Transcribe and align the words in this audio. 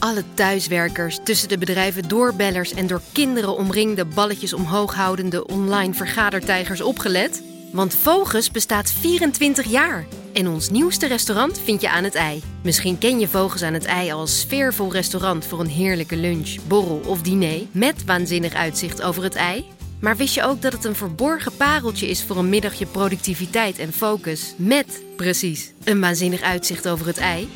Alle 0.00 0.24
thuiswerkers, 0.34 1.18
tussen 1.24 1.48
de 1.48 1.58
bedrijven 1.58 2.08
doorbellers 2.08 2.74
en 2.74 2.86
door 2.86 3.00
kinderen 3.12 3.56
omringde 3.56 4.04
balletjes 4.04 4.52
omhoog 4.52 4.94
houdende 4.94 5.46
online 5.46 5.94
vergadertijgers 5.94 6.80
opgelet? 6.80 7.42
Want 7.72 7.94
Vogus 7.94 8.50
bestaat 8.50 8.92
24 8.92 9.66
jaar. 9.66 10.06
En 10.32 10.48
ons 10.48 10.70
nieuwste 10.70 11.06
restaurant 11.06 11.60
vind 11.64 11.80
je 11.80 11.90
aan 11.90 12.04
het 12.04 12.14
ei. 12.14 12.42
Misschien 12.62 12.98
ken 12.98 13.20
je 13.20 13.28
Vogus 13.28 13.62
aan 13.62 13.74
het 13.74 13.84
ei 13.84 14.12
als 14.12 14.40
sfeervol 14.40 14.92
restaurant 14.92 15.46
voor 15.46 15.60
een 15.60 15.68
heerlijke 15.68 16.16
lunch, 16.16 16.56
borrel 16.68 17.00
of 17.06 17.22
diner 17.22 17.60
met 17.72 18.04
waanzinnig 18.04 18.54
uitzicht 18.54 19.02
over 19.02 19.22
het 19.22 19.34
ei. 19.34 19.64
Maar 20.00 20.16
wist 20.16 20.34
je 20.34 20.42
ook 20.42 20.62
dat 20.62 20.72
het 20.72 20.84
een 20.84 20.96
verborgen 20.96 21.56
pareltje 21.56 22.08
is 22.08 22.24
voor 22.24 22.36
een 22.36 22.48
middagje 22.48 22.86
productiviteit 22.86 23.78
en 23.78 23.92
focus 23.92 24.54
met, 24.56 25.02
precies, 25.16 25.72
een 25.84 26.00
waanzinnig 26.00 26.40
uitzicht 26.40 26.88
over 26.88 27.06
het 27.06 27.18
ei? 27.18 27.48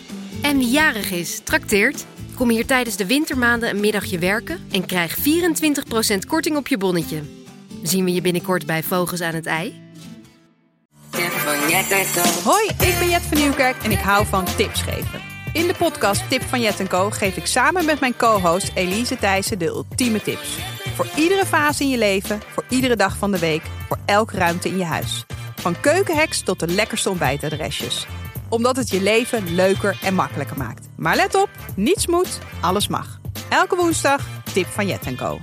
En 0.43 0.59
wie 0.59 0.71
jarig 0.71 1.11
is, 1.11 1.41
trakteert. 1.45 2.05
Kom 2.35 2.49
hier 2.49 2.67
tijdens 2.67 2.97
de 2.97 3.07
wintermaanden 3.07 3.69
een 3.69 3.81
middagje 3.81 4.19
werken 4.19 4.67
en 4.71 4.87
krijg 4.87 5.17
24% 5.19 5.23
korting 6.27 6.57
op 6.57 6.67
je 6.67 6.79
bonnetje. 6.79 7.23
Zien 7.83 8.05
we 8.05 8.13
je 8.13 8.21
binnenkort 8.21 8.67
bij 8.67 8.83
Vogels 8.83 9.21
aan 9.21 9.35
het 9.35 9.47
ei? 9.47 9.83
Hoi, 12.45 12.67
ik 12.67 12.97
ben 12.99 13.09
Jet 13.09 13.23
van 13.23 13.39
Nieuwkerk 13.39 13.77
en 13.83 13.91
ik 13.91 13.99
hou 13.99 14.27
van 14.27 14.45
tips 14.45 14.83
geven. 14.83 15.21
In 15.53 15.67
de 15.67 15.75
podcast 15.75 16.29
Tip 16.29 16.43
van 16.43 16.61
Jet 16.61 16.89
Co 16.89 17.11
geef 17.11 17.37
ik 17.37 17.47
samen 17.47 17.85
met 17.85 18.01
mijn 18.01 18.17
co-host 18.17 18.71
Elise 18.75 19.17
Thijssen 19.17 19.59
de 19.59 19.67
ultieme 19.67 20.23
tips. 20.23 20.59
Voor 20.95 21.07
iedere 21.17 21.47
fase 21.47 21.83
in 21.83 21.89
je 21.89 21.99
leven, 21.99 22.41
voor 22.53 22.65
iedere 22.69 22.97
dag 22.97 23.17
van 23.17 23.31
de 23.31 23.39
week, 23.39 23.63
voor 23.89 23.99
elke 24.05 24.37
ruimte 24.37 24.69
in 24.69 24.79
je 24.79 24.85
huis. 24.85 25.25
Van 25.57 25.81
keukenheks 25.81 26.43
tot 26.43 26.61
de 26.61 26.69
lekkerste 26.69 27.11
ontbijtadresjes. 27.11 28.07
Omdat 28.49 28.77
het 28.77 28.91
je 28.91 29.03
leven 29.03 29.55
leuker 29.55 29.99
en 30.03 30.15
makkelijker 30.15 30.59
maakt. 30.59 30.84
Maar 30.97 31.17
let 31.17 31.35
op, 31.35 31.49
niets 31.77 32.07
moet, 32.07 32.39
alles 32.61 32.89
mag. 32.89 33.21
Elke 33.49 33.77
woensdag 33.77 34.29
Tip 34.53 34.67
van 34.67 34.87
Jet 34.87 35.15
Co. 35.17 35.41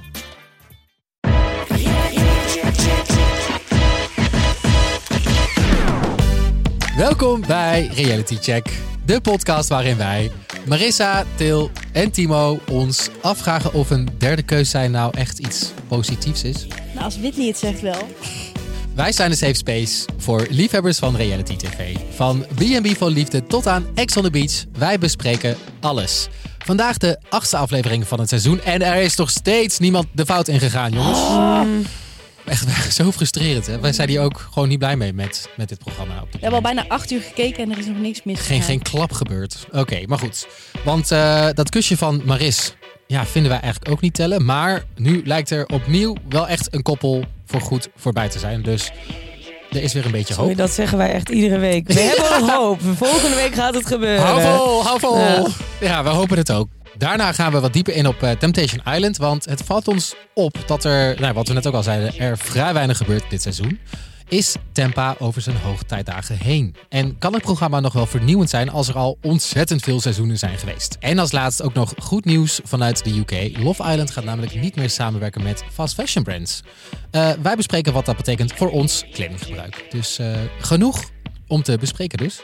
Welkom 6.95 7.41
bij 7.47 7.89
Reality 7.93 8.35
Check, 8.35 8.79
de 9.05 9.21
podcast 9.21 9.69
waarin 9.69 9.97
wij, 9.97 10.31
Marissa, 10.67 11.25
Til 11.35 11.71
en 11.91 12.11
Timo, 12.11 12.59
ons 12.69 13.09
afvragen 13.21 13.73
of 13.73 13.89
een 13.89 14.09
derde 14.17 14.43
keus 14.43 14.69
zijn 14.69 14.91
nou 14.91 15.17
echt 15.17 15.39
iets 15.39 15.71
positiefs 15.87 16.43
is. 16.43 16.67
Nou, 16.93 17.05
als 17.05 17.19
Whitney 17.19 17.47
het 17.47 17.57
zegt 17.57 17.81
wel. 17.81 18.07
Wij 18.95 19.11
zijn 19.11 19.29
de 19.29 19.35
safe 19.35 19.53
space 19.53 20.05
voor 20.17 20.47
liefhebbers 20.49 20.99
van 20.99 21.15
reality 21.15 21.55
tv. 21.55 21.95
Van 22.15 22.45
B&B 22.55 22.97
voor 22.97 23.09
liefde 23.09 23.43
tot 23.47 23.67
aan 23.67 23.85
Ex 23.95 24.17
on 24.17 24.23
the 24.23 24.29
Beach, 24.29 24.65
wij 24.77 24.99
bespreken 24.99 25.57
alles. 25.79 26.27
Vandaag 26.57 26.97
de 26.97 27.19
achtste 27.29 27.57
aflevering 27.57 28.07
van 28.07 28.19
het 28.19 28.29
seizoen 28.29 28.61
en 28.61 28.81
er 28.81 29.01
is 29.01 29.15
nog 29.15 29.29
steeds 29.29 29.79
niemand 29.79 30.07
de 30.11 30.25
fout 30.25 30.47
ingegaan, 30.47 30.91
jongens. 30.91 31.19
Echt 32.45 32.93
zo 32.93 33.11
frustrerend, 33.11 33.65
hè? 33.65 33.79
Wij 33.79 33.93
zijn 33.93 34.09
hier 34.09 34.21
ook 34.21 34.47
gewoon 34.53 34.69
niet 34.69 34.79
blij 34.79 34.95
mee 34.95 35.13
met, 35.13 35.49
met 35.57 35.69
dit 35.69 35.79
programma. 35.79 36.13
We 36.13 36.27
hebben 36.31 36.53
al 36.53 36.61
bijna 36.61 36.85
acht 36.87 37.11
uur 37.11 37.21
gekeken 37.21 37.63
en 37.63 37.71
er 37.71 37.77
is 37.77 37.85
nog 37.85 37.97
niks 37.97 38.23
mis. 38.23 38.39
Geen, 38.39 38.61
geen 38.61 38.81
klap 38.81 39.11
gebeurd. 39.11 39.67
Oké, 39.71 40.03
maar 40.05 40.19
goed. 40.19 40.47
Want 40.83 41.11
eh, 41.11 41.47
dat 41.53 41.69
kusje 41.69 41.97
van 41.97 42.21
Maris 42.25 42.73
ja, 43.07 43.25
vinden 43.25 43.51
wij 43.51 43.59
eigenlijk 43.59 43.91
ook 43.91 44.01
niet 44.01 44.13
tellen. 44.13 44.45
Maar 44.45 44.83
nu 44.95 45.21
lijkt 45.25 45.49
er 45.49 45.65
opnieuw 45.65 46.15
wel 46.29 46.47
echt 46.47 46.73
een 46.73 46.81
koppel 46.81 47.25
voor 47.51 47.61
goed 47.61 47.89
voorbij 47.95 48.29
te 48.29 48.39
zijn. 48.39 48.61
Dus 48.61 48.91
er 49.71 49.81
is 49.83 49.93
weer 49.93 50.05
een 50.05 50.11
beetje 50.11 50.33
Sorry, 50.33 50.49
hoop. 50.49 50.57
dat 50.57 50.71
zeggen 50.71 50.97
wij 50.97 51.11
echt 51.11 51.29
iedere 51.29 51.57
week. 51.57 51.87
We 51.87 51.99
hebben 52.17 52.49
hoop. 52.49 52.79
Volgende 52.95 53.35
week 53.35 53.53
gaat 53.53 53.73
het 53.73 53.87
gebeuren. 53.87 54.21
Hou 54.25 54.41
vol, 54.41 54.83
hou 54.83 54.99
vol. 54.99 55.17
Ja. 55.17 55.45
Ja. 55.79 56.03
we 56.03 56.09
hopen 56.09 56.37
het 56.37 56.51
ook. 56.51 56.67
Daarna 56.97 57.31
gaan 57.31 57.51
we 57.51 57.59
wat 57.59 57.73
dieper 57.73 57.93
in 57.95 58.07
op 58.07 58.23
eh, 58.23 58.31
Temptation 58.31 58.81
Island. 58.93 59.17
Want 59.17 59.45
het 59.45 59.61
valt 59.65 59.87
ons 59.87 60.15
op 60.33 60.55
dat 60.65 60.83
er, 60.83 61.15
nou, 61.19 61.33
wat 61.33 61.47
we 61.47 61.53
net 61.53 61.67
ook 61.67 61.73
al 61.73 61.83
zeiden, 61.83 62.19
er 62.19 62.37
vrij 62.37 62.73
weinig 62.73 62.97
gebeurt 62.97 63.23
dit 63.29 63.41
seizoen. 63.41 63.79
Is 64.31 64.55
Tempa 64.71 65.15
over 65.19 65.41
zijn 65.41 65.55
hoogtijdagen 65.55 66.37
heen? 66.37 66.75
En 66.89 67.17
kan 67.17 67.33
het 67.33 67.41
programma 67.41 67.79
nog 67.79 67.93
wel 67.93 68.05
vernieuwend 68.05 68.49
zijn 68.49 68.69
als 68.69 68.87
er 68.87 68.95
al 68.97 69.17
ontzettend 69.21 69.81
veel 69.81 69.99
seizoenen 69.99 70.37
zijn 70.37 70.57
geweest? 70.57 70.97
En 70.99 71.19
als 71.19 71.31
laatst 71.31 71.61
ook 71.61 71.73
nog 71.73 71.93
goed 71.97 72.25
nieuws 72.25 72.59
vanuit 72.63 73.03
de 73.03 73.17
UK. 73.17 73.57
Love 73.57 73.83
Island 73.83 74.11
gaat 74.11 74.23
namelijk 74.23 74.61
niet 74.61 74.75
meer 74.75 74.89
samenwerken 74.89 75.43
met 75.43 75.63
fast 75.71 75.93
fashion 75.93 76.23
brands. 76.23 76.63
Eh, 77.11 77.31
wij 77.41 77.55
bespreken 77.55 77.93
wat 77.93 78.05
dat 78.05 78.17
betekent 78.17 78.53
voor 78.53 78.69
ons 78.69 79.05
kledinggebruik. 79.11 79.85
Dus 79.89 80.19
eh, 80.19 80.41
genoeg 80.59 81.09
om 81.47 81.63
te 81.63 81.77
bespreken 81.77 82.17
dus. 82.17 82.41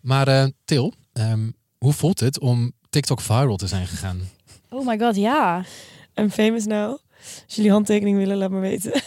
Maar 0.00 0.28
eh, 0.28 0.46
Til, 0.64 0.92
ehm, 1.12 1.50
hoe 1.78 1.92
voelt 1.92 2.20
het 2.20 2.38
om 2.38 2.72
TikTok 2.90 3.20
viral 3.20 3.56
te 3.56 3.66
zijn 3.66 3.86
gegaan? 3.86 4.20
Oh 4.68 4.86
my 4.86 4.98
god, 4.98 5.16
ja. 5.16 5.64
I'm 6.14 6.30
famous 6.30 6.64
now. 6.64 6.98
Als 7.46 7.54
jullie 7.54 7.70
handtekening 7.70 8.16
willen, 8.16 8.36
laat 8.36 8.50
me 8.50 8.60
weten. 8.60 9.02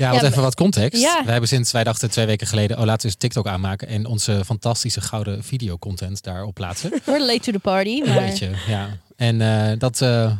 Ja, 0.00 0.10
wat 0.12 0.20
Ja, 0.20 0.26
even 0.26 0.42
wat 0.42 0.54
context. 0.54 1.02
ja. 1.02 1.20
Wij 1.22 1.30
hebben 1.32 1.48
sinds, 1.48 1.72
wij 1.72 1.84
dachten 1.84 2.10
twee 2.10 2.26
weken 2.26 2.46
geleden, 2.46 2.78
oh 2.78 2.84
laten 2.84 3.00
we 3.00 3.06
eens 3.06 3.16
TikTok 3.16 3.46
aanmaken 3.46 3.88
en 3.88 4.06
onze 4.06 4.42
fantastische 4.44 5.00
gouden 5.00 5.44
videocontent 5.44 6.22
daarop 6.22 6.54
plaatsen. 6.54 6.90
We're 7.04 7.26
late 7.26 7.40
to 7.40 7.52
the 7.52 7.58
party, 7.58 8.00
Een 8.04 8.14
maar... 8.14 8.24
beetje, 8.24 8.50
ja. 8.66 8.88
En 9.16 9.40
eh, 9.40 9.78
dat, 9.78 10.00
eh, 10.00 10.32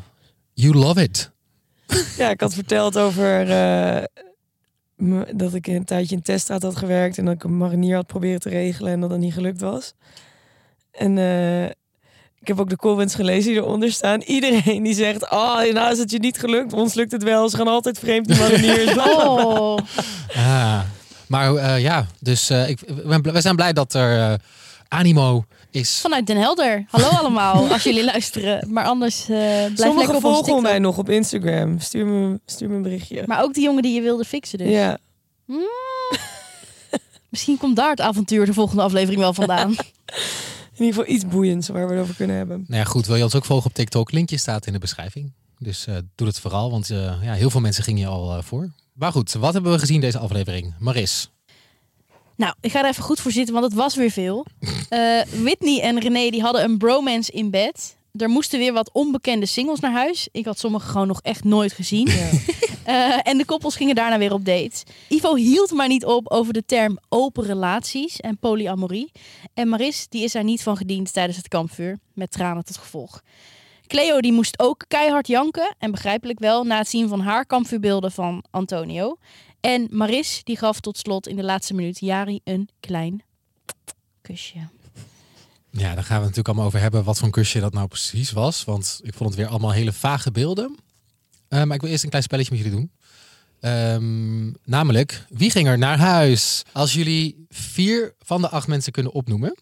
you 0.55 0.75
love 0.75 1.03
it. 1.03 1.31
Ja, 2.17 2.31
ik 2.31 2.41
had 2.41 2.55
verteld 2.55 2.99
over 2.99 3.51
eh, 3.51 4.05
dat 5.37 5.55
ik 5.55 5.67
een 5.67 5.85
tijdje 5.85 6.17
in 6.17 6.23
teststraat 6.23 6.63
had 6.63 6.77
gewerkt 6.77 7.19
en 7.19 7.25
dat 7.25 7.35
ik 7.35 7.45
een 7.45 7.57
marinier 7.57 7.95
had 7.95 8.07
proberen 8.07 8.41
te 8.41 8.49
regelen 8.49 8.93
en 8.93 9.01
dat 9.01 9.11
dat 9.11 9.19
niet 9.19 9.35
gelukt 9.35 9.61
was. 9.61 9.95
En 10.91 11.19
eh, 11.19 11.71
ik 12.41 12.47
heb 12.49 12.61
ook 12.61 12.69
de 12.71 12.77
comments 12.77 13.15
gelezen 13.15 13.51
die 13.53 13.61
eronder 13.61 13.93
staan. 13.93 14.21
Iedereen 14.21 14.83
die 14.83 14.95
zegt, 14.95 15.31
oh, 15.31 15.63
nou 15.73 15.93
is 15.93 15.99
het 15.99 16.11
je 16.11 16.19
niet 16.19 16.39
gelukt, 16.39 16.73
ons 16.73 16.95
lukt 16.95 17.13
het 17.13 17.23
wel. 17.23 17.49
Ze 17.49 17.57
gaan 17.57 17.69
altijd 17.69 17.99
vreemd, 17.99 18.27
die 18.29 18.37
mariniers. 18.39 18.95
Oh, 19.17 19.79
Ah. 20.37 20.81
Maar 21.27 21.55
eh, 21.55 21.81
ja, 21.83 22.07
dus 22.21 22.51
eh, 22.51 22.69
ik, 22.69 22.81
we 22.87 23.03
zijn 23.09 23.23
bl- 23.23 23.31
we 23.31 23.41
zijn 23.41 23.57
blij 23.57 23.73
dat 23.73 23.95
er 23.95 24.19
eh, 24.33 24.35
animo 24.89 25.45
is. 25.71 25.99
vanuit 26.01 26.27
Den 26.27 26.37
Helder. 26.37 26.85
Hallo 26.89 27.09
allemaal, 27.21 27.69
als 27.73 27.83
jullie 27.83 28.05
luisteren. 28.05 28.73
Maar 28.73 28.85
anders 28.85 29.21
eh 29.21 29.29
blijf 29.75 29.97
lekker 29.97 30.15
op 30.17 30.25
ons 30.25 30.37
volgen 30.47 30.63
mij 30.63 30.79
nog 30.79 30.99
op 30.99 31.09
Instagram. 31.11 31.79
Stuur 31.81 32.07
me, 32.07 32.41
stuur 32.47 32.69
me 32.69 32.75
een 32.77 32.83
berichtje. 32.83 33.23
Maar 33.27 33.43
ook 33.43 33.55
die 33.55 33.63
jongen 33.65 33.83
die 33.83 33.95
je 33.95 34.01
wilde 34.01 34.25
fixen 34.25 34.59
dus. 34.59 34.69
ja. 34.69 34.99
Hmm. 35.47 35.69
Misschien 37.29 37.59
komt 37.59 37.77
daar 37.77 37.91
het 37.91 38.01
avontuur 38.01 38.47
de 38.47 38.53
volgende 38.55 38.83
aflevering 38.83 39.21
wel 39.21 39.35
vandaan. 39.35 39.75
In 40.81 40.87
ieder 40.87 41.01
geval 41.01 41.17
iets 41.17 41.27
boeiends 41.27 41.69
waar 41.69 41.87
we 41.87 41.93
het 41.93 42.03
over 42.03 42.15
kunnen 42.15 42.37
hebben. 42.37 42.65
Nou 42.69 42.81
ja, 42.81 42.89
goed, 42.89 43.07
wil 43.07 43.17
je 43.17 43.23
ons 43.23 43.35
ook 43.35 43.45
volgen 43.45 43.67
op 43.67 43.75
TikTok? 43.75 44.13
Linkje 44.13 44.37
staat 44.37 44.67
in 44.67 44.73
de 44.73 44.79
beschrijving. 44.79 45.33
Dus 45.59 45.87
eh, 45.87 45.97
doe 46.15 46.27
het 46.27 46.41
vooral, 46.41 46.71
want 46.71 46.91
eh, 46.91 47.23
ja, 47.23 47.33
heel 47.33 47.51
veel 47.51 47.61
mensen 47.61 47.85
gingen 47.85 48.01
je 48.01 48.07
al 48.07 48.37
eh, 48.37 48.43
voor. 48.43 48.71
Maar 48.93 49.13
goed, 49.13 49.33
wat 49.33 49.53
hebben 49.53 49.73
we 49.73 49.79
gezien 49.79 50.01
deze 50.01 50.19
aflevering? 50.19 50.75
Maris. 50.79 51.31
Nou, 52.37 52.55
ik 52.61 52.71
ga 52.71 52.83
er 52.83 52.89
even 52.89 53.03
goed 53.03 53.21
voor 53.21 53.33
zitten, 53.33 53.55
want 53.55 53.67
het 53.67 53.75
was 53.75 53.97
weer 53.97 54.11
veel. 54.11 54.47
Eh, 54.89 55.21
Whitney 55.43 55.81
en 55.81 56.01
René 56.01 56.31
die 56.31 56.43
hadden 56.43 56.65
een 56.65 56.79
bromance 56.79 57.33
in 57.33 57.51
bed. 57.51 57.97
Er 58.17 58.29
moesten 58.29 58.59
weer 58.59 58.73
wat 58.73 58.91
onbekende 58.93 59.47
singles 59.47 59.81
naar 59.81 59.93
huis. 59.93 60.29
Ik 60.33 60.45
had 60.45 60.59
sommige 60.59 60.89
gewoon 60.89 61.07
nog 61.07 61.21
echt 61.23 61.45
nooit 61.45 61.73
gezien. 61.73 62.09
Eh, 62.85 63.19
en 63.23 63.39
de 63.39 63.45
koppels 63.45 63.77
gingen 63.77 63.95
daarna 63.95 64.19
weer 64.19 64.33
op 64.33 64.45
date. 64.45 64.85
Ivo 65.09 65.35
hield 65.35 65.71
maar 65.71 65.89
niet 65.89 66.05
op 66.05 66.31
over 66.31 66.53
de 66.53 66.65
term 66.67 66.99
open 67.09 67.45
relaties 67.45 68.21
en 68.21 68.39
polyamorie. 68.39 69.13
En 69.55 69.69
Maris 69.69 70.07
die 70.09 70.25
is 70.25 70.33
daar 70.33 70.45
niet 70.45 70.63
van 70.63 70.77
gediend 70.77 71.13
tijdens 71.13 71.37
het 71.37 71.49
kampvuur. 71.49 71.99
Met 72.15 72.31
tranen 72.31 72.65
tot 72.65 72.77
gevolg. 72.77 73.23
Cleo 73.87 74.21
die 74.21 74.33
moest 74.33 74.59
ook 74.59 74.85
keihard 74.89 75.27
janken. 75.27 75.75
En 75.79 75.91
begrijpelijk 75.91 76.39
wel 76.39 76.65
na 76.65 76.79
het 76.79 76.89
zien 76.89 77.09
van 77.09 77.21
haar 77.21 77.47
kampvuurbeelden 77.47 78.13
van 78.13 78.45
Antonio. 78.51 79.17
En 79.61 79.87
Maris 79.91 80.41
die 80.45 80.57
gaf 80.57 80.81
tot 80.81 80.99
slot 80.99 81.29
in 81.29 81.37
de 81.37 81.45
laatste 81.45 81.75
minuut 81.75 81.99
Jari 81.99 82.41
een 82.45 82.69
klein 82.81 83.23
kusje. 84.21 84.59
Ja, 85.71 85.95
daar 85.95 86.05
gaan 86.05 86.17
we 86.17 86.23
natuurlijk 86.23 86.49
allemaal 86.49 86.67
over 86.67 86.81
hebben 86.81 87.05
wat 87.05 87.17
voor 87.17 87.27
een 87.27 87.33
kusje 87.33 87.61
dat 87.61 87.73
nou 87.73 87.89
precies 87.89 88.33
was. 88.33 88.65
Want 88.65 89.01
ik 89.03 89.15
vond 89.15 89.31
het 89.31 89.39
weer 89.39 89.49
allemaal 89.49 89.73
hele 89.73 89.93
vage 89.93 90.31
beelden. 90.31 90.79
Eh, 91.51 91.63
maar 91.63 91.75
ik 91.75 91.81
wil 91.81 91.91
eerst 91.91 92.03
een 92.03 92.09
klein 92.09 92.25
spelletje 92.25 92.55
met 92.55 92.61
jullie 92.65 92.77
doen. 92.79 92.91
Ehm, 93.61 94.53
namelijk, 94.65 95.25
wie 95.29 95.51
ging 95.51 95.69
er 95.69 95.79
naar 95.79 95.99
huis? 95.99 96.63
Als 96.73 96.93
jullie 96.93 97.47
vier 97.49 98.15
van 98.19 98.41
de 98.41 98.49
acht 98.49 98.67
mensen 98.69 98.93
kunnen 98.93 99.13
opnoemen, 99.13 99.55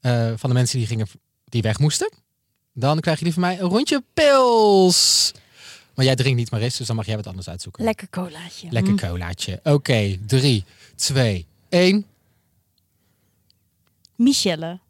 eh, 0.00 0.32
van 0.36 0.50
de 0.50 0.56
mensen 0.56 0.78
die, 0.78 0.86
gingen, 0.86 1.06
die 1.44 1.62
weg 1.62 1.78
moesten, 1.78 2.12
dan 2.72 3.00
krijgen 3.00 3.24
jullie 3.26 3.40
van 3.40 3.48
mij 3.48 3.60
een 3.60 3.68
rondje 3.68 4.02
pils. 4.14 5.32
Maar 5.94 6.04
jij 6.04 6.14
drinkt 6.14 6.38
niet, 6.38 6.50
Maris, 6.50 6.76
dus 6.76 6.86
dan 6.86 6.96
mag 6.96 7.06
jij 7.06 7.16
wat 7.16 7.26
anders 7.26 7.48
uitzoeken. 7.48 7.84
Lekker 7.84 8.08
colaatje. 8.10 8.70
Lekker 8.70 8.92
Mm. 8.92 8.98
colaatje. 8.98 9.60
Oké, 9.62 10.18
drie, 10.26 10.64
twee, 10.96 11.46
één. 11.68 12.06
Michelle. 14.16 14.80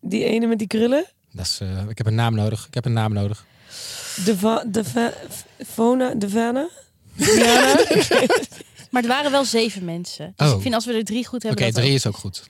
Die 0.00 0.24
ene 0.24 0.46
met 0.46 0.58
die 0.58 0.66
krullen. 0.66 1.06
Dat 1.32 1.46
is, 1.46 1.60
eh, 1.60 1.88
ik 1.88 1.98
heb 1.98 2.06
een 2.06 2.14
naam 2.14 2.34
nodig. 2.34 2.66
Ik 2.66 2.74
heb 2.74 2.84
een 2.84 2.92
naam 2.92 3.12
nodig. 3.12 3.46
De, 4.24 4.36
va, 4.38 4.64
de, 4.66 4.84
va, 4.84 5.12
Fona, 5.72 6.14
de 6.14 6.28
Vana. 6.28 6.68
Maar 8.90 9.02
er 9.02 9.08
waren 9.08 9.30
wel 9.30 9.44
zeven 9.44 9.84
mensen. 9.84 10.32
Dus 10.36 10.48
Oh. 10.48 10.54
ik 10.56 10.62
vind 10.62 10.74
als 10.74 10.84
we 10.86 10.92
er 10.92 11.04
drie 11.04 11.26
goed 11.26 11.44
Oké, 11.44 11.46
hebben. 11.46 11.64
dat 11.64 11.74
drie 11.74 11.90
ook. 11.90 11.96
is 11.96 12.06
ook 12.06 12.16
goed. 12.16 12.42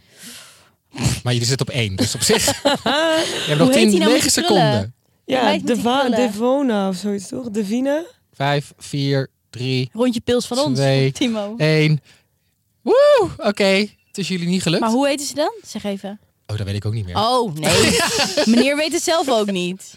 Maar 1.23 1.33
jullie 1.33 1.49
zitten 1.49 1.67
op 1.69 1.75
één, 1.75 1.97
dus 1.97 2.15
op 2.15 2.23
zich. 2.23 2.45
Je 2.63 2.71
hebt 3.47 3.59
nog 3.59 3.59
Hoe 3.59 3.67
heet 3.67 3.73
10, 3.77 3.91
die 3.91 3.99
nou 3.99 4.13
met 4.13 4.21
9 4.21 4.21
die 4.23 4.31
seconden. 4.31 4.95
Ja, 5.25 5.51
die 5.53 5.65
Deva- 5.65 6.01
krullen. 6.01 6.19
Devona 6.19 6.89
of 6.89 6.97
zoiets 6.97 7.29
toch? 7.29 7.51
Devina? 7.51 8.05
5, 8.35 8.73
4, 8.79 9.31
3, 9.51 9.91
Rondje 9.93 10.21
pils 10.21 10.47
van 10.47 10.59
ons. 10.59 10.81
Timo. 11.13 11.55
1. 11.57 12.01
Woe! 12.83 13.29
Oké, 13.37 13.65
het 14.07 14.19
is 14.19 14.29
jullie 14.29 14.49
niet 14.49 14.63
gelukt. 14.63 14.83
Maar 14.83 14.91
hoe 14.91 15.07
heten 15.07 15.27
ze 15.27 15.35
dan? 15.35 15.53
Zeg 15.67 15.85
even. 15.85 16.21
Oh, 16.47 16.57
dat 16.57 16.67
weet 16.67 16.75
ik 16.77 16.85
ook 16.85 16.93
niet 16.95 17.05
meer. 17.05 17.17
Oh, 17.17 17.55
nee. 17.55 17.99
Meneer 18.45 18.77
weet 18.77 18.93
het 18.93 19.03
zelf 19.03 19.29
ook 19.29 19.51
niet. 19.51 19.95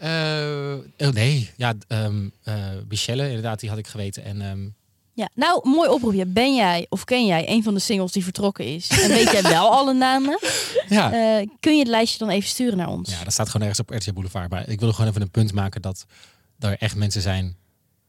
Eh, 0.00 1.06
oh 1.08 1.12
nee, 1.14 1.50
ja, 1.56 1.74
ehm 1.88 2.28
eh, 2.42 2.54
Michelle, 2.88 3.26
inderdaad, 3.26 3.60
die 3.60 3.68
had 3.68 3.78
ik 3.78 3.86
geweten. 3.86 4.24
En 4.24 4.40
ehm, 4.42 4.68
Ja, 5.14 5.28
nou, 5.34 5.68
mooi 5.68 5.88
oproepje. 5.88 6.26
Ben 6.26 6.54
jij 6.54 6.86
of 6.88 7.04
ken 7.04 7.26
jij 7.26 7.48
een 7.48 7.62
van 7.62 7.74
de 7.74 7.80
singles 7.80 8.12
die 8.12 8.24
vertrokken 8.24 8.64
is? 8.64 8.88
En 8.88 9.08
weet 9.08 9.30
jij 9.30 9.42
wel 9.42 9.70
alle 9.78 9.92
namen? 9.94 10.38
ja. 10.88 11.12
Eh, 11.12 11.46
kun 11.60 11.72
je 11.72 11.78
het 11.78 11.88
lijstje 11.88 12.18
dan 12.18 12.28
even 12.28 12.48
sturen 12.48 12.76
naar 12.76 12.88
ons? 12.88 13.10
ja, 13.10 13.24
dat 13.24 13.32
staat 13.32 13.48
gewoon 13.48 13.68
ergens 13.68 13.86
op 13.88 13.94
RTL 13.96 14.12
Boulevard. 14.12 14.50
Maar 14.50 14.68
ik 14.68 14.80
wil 14.80 14.92
gewoon 14.92 15.10
even 15.10 15.22
een 15.22 15.30
punt 15.30 15.52
maken 15.52 15.82
dat 15.82 16.06
er 16.58 16.76
echt 16.78 16.94
mensen 16.96 17.22
zijn. 17.22 17.56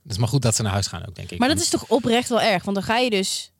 Het 0.03 0.11
is 0.11 0.17
maar 0.17 0.27
goed 0.27 0.41
dat 0.41 0.55
ze 0.55 0.61
naar 0.61 0.71
huis 0.71 0.87
gaan 0.87 1.05
ook, 1.07 1.15
denk 1.15 1.31
ik. 1.31 1.39
Maar 1.39 1.49
dat 1.49 1.59
is 1.59 1.69
toch 1.69 1.85
oprecht 1.87 2.29
wel 2.29 2.41
erg? 2.41 2.63
Want 2.63 2.75
dan 2.77 2.85
ga 2.85 2.97
je 2.97 3.09
dus 3.09 3.50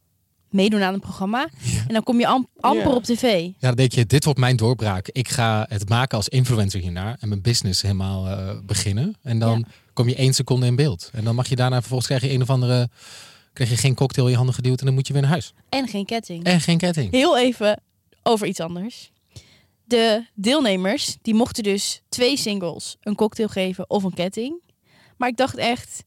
meedoen 0.54 0.82
aan 0.82 0.94
een 0.94 1.00
programma. 1.00 1.48
En 1.88 1.94
dan 1.94 2.04
kom 2.04 2.20
je 2.20 2.28
am- 2.28 2.48
amper 2.60 2.88
Ja. 2.90 2.96
op 2.96 3.04
tv. 3.04 3.24
Ja, 3.44 3.52
dan 3.60 3.76
denk 3.76 3.92
je, 3.92 4.06
dit 4.06 4.24
wordt 4.24 4.40
mijn 4.40 4.56
doorbraak. 4.56 5.08
Ik 5.08 5.28
ga 5.30 5.66
het 5.70 5.90
maken 5.90 6.18
als 6.18 6.30
influencer 6.30 6.80
hiernaar 6.80 7.18
en 7.20 7.28
mijn 7.30 7.42
business 7.42 7.82
helemaal 7.82 8.28
eh, 8.28 8.60
beginnen. 8.66 9.16
En 9.24 9.40
dan 9.40 9.66
kom 9.94 10.08
je 10.10 10.16
één 10.16 10.34
seconde 10.34 10.66
in 10.66 10.76
beeld. 10.76 11.10
En 11.14 11.24
dan 11.24 11.36
mag 11.36 11.48
je 11.50 11.56
daarna 11.56 11.78
vervolgens 11.80 12.08
krijg 12.10 12.22
je 12.24 12.32
een 12.32 12.42
of 12.42 12.50
andere, 12.50 12.90
krijg 13.54 13.70
je 13.70 13.78
geen 13.78 13.96
cocktail 13.96 14.26
in 14.26 14.32
je 14.32 14.38
handen 14.38 14.56
geduwd 14.56 14.80
en 14.80 14.86
dan 14.86 14.96
moet 14.96 15.08
je 15.08 15.14
weer 15.14 15.22
naar 15.22 15.32
huis. 15.32 15.54
En 15.70 15.88
geen 15.88 16.06
ketting. 16.06 16.44
En 16.44 16.62
geen 16.62 16.78
ketting. 16.78 17.12
Heel 17.12 17.38
even 17.38 17.82
over 18.24 18.48
iets 18.48 18.60
anders. 18.60 19.12
De 19.84 20.26
deelnemers 20.36 21.18
die 21.22 21.34
mochten 21.34 21.64
dus 21.64 22.02
twee 22.10 22.38
singles 22.38 22.98
een 23.02 23.16
cocktail 23.16 23.48
geven 23.50 23.90
of 23.90 24.04
een 24.04 24.14
ketting. 24.14 24.62
Maar 25.18 25.30
ik 25.30 25.38
dacht 25.38 25.58
echt, 25.58 26.04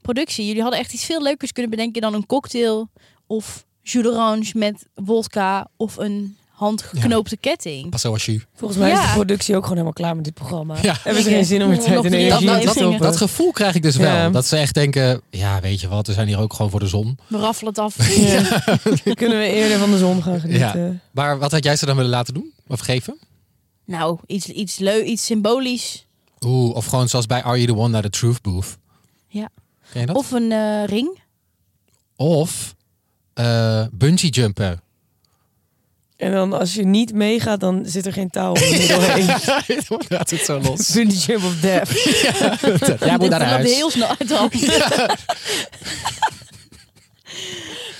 productie, 0.00 0.46
jullie 0.46 0.62
hadden 0.62 0.80
echt 0.80 0.92
iets 0.92 1.04
veel 1.04 1.22
leukers 1.22 1.52
kunnen 1.52 1.70
bedenken 1.70 2.00
dan 2.02 2.14
een 2.14 2.26
cocktail 2.26 2.90
of 3.26 3.64
jus 3.82 4.02
d'orange 4.02 4.50
met 4.54 4.86
wodka 4.94 5.68
of 5.76 5.96
een 5.96 6.36
handgeknoopte 6.62 7.36
ketting. 7.36 7.90
Pas 7.90 8.00
zoals 8.00 8.24
je. 8.24 8.40
Volgens 8.54 8.80
mij 8.80 8.92
is 8.92 9.00
de 9.00 9.12
productie 9.12 9.54
ook 9.54 9.62
gewoon 9.62 9.76
helemaal 9.76 9.92
klaar 9.92 10.14
met 10.14 10.24
dit 10.24 10.34
programma. 10.34 10.76
Ja. 10.82 10.96
Hebben 11.02 11.22
ze 11.22 11.28
geen 11.30 11.44
zin 11.44 11.62
om 11.62 11.70
Nog 11.70 11.78
tijd 11.78 12.04
en 12.04 12.10
drie 12.10 12.24
energie 12.24 12.50
in 12.50 12.60
te 12.60 12.68
stoppen. 12.68 13.00
Dat 13.00 13.16
gevoel 13.16 13.50
krijg 13.50 13.74
ik 13.74 13.82
dus 13.82 13.96
wel. 13.96 14.30
Dat 14.30 14.46
ze 14.46 14.56
echt 14.56 14.74
denken, 14.74 15.20
ja, 15.30 15.60
weet 15.60 15.80
je 15.80 15.88
wat, 15.88 16.06
we 16.06 16.12
zijn 16.12 16.26
hier 16.26 16.38
ook 16.38 16.52
gewoon 16.52 16.70
voor 16.70 16.80
de 16.80 16.86
zon. 16.86 17.18
We 17.26 17.38
raffelen 17.38 17.72
het 17.72 17.82
af. 17.82 17.96
Ja. 18.32 18.62
Dan 19.04 19.14
kunnen 19.14 19.38
we 19.38 19.44
eerder 19.44 19.78
van 19.78 19.90
de 19.90 19.98
zon 19.98 20.22
gaan 20.22 20.40
genieten. 20.40 21.00
Maar 21.10 21.38
wat 21.38 21.50
had 21.52 21.64
jij 21.64 21.76
ze 21.76 21.86
dan 21.86 21.96
willen 21.96 22.10
laten 22.10 22.34
doen? 22.34 22.52
Of 22.66 22.80
geven? 22.80 23.18
Nou, 23.84 24.18
iets, 24.26 24.46
iets 24.46 24.78
leuk, 24.78 25.04
iets 25.04 25.24
symbolisch. 25.24 26.06
Oeh, 26.40 26.74
of 26.74 26.86
gewoon 26.86 27.08
zoals 27.08 27.26
bij 27.26 27.42
Are 27.42 27.56
You 27.60 27.66
The 27.66 27.76
One 27.76 27.88
naar 27.88 28.02
de 28.02 28.10
Truth 28.10 28.42
Booth. 28.42 28.78
Ja. 29.28 29.48
Ken 29.92 30.00
je 30.00 30.06
dat? 30.06 30.16
Of 30.16 30.30
een 30.30 30.52
eh, 30.52 30.84
ring. 30.84 31.18
Of 32.16 32.74
eh, 33.34 33.84
bungee 33.92 34.30
jumpen. 34.30 34.80
En 36.16 36.32
dan 36.32 36.52
als 36.52 36.74
je 36.74 36.84
niet 36.84 37.12
meegaat, 37.14 37.60
dan 37.60 37.82
zit 37.86 38.06
er 38.06 38.12
geen 38.12 38.30
touw 38.30 38.52
om 38.52 38.60
je 38.60 38.76
middel 38.78 39.00
heen. 39.00 39.26
Dan 39.88 40.02
gaat 40.08 40.30
het 40.30 40.40
zo 40.40 40.60
los. 40.60 40.90
Bungee 40.94 41.18
jump 41.18 41.44
of 41.44 41.60
death. 41.60 41.88
Jij 43.00 43.16
moet 43.18 43.28
naar 43.28 43.42
huis. 43.42 43.74
heel 43.74 43.90
snel 43.90 44.08
uit 44.08 44.28
de 44.28 44.34
hand. 44.34 44.54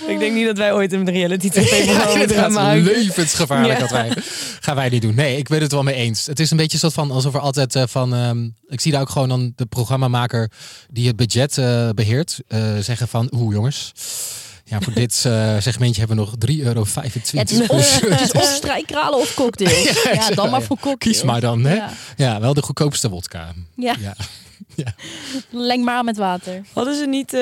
Ik 0.07 0.19
denk 0.19 0.35
niet 0.35 0.47
dat 0.47 0.57
wij 0.59 0.73
ooit 0.73 0.93
een 0.93 1.11
reality 1.11 1.49
tv 1.49 1.85
Ja, 1.85 2.03
programma 2.05 2.35
gaan 2.35 2.53
maken. 2.53 2.83
levensgevaarlijk 2.83 3.73
Ja. 3.75 3.79
dat 3.81 3.91
wij, 3.91 4.13
gaan 4.61 4.75
wij 4.77 4.89
niet 4.89 5.03
doen. 5.03 5.15
Nee, 5.15 5.37
ik 5.37 5.49
ben 5.49 5.61
het 5.61 5.73
wel 5.73 5.83
mee 5.83 5.95
eens. 5.95 6.27
Het 6.27 6.41
is 6.41 6.51
een 6.51 6.57
beetje 6.57 6.79
soort 6.79 6.93
van 6.93 7.11
alsof 7.11 7.35
er 7.35 7.41
altijd 7.41 7.75
eh, 7.77 7.83
van. 7.87 8.15
ehm, 8.15 8.49
ik 8.69 8.81
zie 8.81 8.93
daar 8.93 9.01
ook 9.01 9.11
gewoon 9.11 9.29
dan 9.29 9.53
de 9.57 9.67
programmamaker 9.67 10.51
die 10.91 11.07
het 11.07 11.17
budget 11.17 11.59
eh, 11.59 11.89
beheert 11.95 12.39
eh, 12.49 12.77
zeggen 12.81 13.09
van, 13.09 13.33
oeh 13.35 13.55
jongens. 13.55 13.93
Ja, 14.65 14.81
voor 14.81 14.93
dit 14.93 15.23
eh, 15.27 15.57
segmentje 15.59 15.99
hebben 16.01 16.17
we 16.17 16.23
nog 16.23 16.35
3,25 16.51 16.65
euro. 16.65 16.85
Het 16.95 17.51
is 17.51 17.67
of, 17.69 18.01
het 18.11 18.21
is 18.21 18.33
of 18.33 18.45
strijkralen 18.45 19.19
of 19.19 19.35
cocktails. 19.35 20.03
Ja, 20.13 20.31
dan 20.31 20.51
maar 20.51 20.63
voor 20.63 20.77
cocktails. 20.79 21.17
Kies 21.17 21.23
maar 21.23 21.41
dan, 21.41 21.65
hè? 21.65 21.75
Ja. 21.75 21.91
Ja, 22.17 22.41
wel 22.41 22.55
de 22.55 22.63
goedkoopste 22.63 23.09
wodka. 23.09 23.53
Ja, 23.77 23.97
Ja. 24.01 24.15
leng 25.51 25.85
maar 25.85 25.97
aan 25.97 26.05
met 26.05 26.17
water. 26.17 26.63
Hadden 26.73 26.97
ze 26.97 27.07
niet 27.07 27.35
eh, 27.35 27.41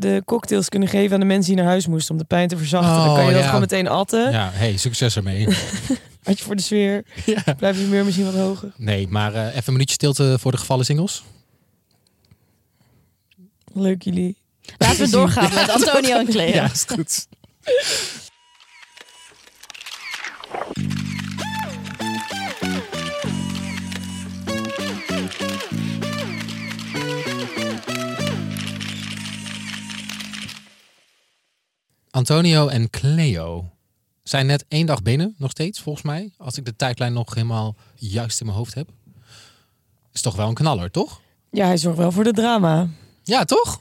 de 0.00 0.22
cocktails 0.24 0.68
kunnen 0.68 0.88
geven 0.88 1.14
aan 1.14 1.20
de 1.20 1.26
mensen 1.26 1.52
die 1.54 1.62
naar 1.62 1.70
huis 1.70 1.86
moesten 1.86 2.12
om 2.12 2.18
de 2.20 2.24
pijn 2.26 2.48
te 2.48 2.56
verzachten? 2.56 2.94
dan 2.94 3.08
Oh, 3.08 3.14
kan 3.14 3.24
je 3.24 3.30
dat 3.30 3.40
ja. 3.40 3.44
gewoon 3.46 3.60
meteen 3.60 3.88
atten. 3.88 4.30
Ja, 4.30 4.50
hey, 4.52 4.76
succes 4.76 5.16
ermee. 5.16 5.44
Had 6.22 6.38
je 6.38 6.44
voor 6.44 6.56
de 6.56 6.62
sfeer. 6.62 7.04
ja. 7.26 7.54
Blijft 7.56 7.78
de 7.78 7.84
muur 7.84 8.04
misschien 8.04 8.24
wat 8.26 8.34
hoger. 8.34 8.72
Nee, 8.76 9.08
maar 9.08 9.34
eh, 9.34 9.46
even 9.46 9.62
een 9.66 9.72
minuutje 9.72 9.94
stilte 9.94 10.36
voor 10.40 10.50
de 10.50 10.58
gevallen 10.58 10.84
singles. 10.84 11.22
Leuk 13.72 14.02
jullie. 14.02 14.36
Laten 14.78 15.04
we 15.04 15.10
doorgaan 15.18 15.54
met 15.54 15.68
Antonio 15.68 16.16
en 16.18 16.26
Cleo. 16.26 16.54
Ja, 16.54 16.70
is 16.72 16.84
goed. 16.88 17.26
Antonio 32.10 32.68
en 32.68 32.90
Cleo 32.90 33.70
zijn 34.22 34.46
net 34.46 34.64
één 34.68 34.86
dag 34.86 35.02
binnen, 35.02 35.34
nog 35.38 35.50
steeds, 35.50 35.80
volgens 35.80 36.04
mij. 36.04 36.32
Als 36.38 36.56
ik 36.56 36.64
de 36.64 36.76
tijdlijn 36.76 37.12
nog 37.12 37.34
helemaal 37.34 37.76
juist 37.94 38.40
in 38.40 38.46
mijn 38.46 38.58
hoofd 38.58 38.74
heb. 38.74 38.88
Is 40.12 40.20
toch 40.20 40.36
wel 40.36 40.48
een 40.48 40.54
knaller, 40.54 40.90
toch? 40.90 41.20
Ja, 41.50 41.66
hij 41.66 41.76
zorgt 41.76 41.98
wel 41.98 42.12
voor 42.12 42.24
de 42.24 42.32
drama. 42.32 42.88
Ja, 43.22 43.44
toch? 43.44 43.80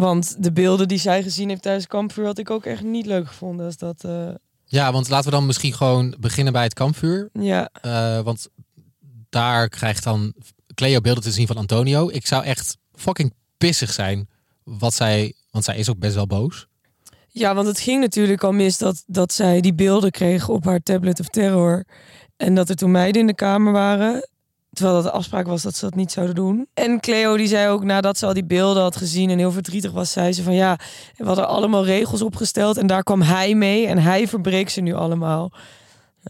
Want 0.00 0.42
de 0.42 0.52
beelden 0.52 0.88
die 0.88 0.98
zij 0.98 1.22
gezien 1.22 1.48
heeft 1.48 1.62
tijdens 1.62 1.86
kampvuur 1.86 2.24
had 2.24 2.38
ik 2.38 2.50
ook 2.50 2.64
echt 2.64 2.82
niet 2.82 3.06
leuk 3.06 3.26
gevonden. 3.26 3.66
Als 3.66 3.76
dat, 3.76 4.04
eh, 4.04 4.28
Ja, 4.64 4.92
want 4.92 5.08
laten 5.08 5.30
we 5.30 5.36
dan 5.36 5.46
misschien 5.46 5.72
gewoon 5.72 6.14
beginnen 6.20 6.52
bij 6.52 6.62
het 6.62 6.74
kampvuur. 6.74 7.28
ja, 7.32 7.68
Eh, 7.80 8.20
want 8.20 8.48
daar 9.28 9.68
krijgt 9.68 10.04
dan 10.04 10.34
Cleo 10.74 11.00
beelden 11.00 11.22
te 11.22 11.30
zien 11.30 11.46
van 11.46 11.56
Antonio. 11.56 12.08
Ik 12.08 12.26
zou 12.26 12.44
echt 12.44 12.76
fucking 12.94 13.32
pissig 13.58 13.92
zijn 13.92 14.28
wat 14.62 14.94
zij, 14.94 15.34
want 15.50 15.64
zij 15.64 15.76
is 15.76 15.90
ook 15.90 15.98
best 15.98 16.14
wel 16.14 16.26
boos. 16.26 16.66
Ja, 17.28 17.54
want 17.54 17.66
het 17.66 17.80
ging 17.80 18.00
natuurlijk 18.00 18.44
al 18.44 18.52
mis 18.52 18.78
dat, 18.78 19.02
dat 19.06 19.32
zij 19.32 19.60
die 19.60 19.74
beelden 19.74 20.10
kreeg 20.10 20.48
op 20.48 20.64
haar 20.64 20.80
tablet 20.80 21.20
of 21.20 21.28
terror. 21.28 21.84
En 22.36 22.54
dat 22.54 22.68
er 22.68 22.76
toen 22.76 22.90
meiden 22.90 23.20
in 23.20 23.26
de 23.26 23.34
kamer 23.34 23.72
waren. 23.72 24.28
Terwijl 24.76 24.96
dat 24.96 25.04
de 25.04 25.10
afspraak 25.18 25.46
was 25.46 25.62
dat 25.62 25.74
ze 25.76 25.84
dat 25.84 25.94
niet 25.94 26.12
zouden 26.12 26.34
doen. 26.34 26.66
En 26.74 27.00
Cleo 27.00 27.36
die 27.36 27.46
zei 27.46 27.68
ook 27.68 27.84
nadat 27.84 28.18
ze 28.18 28.26
al 28.26 28.32
die 28.34 28.44
beelden 28.44 28.82
had 28.82 28.96
gezien 28.96 29.30
en 29.30 29.38
heel 29.38 29.52
verdrietig 29.52 29.90
was, 29.92 30.12
zei 30.12 30.32
ze 30.32 30.42
van 30.42 30.54
ja, 30.54 30.78
we 31.16 31.24
hadden 31.26 31.48
allemaal 31.48 31.84
regels 31.84 32.22
opgesteld 32.22 32.76
en 32.76 32.86
daar 32.86 33.02
kwam 33.02 33.22
hij 33.22 33.54
mee 33.54 33.86
en 33.86 33.98
hij 33.98 34.28
verbreekt 34.28 34.72
ze 34.72 34.80
nu 34.80 34.94
allemaal. 34.94 35.52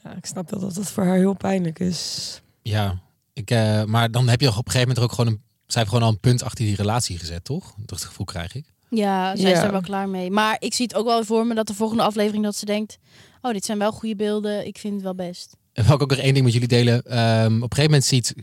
Ja, 0.03 0.15
ik 0.17 0.27
snap 0.27 0.51
wel 0.51 0.61
dat 0.61 0.75
dat 0.75 0.91
voor 0.91 1.05
haar 1.05 1.17
heel 1.17 1.35
pijnlijk 1.35 1.79
is. 1.79 2.41
Ja, 2.63 2.99
ik, 3.33 3.51
eh, 3.51 3.85
maar 3.85 4.11
dan 4.11 4.29
heb 4.29 4.41
je 4.41 4.49
op 4.49 4.53
een 4.57 4.63
gegeven 4.65 4.79
moment 4.81 4.97
er 4.99 5.03
ook 5.05 5.13
gewoon 5.13 5.33
een, 5.33 5.43
zij 5.67 5.81
heeft 5.81 5.93
gewoon 5.95 6.09
al 6.09 6.13
een 6.15 6.21
punt 6.21 6.43
achter 6.43 6.65
die 6.65 6.77
relatie 6.77 7.19
gezet, 7.19 7.45
toch? 7.45 7.75
Dat 7.87 8.03
gevoel 8.03 8.27
krijg 8.27 8.55
ik. 8.55 8.65
Ja, 8.91 9.37
zij 9.37 9.51
is 9.51 9.59
Ja. 9.59 9.65
er 9.65 9.73
wel 9.73 9.81
klaar 9.81 10.09
mee. 10.09 10.31
Maar 10.31 10.57
ik 10.59 10.75
zie 10.75 10.87
het 10.87 10.95
ook 10.97 11.07
wel 11.07 11.25
voor 11.25 11.47
me 11.47 11.55
dat 11.55 11.67
de 11.67 11.75
volgende 11.75 12.03
aflevering 12.03 12.45
dat 12.45 12.57
ze 12.57 12.65
denkt... 12.65 12.99
Oh, 13.43 13.53
dit 13.53 13.65
zijn 13.65 13.79
wel 13.79 13.93
goede 13.93 14.17
beelden. 14.17 14.67
Ik 14.67 14.79
vind 14.79 14.95
het 14.95 15.03
wel 15.03 15.15
best. 15.15 15.57
En 15.77 15.85
wil 15.85 15.95
ik 15.95 16.03
ook 16.03 16.11
nog 16.11 16.19
één 16.19 16.33
ding 16.33 16.45
met 16.45 16.53
jullie 16.53 16.69
delen. 16.69 17.03
Ehm, 17.03 17.47
op 17.47 17.53
een 17.53 17.61
gegeven 17.61 17.85
moment 17.85 18.05
ziet 18.05 18.35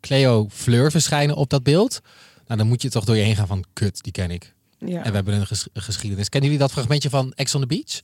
Cleo 0.00 0.46
Fleur 0.50 0.90
verschijnen 0.90 1.36
op 1.36 1.50
dat 1.50 1.62
beeld. 1.62 2.00
Nou, 2.46 2.58
dan 2.58 2.68
moet 2.68 2.82
je 2.82 2.90
toch 2.90 3.04
door 3.04 3.16
je 3.16 3.22
heen 3.22 3.36
gaan 3.36 3.46
van 3.46 3.64
kut, 3.72 4.02
die 4.02 4.12
ken 4.12 4.30
ik. 4.30 4.54
Ja. 4.78 5.02
En 5.02 5.08
we 5.10 5.14
hebben 5.16 5.34
een, 5.34 5.46
ges- 5.46 5.68
een 5.72 5.82
geschiedenis. 5.82 6.28
Kennen 6.28 6.50
jullie 6.50 6.64
dat 6.64 6.72
fragmentje 6.74 7.10
van 7.10 7.32
Ex 7.32 7.54
on 7.54 7.60
the 7.60 7.66
Beach? 7.66 8.00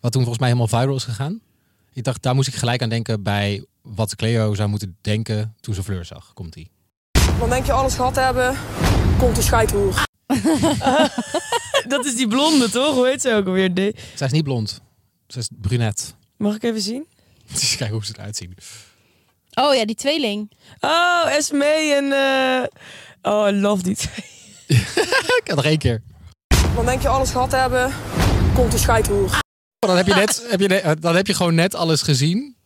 Wat 0.00 0.12
toen 0.12 0.20
volgens 0.22 0.38
mij 0.38 0.48
helemaal 0.48 0.80
viral 0.80 0.96
is 0.96 1.04
gegaan. 1.04 1.40
Ik 1.92 2.04
dacht, 2.04 2.22
daar 2.22 2.34
moest 2.34 2.48
ik 2.48 2.54
gelijk 2.54 2.82
aan 2.82 2.88
denken 2.88 3.22
bij 3.22 3.64
wat 3.82 4.16
Cleo 4.16 4.54
zou 4.54 4.68
moeten 4.68 4.96
denken 5.00 5.54
toen 5.60 5.74
ze 5.74 5.82
Fleur 5.82 6.04
zag. 6.04 6.32
Komt 6.32 6.56
ie. 6.56 6.70
Dan 7.38 7.48
denk 7.48 7.66
je 7.66 7.72
alles 7.72 7.94
gehad 7.94 8.14
te 8.14 8.20
hebben, 8.20 8.56
komt 9.18 9.36
de 9.36 9.42
scheidhoer. 9.42 10.06
Dat 11.88 12.04
is 12.04 12.16
die 12.16 12.28
blonde 12.28 12.70
toch? 12.70 12.94
Hoe 12.94 13.06
heet 13.06 13.20
ze 13.20 13.34
ook 13.34 13.46
alweer? 13.46 13.74
De- 13.74 13.94
Zij 14.14 14.26
is 14.26 14.32
niet 14.32 14.44
blond. 14.44 14.80
Ze 15.26 15.38
is 15.38 15.48
brunet. 15.60 16.14
Mag 16.36 16.54
ik 16.54 16.62
even 16.62 16.80
zien? 16.80 17.06
Dus 17.52 17.76
kijk 17.76 17.90
hoe 17.90 18.04
ze 18.04 18.12
eruit 18.16 18.36
zien. 18.36 18.56
Oh 19.54 19.74
ja, 19.74 19.84
die 19.84 19.94
tweeling. 19.96 20.50
Oh, 20.80 21.24
Esme 21.28 21.64
en... 21.94 22.12
eh, 22.12 22.68
Oh, 23.32 23.48
I 23.48 23.52
love 23.52 23.82
die 23.82 23.96
twee. 23.96 24.24
Ik 25.40 25.42
had 25.46 25.56
nog 25.56 25.64
één 25.64 25.78
keer. 25.78 26.02
Dan 26.74 26.84
denk 26.86 27.02
je 27.02 27.08
alles 27.08 27.30
gehad 27.30 27.50
te 27.50 27.56
hebben, 27.56 27.92
komt 28.54 28.72
de 28.72 28.78
scheidhoer. 28.78 29.38
Dan 29.78 29.96
heb 29.96 30.06
je, 30.06 30.14
net, 30.14 30.46
heb 30.50 30.60
je, 30.60 30.68
net- 30.68 31.02
dan 31.02 31.16
heb 31.16 31.26
je 31.26 31.34
gewoon 31.34 31.54
net 31.54 31.74
alles 31.74 32.02
gezien. 32.02 32.56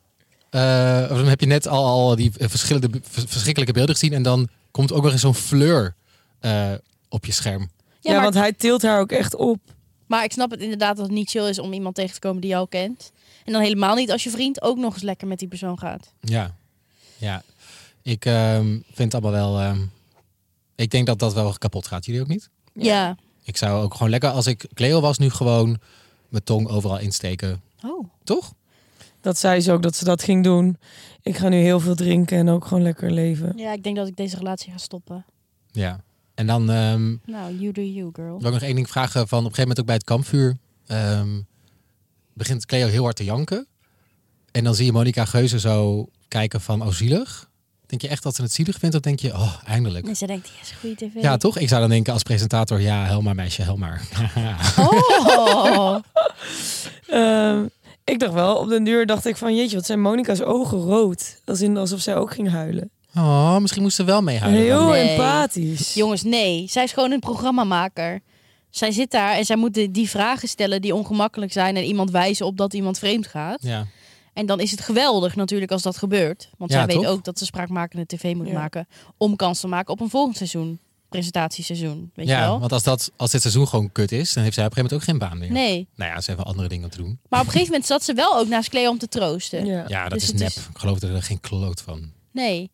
Eh, 0.50 1.06
of 1.10 1.16
dan 1.16 1.26
heb 1.26 1.40
je 1.40 1.46
net 1.46 1.66
al, 1.68 1.84
al 1.84 2.16
die 2.16 2.32
verschillende 2.36 2.88
vers- 3.10 3.24
verschrikkelijke 3.28 3.72
beelden 3.74 3.94
gezien. 3.94 4.12
En 4.12 4.22
dan 4.22 4.48
komt 4.70 4.92
ook 4.92 5.02
nog 5.02 5.12
eens 5.12 5.20
zo'n 5.20 5.34
fleur 5.34 5.94
eh, 6.40 6.72
op 7.08 7.24
je 7.24 7.32
scherm. 7.32 7.60
Ja, 7.60 7.66
Ja, 8.00 8.12
maar 8.12 8.22
want 8.22 8.34
hij 8.34 8.52
tilt 8.52 8.82
haar 8.82 9.00
ook 9.00 9.12
echt 9.12 9.34
op. 9.34 9.58
Maar 10.06 10.24
ik 10.24 10.32
snap 10.32 10.50
het 10.50 10.60
inderdaad 10.60 10.96
dat 10.96 11.04
het 11.06 11.14
niet 11.14 11.30
chill 11.30 11.48
is 11.48 11.58
om 11.58 11.72
iemand 11.72 11.94
tegen 11.94 12.14
te 12.14 12.20
komen 12.20 12.40
die 12.40 12.50
jou 12.50 12.68
kent. 12.68 13.12
En 13.48 13.54
dan 13.54 13.62
helemaal 13.62 13.94
niet 13.94 14.10
als 14.10 14.24
je 14.24 14.30
vriend 14.30 14.62
ook 14.62 14.76
nog 14.78 14.94
eens 14.94 15.02
lekker 15.02 15.26
met 15.28 15.38
die 15.38 15.48
persoon 15.48 15.78
gaat. 15.78 16.12
Ja, 16.20 16.54
ja. 17.16 17.42
Ik 18.02 18.24
ehm, 18.24 18.66
vind 18.92 19.12
het 19.12 19.14
allemaal 19.22 19.32
wel... 19.52 19.60
ehm, 19.60 19.80
ik 20.74 20.90
denk 20.90 21.06
dat 21.06 21.18
dat 21.18 21.34
wel 21.34 21.52
kapot 21.58 21.86
gaat. 21.86 22.04
Jullie 22.06 22.20
ook 22.20 22.28
niet? 22.28 22.50
Ja. 22.72 23.16
Ik 23.42 23.56
zou 23.56 23.82
ook 23.82 23.92
gewoon 23.94 24.10
lekker, 24.10 24.30
als 24.30 24.46
ik 24.46 24.66
Cleo 24.74 25.00
was, 25.00 25.18
nu 25.18 25.30
gewoon 25.30 25.78
mijn 26.28 26.44
tong 26.44 26.68
overal 26.68 26.98
insteken. 26.98 27.60
Oh. 27.84 28.04
Toch? 28.24 28.52
Dat 29.20 29.38
zei 29.38 29.60
ze 29.60 29.72
ook 29.72 29.82
dat 29.82 29.96
ze 29.96 30.04
dat 30.04 30.22
ging 30.22 30.44
doen. 30.44 30.76
Ik 31.22 31.36
ga 31.36 31.48
nu 31.48 31.56
heel 31.56 31.80
veel 31.80 31.94
drinken 31.94 32.38
en 32.38 32.48
ook 32.48 32.64
gewoon 32.64 32.82
lekker 32.82 33.10
leven. 33.10 33.52
Ja, 33.56 33.72
ik 33.72 33.82
denk 33.82 33.96
dat 33.96 34.08
ik 34.08 34.16
deze 34.16 34.36
relatie 34.36 34.72
ga 34.72 34.78
stoppen. 34.78 35.24
Ja. 35.70 36.00
En 36.34 36.46
dan 36.46 36.70
ehm, 36.70 37.16
Nou, 37.26 37.58
you 37.58 37.72
do 37.72 37.82
you, 37.82 38.10
girl. 38.12 38.38
wil 38.38 38.46
ik 38.46 38.52
nog 38.52 38.62
één 38.62 38.74
ding 38.74 38.88
vragen. 38.90 39.28
Van 39.28 39.38
op 39.38 39.44
een 39.44 39.54
gegeven 39.54 39.60
moment 39.60 39.80
ook 39.80 39.86
bij 39.86 39.94
het 39.94 40.04
kampvuur. 40.04 40.56
ehm, 40.86 41.40
begint 42.38 42.66
Cleo 42.66 42.86
heel 42.88 43.02
hard 43.02 43.16
te 43.16 43.24
janken. 43.24 43.66
En 44.52 44.64
dan 44.64 44.74
zie 44.74 44.84
je 44.84 44.92
Monica 44.92 45.24
Geuze 45.24 45.60
zo 45.60 46.08
kijken 46.28 46.60
van, 46.60 46.82
oh 46.82 46.92
zielig. 46.92 47.50
Denk 47.86 48.02
je 48.02 48.08
echt 48.08 48.22
dat 48.22 48.34
ze 48.34 48.42
het 48.42 48.52
zielig 48.52 48.78
vindt? 48.78 48.94
Of 48.94 49.00
denk 49.00 49.20
je, 49.20 49.32
oh 49.32 49.54
eindelijk. 49.64 50.06
En 50.06 50.16
ze 50.16 50.26
denkt, 50.26 50.50
yes, 50.60 50.72
goede 50.80 50.96
tv. 50.96 51.22
Ja, 51.22 51.36
toch? 51.36 51.58
Ik 51.58 51.68
zou 51.68 51.80
dan 51.80 51.90
denken 51.90 52.12
als 52.12 52.22
presentator, 52.22 52.80
ja, 52.80 53.04
helemaal 53.04 53.34
meisje, 53.34 53.62
helemaal. 53.62 53.96
Oh. 54.76 55.96
Ehm, 57.08 57.64
ik 58.04 58.18
dacht 58.18 58.32
wel, 58.32 58.56
op 58.56 58.68
den 58.68 58.84
duur 58.84 59.06
dacht 59.06 59.26
ik 59.26 59.36
van... 59.36 59.56
Jeetje, 59.56 59.76
wat 59.76 59.86
zijn 59.86 60.00
Monica's 60.00 60.40
ogen 60.40 60.78
rood. 60.78 61.40
Als 61.44 61.60
in 61.60 61.76
alsof 61.76 62.00
zij 62.00 62.16
ook 62.16 62.32
ging 62.32 62.50
huilen. 62.50 62.90
Oh, 63.14 63.56
misschien 63.58 63.82
moest 63.82 63.96
ze 63.96 64.04
wel 64.04 64.22
meehuilen. 64.22 64.62
Heel 64.62 64.78
dan. 64.78 64.90
Nee. 64.90 65.08
empathisch. 65.08 65.94
Jongens, 65.94 66.22
nee. 66.22 66.66
Zij 66.68 66.84
is 66.84 66.92
gewoon 66.92 67.10
een 67.10 67.20
programmamaker. 67.20 68.20
Zij 68.70 68.90
zit 68.92 69.10
daar 69.10 69.34
en 69.36 69.44
zij 69.44 69.56
moet 69.56 69.74
de- 69.74 69.90
die 69.90 70.08
vragen 70.08 70.48
stellen 70.48 70.82
die 70.82 70.94
ongemakkelijk 70.94 71.52
zijn... 71.52 71.76
en 71.76 71.84
iemand 71.84 72.10
wijzen 72.10 72.46
op 72.46 72.56
dat 72.56 72.74
iemand 72.74 72.98
vreemd 72.98 73.26
gaat. 73.26 73.62
Ja. 73.62 73.86
En 74.32 74.46
dan 74.46 74.60
is 74.60 74.70
het 74.70 74.80
geweldig 74.80 75.36
natuurlijk 75.36 75.70
als 75.70 75.82
dat 75.82 75.96
gebeurt. 75.96 76.50
Want 76.58 76.70
Ja, 76.70 76.76
zij 76.76 76.86
weet 76.86 76.96
toch? 76.96 77.06
ook 77.12 77.24
dat 77.24 77.38
ze 77.38 77.44
spraakmakende 77.44 78.06
tv 78.06 78.34
moet 78.34 78.46
Ja. 78.46 78.52
maken... 78.52 78.88
om 79.16 79.36
kans 79.36 79.60
te 79.60 79.66
maken 79.66 79.92
op 79.92 80.00
een 80.00 80.10
volgend 80.10 80.36
seizoen. 80.36 80.78
Presentatieseizoen, 81.08 82.10
weet 82.14 82.26
je 82.26 82.32
ja, 82.32 82.40
wel? 82.40 82.58
want 82.60 82.72
als, 82.72 82.82
dat, 82.82 83.10
als 83.16 83.30
dit 83.30 83.40
seizoen 83.40 83.68
gewoon 83.68 83.92
kut 83.92 84.12
is, 84.12 84.32
dan 84.32 84.42
heeft 84.42 84.54
zij 84.54 84.64
op 84.64 84.70
een 84.70 84.76
gegeven 84.76 84.98
moment 85.08 85.20
ook 85.22 85.30
geen 85.30 85.38
baan 85.38 85.38
meer. 85.38 85.62
Nee. 85.64 85.88
Nou 85.96 86.10
ja, 86.10 86.20
ze 86.20 86.26
hebben 86.26 86.44
wel 86.44 86.54
andere 86.54 86.68
dingen 86.68 86.90
te 86.90 86.96
doen. 86.96 87.18
Maar 87.28 87.40
op 87.40 87.46
een 87.46 87.52
gegeven 87.52 87.70
moment 87.72 87.88
zat 87.90 88.04
ze 88.04 88.14
wel 88.14 88.36
ook 88.38 88.48
naast 88.48 88.68
Cleo 88.68 88.90
om 88.90 88.98
te 88.98 89.08
troosten. 89.08 89.66
Ja. 89.66 89.84
Ja, 89.88 90.02
dat 90.08 90.18
Dus 90.18 90.32
is 90.32 90.38
nep. 90.40 90.48
is- 90.48 90.56
Ik 90.56 90.78
geloof 90.78 91.02
er 91.02 91.22
geen 91.22 91.40
kloot 91.40 91.80
van. 91.82 92.12
Nee. 92.32 92.70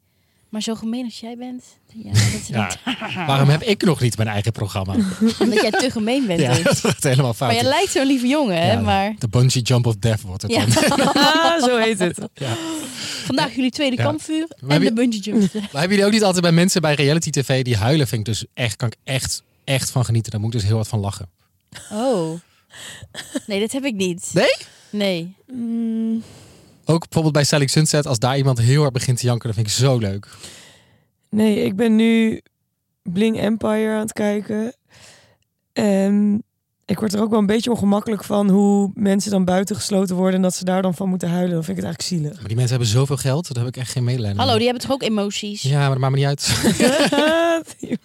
Maar 0.54 0.62
zo 0.62 0.75
gemeen 0.75 1.04
als 1.04 1.20
jij 1.20 1.37
bent... 1.37 1.64
Ja, 1.92 2.11
dat 2.12 2.40
is 2.40 2.49
Ja. 2.49 2.66
niet... 2.66 2.96
Waarom 3.26 3.49
heb 3.49 3.62
ik 3.62 3.82
nog 3.84 4.00
niet 4.00 4.16
mijn 4.16 4.28
eigen 4.28 4.52
programma? 4.52 4.92
Omdat 5.40 5.61
jij 5.61 5.70
te 5.70 5.90
gemeen 5.90 6.26
bent. 6.26 6.40
ja, 6.40 6.54
dus. 6.54 6.80
dat 6.80 7.02
helemaal 7.02 7.34
fout. 7.34 7.52
Maar 7.52 7.62
je 7.62 7.68
lijkt 7.68 7.92
zo'n 7.92 8.06
lieve 8.06 8.26
jongen, 8.26 8.62
hè? 8.62 8.80
Maar 8.80 9.14
De 9.18 9.28
bungee 9.28 9.62
jump 9.62 9.87
of 9.87 9.96
death 9.96 10.20
wordt 10.20 10.42
het 10.42 10.50
Ja. 10.52 10.66
dan. 10.66 11.12
Ah, 11.23 11.62
zo 11.64 11.76
heet 11.76 11.99
het. 11.99 12.18
Ja. 12.34 12.56
vandaag 13.25 13.54
jullie 13.54 13.70
tweede 13.70 13.96
Ja. 13.96 14.02
kampvuur 14.02 14.46
Maar 14.61 14.76
en 14.76 14.84
de 14.84 14.92
bungee 14.92 15.20
jump. 15.20 15.52
Maar 15.52 15.62
hebben 15.62 15.90
jullie 15.90 16.04
ook 16.04 16.12
niet 16.12 16.23
altijd 16.25 16.42
bij 16.42 16.52
mensen 16.52 16.80
bij 16.80 16.94
reality 16.94 17.30
tv 17.30 17.64
die 17.64 17.76
huilen? 17.76 18.06
Vind 18.08 18.20
ik 18.20 18.34
dus 18.34 18.44
echt, 18.54 18.76
kan 18.76 18.88
ik 18.88 18.96
echt, 19.04 19.42
echt 19.64 19.90
van 19.90 20.04
genieten. 20.04 20.30
Daar 20.30 20.40
moet 20.40 20.54
ik 20.54 20.61
dus 20.61 20.68
heel 20.68 20.76
hard 20.76 20.88
van 20.88 20.99
lachen. 21.00 21.28
Oh. 21.92 22.40
Nee, 23.46 23.61
dat 23.61 23.73
heb 23.73 23.84
ik 23.84 23.94
niet. 23.94 24.30
Nee? 24.32 24.54
Nee. 24.90 25.34
Ook 26.85 27.00
bijvoorbeeld 27.00 27.35
bij 27.35 27.45
Selling 27.45 27.71
Sunset, 27.71 28.07
als 28.07 28.19
daar 28.19 28.37
iemand 28.37 28.59
heel 28.59 28.81
hard 28.81 28.93
begint 28.93 29.19
te 29.19 29.26
janken, 29.26 29.47
dat 29.47 29.55
vind 29.57 29.67
ik 29.67 29.73
zo 29.73 29.99
leuk. 29.99 30.29
nee, 31.31 31.64
ik 31.64 31.76
ben 31.76 31.97
nu 31.97 32.41
Bling 33.03 33.38
Empire 33.41 33.93
aan 33.95 34.00
het 34.00 34.12
kijken. 34.12 34.75
En 35.73 36.43
ik 36.85 36.99
word 36.99 37.14
er 37.14 37.21
ook 37.23 37.31
wel 37.31 37.38
een 37.38 37.47
beetje 37.47 37.71
ongemakkelijk 37.71 38.25
van 38.25 38.49
hoe 38.50 38.91
mensen 38.95 39.31
dan 39.31 39.45
buiten 39.45 39.76
gesloten 39.76 40.17
worden 40.17 40.35
en 40.35 40.43
dat 40.43 40.55
ze 40.55 40.64
daar 40.64 40.83
dan 40.83 40.95
van 40.95 41.09
moeten 41.09 41.29
huilen. 41.29 41.55
Dan 41.55 41.64
vind 41.64 41.79
ik 41.79 41.85
het 41.85 41.93
eigenlijk 41.95 42.23
zielig. 42.23 42.38
Maar 42.38 42.49
die 42.49 42.57
mensen 42.57 42.76
hebben 42.76 42.95
zoveel 42.95 43.17
geld, 43.17 43.55
daar 43.55 43.64
heb 43.64 43.75
ik 43.75 43.81
echt 43.81 43.91
geen 43.93 44.05
medelijden 44.05 44.37
Hallo, 44.38 44.50
mee. 44.50 44.59
die 44.61 44.69
hebben 44.71 44.88
toch 44.88 44.97
ook 44.97 45.03
emoties? 45.09 45.62
Ja, 45.62 45.79
maar 45.79 45.88
dat 45.88 45.99
maakt 45.99 46.12
me 46.12 46.19
niet 46.19 46.26
uit. 46.26 46.53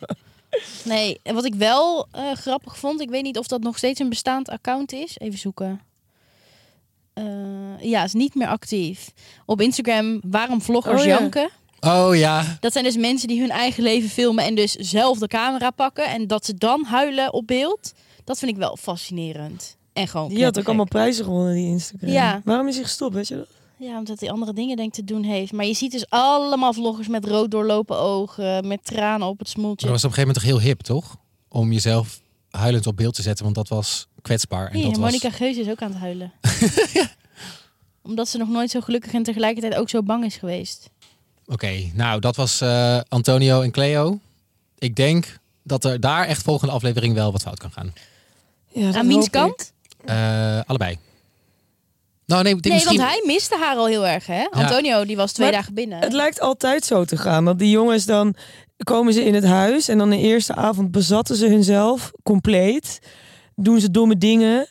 Nee, 0.86 1.20
en 1.24 1.36
wat 1.36 1.46
ik 1.46 1.54
wel 1.56 2.08
eh, 2.12 2.32
grappig 2.34 2.78
vond, 2.78 3.02
ik 3.02 3.10
weet 3.10 3.24
niet 3.24 3.38
of 3.38 3.48
dat 3.48 3.62
nog 3.62 3.78
steeds 3.78 4.00
een 4.00 4.10
bestaand 4.10 4.50
account 4.50 4.94
is. 4.94 5.16
Even 5.18 5.40
zoeken. 5.40 5.82
Eh, 7.20 7.90
ja, 7.90 8.04
is 8.04 8.14
niet 8.14 8.36
meer 8.36 8.48
actief. 8.48 9.12
Op 9.46 9.62
Instagram, 9.62 10.20
waarom 10.26 10.62
vloggers 10.62 11.02
Oh 11.02 11.08
ja. 11.08 11.20
janken. 11.20 11.50
Oh 11.80 12.16
ja, 12.16 12.58
Dat 12.60 12.72
zijn 12.72 12.84
dus 12.84 12.98
mensen 12.98 13.28
die 13.28 13.40
hun 13.40 13.50
eigen 13.50 13.84
leven 13.84 14.10
filmen 14.10 14.44
en 14.46 14.56
dus 14.56 14.72
zelf 14.72 15.18
de 15.20 15.28
camera 15.28 15.70
pakken. 15.70 16.06
En 16.10 16.28
dat 16.28 16.46
ze 16.46 16.54
dan 16.54 16.84
huilen 16.86 17.34
op 17.34 17.48
beeld. 17.48 17.94
Dat 18.24 18.40
vind 18.40 18.52
ik 18.52 18.58
wel 18.58 18.78
fascinerend. 18.78 19.78
En 19.94 20.08
gewoon 20.08 20.30
Die 20.30 20.44
had 20.44 20.60
ook 20.60 20.66
allemaal 20.68 20.86
prijzen 20.86 21.24
gewonnen, 21.24 21.54
die 21.54 21.68
Instagram. 21.68 22.10
Ja. 22.10 22.42
Waarom 22.46 22.68
is 22.68 22.76
hij 22.76 22.84
gestopt, 22.84 23.14
weet 23.14 23.28
je 23.28 23.36
dat? 23.36 23.48
Ja, 23.78 23.98
omdat 23.98 24.20
hij 24.20 24.32
andere 24.32 24.54
dingen 24.54 24.78
denkt 24.78 24.96
te 24.96 25.04
doen 25.04 25.24
heeft. 25.24 25.52
Maar 25.52 25.66
je 25.66 25.74
ziet 25.74 25.92
dus 25.92 26.10
allemaal 26.10 26.74
vloggers 26.74 27.08
met 27.08 27.26
rood 27.26 27.52
doorlopen 27.52 27.98
ogen, 27.98 28.68
met 28.68 28.86
tranen 28.86 29.28
op 29.28 29.40
het 29.40 29.48
maar 29.48 29.56
smoeltje. 29.56 29.86
dat 29.88 29.96
was 29.96 30.04
op 30.04 30.10
een 30.10 30.16
gegeven 30.16 30.42
moment 30.42 30.56
toch 30.58 30.62
heel 30.64 30.70
hip, 30.70 30.82
toch? 30.82 31.18
Om 31.50 31.72
jezelf 31.72 32.22
huilend 32.50 32.88
op 32.88 32.96
beeld 32.98 33.14
te 33.16 33.22
zetten, 33.22 33.44
want 33.44 33.56
dat 33.56 33.68
was 33.68 34.08
kwetsbaar. 34.22 34.68
En 34.68 34.76
Hier, 34.76 34.84
dat 34.84 34.98
was... 34.98 35.00
Monica 35.00 35.30
Geus 35.30 35.58
is 35.58 35.70
ook 35.70 35.82
aan 35.82 35.92
het 35.92 36.00
huilen. 36.00 36.32
Omdat 38.02 38.28
ze 38.30 38.38
nog 38.38 38.50
nooit 38.50 38.70
zo 38.70 38.82
gelukkig 38.82 39.14
en 39.14 39.24
tegelijkertijd 39.24 39.76
ook 39.76 39.90
zo 39.90 40.04
bang 40.04 40.26
is 40.26 40.36
geweest. 40.36 40.90
Oké, 41.46 41.92
nou 41.94 42.20
dat 42.20 42.36
was 42.36 42.62
eh, 42.62 43.00
Antonio 43.08 43.62
en 43.62 43.72
Cleo. 43.72 44.20
Ik 44.78 44.96
denk 44.96 45.40
dat 45.64 45.84
er 45.84 46.00
daar 46.00 46.26
echt 46.26 46.44
volgende 46.44 46.74
aflevering 46.74 47.14
wel 47.14 47.32
wat 47.32 47.42
fout 47.42 47.60
kan 47.60 47.72
gaan. 47.72 47.94
Ja, 48.68 48.86
dat 48.86 48.96
Aan 48.96 49.10
ik. 49.10 49.32
kant? 49.32 49.74
Eh, 50.06 50.60
allebei. 50.66 50.98
Nou 52.26 52.44
nee, 52.44 52.56
Nee, 52.56 52.74
misschien... 52.74 52.98
want 52.98 53.10
hij 53.10 53.24
miste 53.26 53.58
haar 53.58 53.76
al 53.76 53.88
heel 53.88 54.08
erg, 54.08 54.26
hè? 54.26 54.46
Antonio, 54.52 55.06
die 55.06 55.16
was 55.16 55.32
twee 55.32 55.48
Maar 55.48 55.56
dagen 55.56 55.74
binnen. 55.74 56.00
Het 56.00 56.14
lijkt 56.14 56.40
altijd 56.40 56.86
zo 56.86 57.06
te 57.06 57.18
gaan. 57.18 57.46
Dat 57.46 57.60
die 57.60 57.70
jongens 57.70 58.06
dan 58.06 58.36
komen 58.84 59.14
ze 59.14 59.24
in 59.24 59.34
het 59.34 59.46
huis 59.46 59.88
en 59.88 59.98
dan 59.98 60.10
de 60.10 60.18
eerste 60.18 60.56
avond 60.56 60.92
bezatten 60.92 61.36
ze 61.36 61.48
hunzelf 61.48 62.12
compleet. 62.24 63.00
Doen 63.64 63.80
ze 63.80 63.92
domme 63.92 64.18
dingen. 64.18 64.68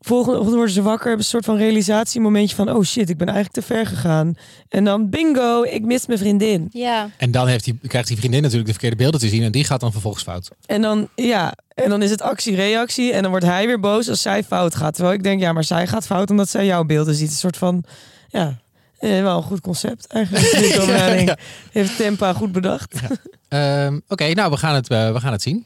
Volgende 0.00 0.36
ochtend 0.38 0.54
worden 0.56 0.74
ze 0.74 0.82
wakker, 0.82 1.06
hebben 1.06 1.24
een 1.24 1.30
soort 1.30 1.44
van 1.44 1.56
realisatiemomentje 1.56 2.56
van... 2.56 2.70
oh 2.70 2.82
shit, 2.82 3.10
ik 3.10 3.16
ben 3.16 3.28
eigenlijk 3.28 3.56
te 3.56 3.74
ver 3.74 3.86
gegaan. 3.86 4.34
En 4.68 4.84
dan 4.84 5.10
bingo, 5.10 5.62
ik 5.62 5.84
mis 5.84 6.06
mijn 6.06 6.18
vriendin. 6.18 6.68
Ja, 6.72 7.10
En 7.16 7.30
dan 7.30 7.46
heeft 7.46 7.64
die, 7.64 7.78
krijgt 7.86 8.08
die 8.08 8.16
vriendin 8.16 8.40
natuurlijk 8.40 8.66
de 8.66 8.72
verkeerde 8.72 8.96
beelden 8.96 9.20
te 9.20 9.28
zien 9.28 9.42
en 9.42 9.52
die 9.52 9.64
gaat 9.64 9.80
dan 9.80 9.92
vervolgens 9.92 10.24
fout. 10.24 10.50
En 10.66 10.82
dan, 10.82 11.08
ja, 11.14 11.54
en 11.74 11.88
dan 11.88 12.02
is 12.02 12.10
het 12.10 12.22
actie-reactie. 12.22 13.12
En 13.12 13.22
dan 13.22 13.30
wordt 13.30 13.46
hij 13.46 13.66
weer 13.66 13.80
boos 13.80 14.08
als 14.08 14.22
zij 14.22 14.44
fout 14.44 14.74
gaat. 14.74 14.94
Terwijl 14.94 15.14
ik 15.16 15.22
denk, 15.22 15.40
ja, 15.40 15.52
maar 15.52 15.64
zij 15.64 15.86
gaat 15.86 16.06
fout 16.06 16.30
omdat 16.30 16.48
zij 16.48 16.66
jouw 16.66 16.84
beelden 16.84 17.14
ziet. 17.14 17.28
Een 17.30 17.34
soort 17.34 17.56
van, 17.56 17.84
ja, 18.28 18.58
eh, 18.98 19.22
wel 19.22 19.36
een 19.36 19.42
goed 19.42 19.60
concept 19.60 20.06
eigenlijk. 20.06 21.38
Heeft 21.72 21.96
Tempa 21.96 22.32
goed 22.32 22.52
bedacht. 22.52 22.94
Ehm, 23.48 24.00
Oké, 24.08 24.32
nou 24.32 24.50
we 24.50 24.56
gaan, 24.56 24.74
het, 24.74 24.88
eh, 24.88 25.12
we 25.12 25.20
gaan 25.20 25.32
het 25.32 25.42
zien. 25.42 25.64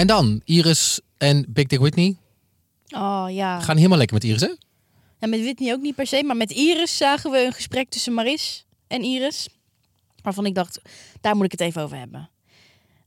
En 0.00 0.06
dan 0.06 0.40
Iris 0.44 1.00
en 1.18 1.44
Big 1.48 1.66
Dick 1.66 1.78
Whitney. 1.78 2.16
oh 2.90 3.26
ja. 3.28 3.60
Gaan 3.60 3.76
helemaal 3.76 3.98
lekker 3.98 4.16
met 4.16 4.24
Iris, 4.24 4.40
hè? 4.40 4.54
En 5.18 5.30
met 5.30 5.40
Whitney 5.40 5.72
ook 5.72 5.80
niet 5.80 5.94
per 5.94 6.06
se, 6.06 6.22
maar 6.24 6.36
met 6.36 6.50
Iris 6.50 6.96
zagen 6.96 7.30
we 7.30 7.44
een 7.44 7.52
gesprek 7.52 7.88
tussen 7.88 8.12
Maris 8.12 8.66
en 8.86 9.02
Iris. 9.02 9.48
Waarvan 10.22 10.46
ik 10.46 10.54
dacht, 10.54 10.80
daar 11.20 11.36
moet 11.36 11.44
ik 11.44 11.50
het 11.50 11.60
even 11.60 11.82
over 11.82 11.96
hebben. 11.96 12.30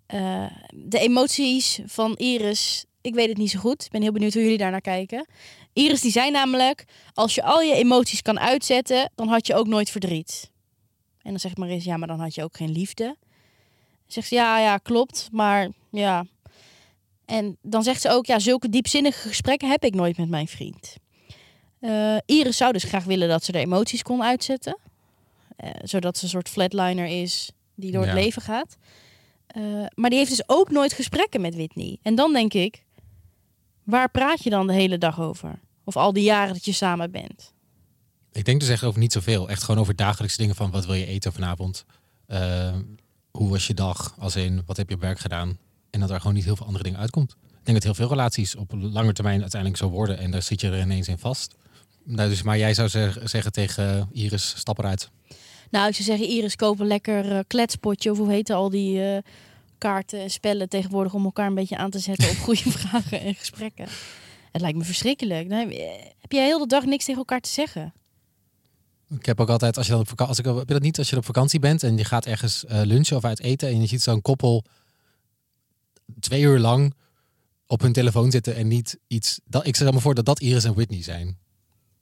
Eh, 0.06 0.46
de 0.74 1.00
emoties 1.00 1.80
van 1.86 2.16
Iris, 2.16 2.86
ik 3.02 3.14
weet 3.14 3.30
het 3.30 3.38
niet 3.38 3.52
zo 3.52 3.60
goed. 3.60 3.86
Ik 3.86 3.92
ben 3.92 4.02
heel 4.02 4.12
benieuwd 4.12 4.34
hoe 4.34 4.44
jullie 4.44 4.58
daar 4.58 4.72
naar 4.72 4.82
kijken. 4.82 5.28
Iris 5.74 6.02
die 6.02 6.12
zei 6.12 6.32
namelijk, 6.32 6.86
als 7.14 7.36
je 7.36 7.44
al 7.44 7.62
je 7.62 7.74
emoties 7.74 8.22
kan 8.22 8.40
uitzetten, 8.40 9.12
dan 9.16 9.28
had 9.28 9.48
je 9.48 9.56
ook 9.56 9.68
nooit 9.68 9.90
verdriet. 9.90 10.52
En 11.22 11.30
dan 11.30 11.40
zegt 11.40 11.58
Maris, 11.58 11.84
ja, 11.84 11.98
maar 11.98 12.08
dan 12.08 12.20
had 12.20 12.36
je 12.36 12.44
ook 12.44 12.58
geen 12.58 12.72
liefde. 12.72 13.18
Zegt 14.08 14.28
ze, 14.28 14.36
ja, 14.36 14.60
ja, 14.60 14.78
klopt, 14.78 15.30
maar 15.32 15.70
ja. 15.92 16.26
En 17.26 17.58
dan 17.62 17.84
zegt 17.84 18.02
ze 18.02 18.10
ook, 18.10 18.26
ja, 18.26 18.40
zulke 18.40 18.70
diepzinnige 18.70 19.28
gesprekken 19.28 19.70
heb 19.70 19.84
ik 19.84 19.96
nooit 19.96 20.18
met 20.18 20.30
mijn 20.30 20.48
vriend. 20.48 20.96
Eh, 21.80 22.18
Iris 22.26 22.58
zou 22.58 22.72
dus 22.74 22.84
graag 22.84 23.04
willen 23.04 23.28
dat 23.30 23.44
ze 23.44 23.52
de 23.52 23.60
emoties 23.60 24.02
kon 24.02 24.24
uitzetten. 24.24 24.78
Eh, 25.56 25.70
zodat 25.84 26.18
ze 26.18 26.24
een 26.24 26.30
soort 26.30 26.50
flatliner 26.50 27.06
is 27.06 27.52
die 27.76 27.92
door 27.92 28.02
Ja. 28.06 28.08
het 28.14 28.24
leven 28.24 28.42
gaat. 28.42 28.76
Eh, 29.48 29.64
maar 29.96 30.10
die 30.10 30.20
heeft 30.20 30.32
dus 30.32 30.44
ook 30.50 30.70
nooit 30.72 30.94
gesprekken 30.94 31.42
met 31.42 31.56
Whitney. 31.56 31.98
En 32.02 32.16
dan 32.16 32.34
denk 32.34 32.54
ik, 32.54 32.84
waar 33.84 34.10
praat 34.12 34.44
je 34.44 34.50
dan 34.50 34.68
de 34.68 34.74
hele 34.74 34.98
dag 34.98 35.20
over? 35.22 35.60
Of 35.84 35.96
al 35.96 36.14
die 36.14 36.24
jaren 36.24 36.54
dat 36.54 36.66
je 36.66 36.72
samen 36.72 37.12
bent? 37.12 37.54
Ik 38.32 38.46
denk 38.46 38.60
dus 38.60 38.70
echt 38.70 38.84
over 38.84 39.00
niet 39.00 39.12
zoveel. 39.14 39.50
Echt 39.50 39.64
gewoon 39.64 39.80
over 39.82 39.96
dagelijkse 39.96 40.38
dingen 40.38 40.56
van 40.56 40.72
wat 40.72 40.86
wil 40.86 40.96
je 40.96 41.06
eten 41.06 41.34
vanavond? 41.34 41.86
Hoe 43.32 43.50
was 43.50 43.68
je 43.68 43.74
dag? 43.74 44.16
Als 44.20 44.36
in, 44.36 44.64
wat 44.66 44.78
heb 44.78 44.90
je 44.90 44.96
op 44.96 45.02
werk 45.02 45.20
gedaan? 45.20 45.58
En 45.94 46.00
dat 46.00 46.10
er 46.10 46.20
gewoon 46.20 46.34
niet 46.34 46.44
heel 46.44 46.56
veel 46.56 46.66
andere 46.66 46.84
dingen 46.84 47.00
uitkomt. 47.00 47.32
Ik 47.32 47.60
denk 47.64 47.78
dat 47.78 47.84
heel 47.84 47.94
veel 47.94 48.08
relaties 48.08 48.56
op 48.56 48.72
lange 48.76 49.14
termijn 49.14 49.42
uiteindelijk 49.42 49.82
zo 49.82 49.90
worden. 49.90 50.18
En 50.18 50.32
daar 50.32 50.42
zit 50.42 50.62
je 50.62 50.70
er 50.70 50.80
ineens 50.82 51.08
in 51.08 51.18
vast. 51.18 51.56
Nou, 52.04 52.30
dus, 52.30 52.42
maar 52.42 52.58
jij 52.58 52.74
zou 52.74 52.90
zeg- 52.90 53.18
zeggen 53.24 53.52
tegen 53.52 54.10
Iris, 54.12 54.54
stap 54.58 54.78
eruit. 54.80 55.10
Nou, 55.70 55.88
ik 55.88 55.94
zou 55.96 56.04
zeggen, 56.08 56.28
Iris, 56.28 56.56
koop 56.56 56.80
een 56.80 56.88
lekker 56.88 57.32
eh, 57.32 57.40
kletspotje. 57.48 58.12
Of 58.12 58.18
hoe 58.18 58.32
heten 58.32 58.56
al 58.56 58.70
die 58.70 59.04
eh, 59.04 59.18
kaarten 59.78 60.22
en 60.22 60.30
spellen 60.30 60.70
tegenwoordig 60.70 61.14
om 61.14 61.24
elkaar 61.26 61.48
een 61.48 61.56
beetje 61.56 61.78
aan 61.78 61.90
te 61.90 62.00
zetten 62.00 62.30
op 62.30 62.38
goede 62.48 62.72
vragen 62.72 63.22
en 63.22 63.36
gesprekken. 63.36 63.88
Het 64.52 64.62
lijkt 64.62 64.78
me 64.78 64.84
verschrikkelijk. 64.84 65.50
Dan 65.50 65.60
heb 65.60 65.72
je, 65.72 66.00
heb 66.20 66.32
je 66.32 66.40
heel 66.40 66.60
de 66.60 66.68
dag 66.68 66.86
niks 66.86 67.06
tegen 67.06 67.20
elkaar 67.20 67.42
te 67.42 67.50
zeggen. 67.50 67.94
Ik 69.10 69.26
heb 69.26 69.40
ook 69.40 69.50
altijd, 69.50 69.78
als 69.78 69.86
je 69.86 69.92
dan 69.92 70.02
op 70.02 70.08
vakantie, 70.08 70.30
als 70.46 70.54
ik, 70.54 70.60
heb 70.60 70.68
je 70.68 70.74
dat 70.74 70.84
niet 70.84 70.98
als 70.98 71.10
je 71.10 71.18
op 71.18 71.26
vakantie 71.26 71.60
bent 71.60 71.84
en 71.84 71.98
je 71.98 72.06
gaat 72.06 72.26
ergens 72.26 72.66
eh, 72.66 72.82
lunchen 72.84 73.18
of 73.18 73.24
uit 73.26 73.40
eten 73.40 73.68
en 73.70 73.82
je 73.82 73.88
ziet 73.88 74.02
zo'n 74.02 74.22
koppel 74.22 74.64
twee 76.20 76.42
uur 76.42 76.60
lang 76.60 76.94
op 77.68 77.82
hun 77.82 77.94
telefoon 77.94 78.32
zitten 78.32 78.56
en 78.56 78.68
niet 78.68 79.00
iets. 79.08 79.40
Dat, 79.46 79.68
ik 79.68 79.76
stel 79.76 79.92
me 79.92 80.00
voor 80.00 80.14
dat 80.16 80.26
dat 80.26 80.40
Iris 80.40 80.64
en 80.64 80.74
Whitney 80.74 81.04
zijn. 81.04 81.38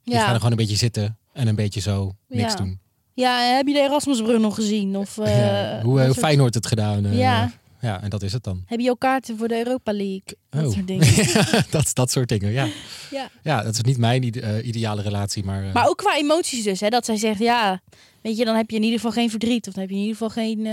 Die 0.04 0.14
gaan 0.14 0.22
er 0.24 0.28
Ja, 0.30 0.34
gewoon 0.36 0.50
een 0.50 0.56
beetje 0.56 0.76
zitten 0.76 1.18
en 1.32 1.48
een 1.48 1.54
beetje 1.54 1.80
zo 1.80 2.14
niks 2.28 2.52
Ja. 2.52 2.56
doen. 2.58 2.80
ja 3.14 3.38
heb 3.56 3.66
je 3.66 3.72
de 3.72 3.80
Erasmusbrug 3.80 4.40
nog 4.40 4.54
gezien? 4.54 4.96
Of, 4.96 5.18
eh, 5.18 5.38
Ja, 5.38 5.82
hoe 5.82 5.98
uh, 6.00 6.04
soort- 6.06 6.18
Feyenoord 6.18 6.54
het 6.54 6.66
gedaan. 6.66 7.04
eh, 7.06 7.18
Ja. 7.18 7.52
ja, 7.80 8.02
en 8.02 8.10
dat 8.10 8.22
is 8.22 8.32
het 8.32 8.44
dan. 8.44 8.62
Heb 8.66 8.80
je 8.80 8.90
ook 8.90 8.98
kaarten 9.00 9.38
voor 9.38 9.48
de 9.48 9.56
Europa 9.58 9.92
League? 9.92 10.22
Dat 10.50 10.64
Oh. 10.66 10.72
soort 10.72 10.86
dingen. 10.86 11.06
dat, 11.70 11.90
dat 11.94 12.10
soort 12.10 12.28
dingen, 12.28 12.50
ja. 12.52 12.66
Ja. 13.10 13.30
Ja, 13.42 13.62
dat 13.62 13.74
is 13.74 13.80
niet 13.80 13.98
mijn 13.98 14.32
eh, 14.32 14.66
ideale 14.66 15.02
relatie, 15.02 15.44
maar... 15.44 15.64
Maar 15.72 15.88
ook 15.88 15.96
qua 15.96 16.16
emoties 16.16 16.64
dus. 16.64 16.80
Hè, 16.80 16.88
dat 16.88 17.04
zij 17.04 17.16
zegt, 17.16 17.38
ja, 17.38 17.80
weet 18.22 18.36
je, 18.36 18.44
dan 18.44 18.56
heb 18.56 18.70
je 18.70 18.76
in 18.76 18.82
ieder 18.82 18.98
geval 18.98 19.12
geen 19.12 19.30
verdriet. 19.30 19.66
Of 19.66 19.72
dan 19.72 19.82
heb 19.82 19.90
je 19.90 19.96
in 19.96 20.02
ieder 20.02 20.16
geval 20.16 20.30
geen, 20.44 20.66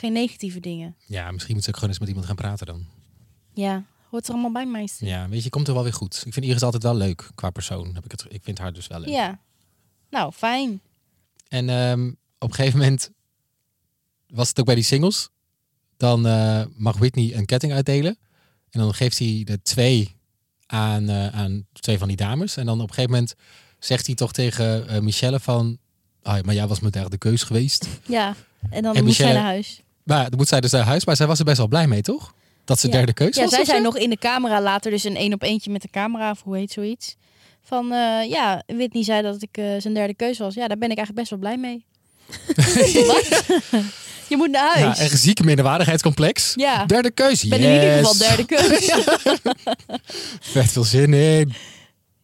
geen 0.00 0.12
negatieve 0.12 0.60
dingen. 0.60 0.96
Ja, 1.06 1.30
misschien 1.30 1.54
moet 1.54 1.62
ze 1.64 1.68
ook 1.68 1.74
gewoon 1.74 1.90
eens 1.90 1.98
met 1.98 2.08
iemand 2.08 2.26
gaan 2.26 2.36
praten 2.36 2.66
dan. 2.66 2.84
Ja, 3.54 3.84
hoort 4.10 4.26
er 4.26 4.32
allemaal 4.32 4.52
bij 4.52 4.66
mij. 4.66 4.88
Ja, 4.98 5.28
weet 5.28 5.42
je, 5.42 5.50
komt 5.50 5.68
er 5.68 5.74
wel 5.74 5.82
weer 5.82 5.92
goed. 5.92 6.22
Ik 6.26 6.32
vind 6.32 6.46
Iris 6.46 6.62
altijd 6.62 6.82
wel 6.82 6.94
leuk 6.94 7.30
qua 7.34 7.50
persoon. 7.50 7.94
Heb 7.94 8.04
ik, 8.04 8.10
het, 8.10 8.24
ik 8.28 8.42
vind 8.44 8.58
haar 8.58 8.72
dus 8.72 8.86
wel 8.86 9.00
leuk. 9.00 9.08
Ja. 9.08 9.38
Nou, 10.10 10.32
fijn. 10.32 10.80
En 11.48 11.68
ehm, 11.68 12.08
op 12.38 12.48
een 12.48 12.54
gegeven 12.54 12.78
moment 12.78 13.10
was 14.26 14.48
het 14.48 14.58
ook 14.60 14.66
bij 14.66 14.74
die 14.74 14.84
singles. 14.84 15.28
Dan 15.96 16.26
eh, 16.26 16.62
mag 16.76 16.96
Whitney 16.98 17.34
een 17.36 17.46
ketting 17.46 17.72
uitdelen. 17.72 18.18
En 18.70 18.80
dan 18.80 18.94
geeft 18.94 19.18
hij 19.18 19.42
de 19.44 19.62
twee 19.62 20.16
aan, 20.66 21.08
eh, 21.08 21.26
aan 21.26 21.66
twee 21.72 21.98
van 21.98 22.08
die 22.08 22.16
dames. 22.16 22.56
En 22.56 22.66
dan 22.66 22.80
op 22.80 22.88
een 22.88 22.94
gegeven 22.94 23.10
moment 23.10 23.34
zegt 23.78 24.06
hij 24.06 24.14
toch 24.14 24.32
tegen 24.32 24.88
eh, 24.88 25.00
Michelle 25.00 25.40
van... 25.40 25.78
Ja, 26.22 26.40
maar 26.44 26.54
jij 26.54 26.66
was 26.66 26.80
mijn 26.80 26.92
derde 26.92 27.18
keus 27.18 27.42
geweest. 27.42 27.86
Ja, 28.06 28.34
en 28.70 28.82
dan 28.82 28.94
En 28.96 29.04
Michelle- 29.04 29.32
naar 29.32 29.42
huis. 29.42 29.82
Maar 30.10 30.28
dan 30.28 30.38
moet 30.38 30.48
zij 30.48 30.60
dus 30.60 30.70
naar 30.70 30.84
huis. 30.84 31.04
Maar 31.04 31.16
zij 31.16 31.26
was 31.26 31.38
er 31.38 31.44
best 31.44 31.56
wel 31.58 31.68
blij 31.68 31.86
mee, 31.86 32.02
toch? 32.02 32.34
Dat 32.64 32.78
ze 32.80 32.86
Ja. 32.86 32.92
derde 32.92 33.12
keus 33.12 33.34
Ja, 33.36 33.40
was 33.42 33.50
zij 33.50 33.60
of 33.60 33.66
zo? 33.66 33.70
zei 33.72 33.84
nog 33.84 33.96
in 33.96 34.10
de 34.10 34.16
camera 34.16 34.60
later, 34.60 34.90
dus 34.90 35.04
een 35.04 35.16
één 35.16 35.32
op 35.32 35.42
eentje 35.42 35.70
met 35.70 35.82
de 35.82 35.88
camera, 35.90 36.30
of 36.30 36.42
hoe 36.42 36.56
heet 36.56 36.72
zoiets. 36.72 37.16
Van, 37.62 37.92
eh, 37.92 38.28
ja, 38.30 38.62
Whitney 38.66 39.04
zei 39.04 39.22
dat 39.22 39.42
ik 39.42 39.56
eh, 39.56 39.64
zijn 39.78 39.94
derde 39.94 40.14
keus 40.14 40.38
was. 40.38 40.54
Ja, 40.54 40.68
daar 40.68 40.78
ben 40.78 40.90
ik 40.90 40.96
eigenlijk 40.98 41.28
best 41.28 41.30
wel 41.30 41.38
blij 41.38 41.56
mee. 41.58 41.84
Wat? 43.06 43.44
Je 44.28 44.36
moet 44.36 44.50
naar 44.50 44.78
Ja, 44.78 44.84
huis. 44.84 44.98
echt 44.98 45.20
zieke 45.20 45.44
minderwaardigheidscomplex. 45.44 46.52
Ja. 46.56 46.84
Derde 46.86 47.10
keus, 47.10 47.44
Ik 47.44 47.50
ben 47.50 47.60
in 47.60 47.72
ieder 47.74 47.92
geval 47.96 48.14
yes. 48.14 48.18
derde 48.28 48.44
keus. 48.44 48.92
Vet 50.52 50.72
veel 50.72 50.84
zin 50.84 51.14
in. 51.14 51.52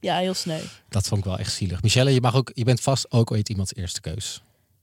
Ja, 0.00 0.16
heel 0.18 0.34
sneu. 0.34 0.60
Dat 0.88 1.06
vond 1.06 1.20
ik 1.20 1.26
wel 1.26 1.38
echt 1.38 1.52
zielig. 1.52 1.82
Michelle, 1.82 2.10
je, 2.14 2.20
mag 2.20 2.34
ook, 2.34 2.50
je 2.54 2.64
bent 2.64 2.80
vast 2.80 3.12
ook 3.12 3.30
ooit 3.30 3.48
iemands 3.48 3.74
eerste 3.74 4.00
keus. 4.00 4.42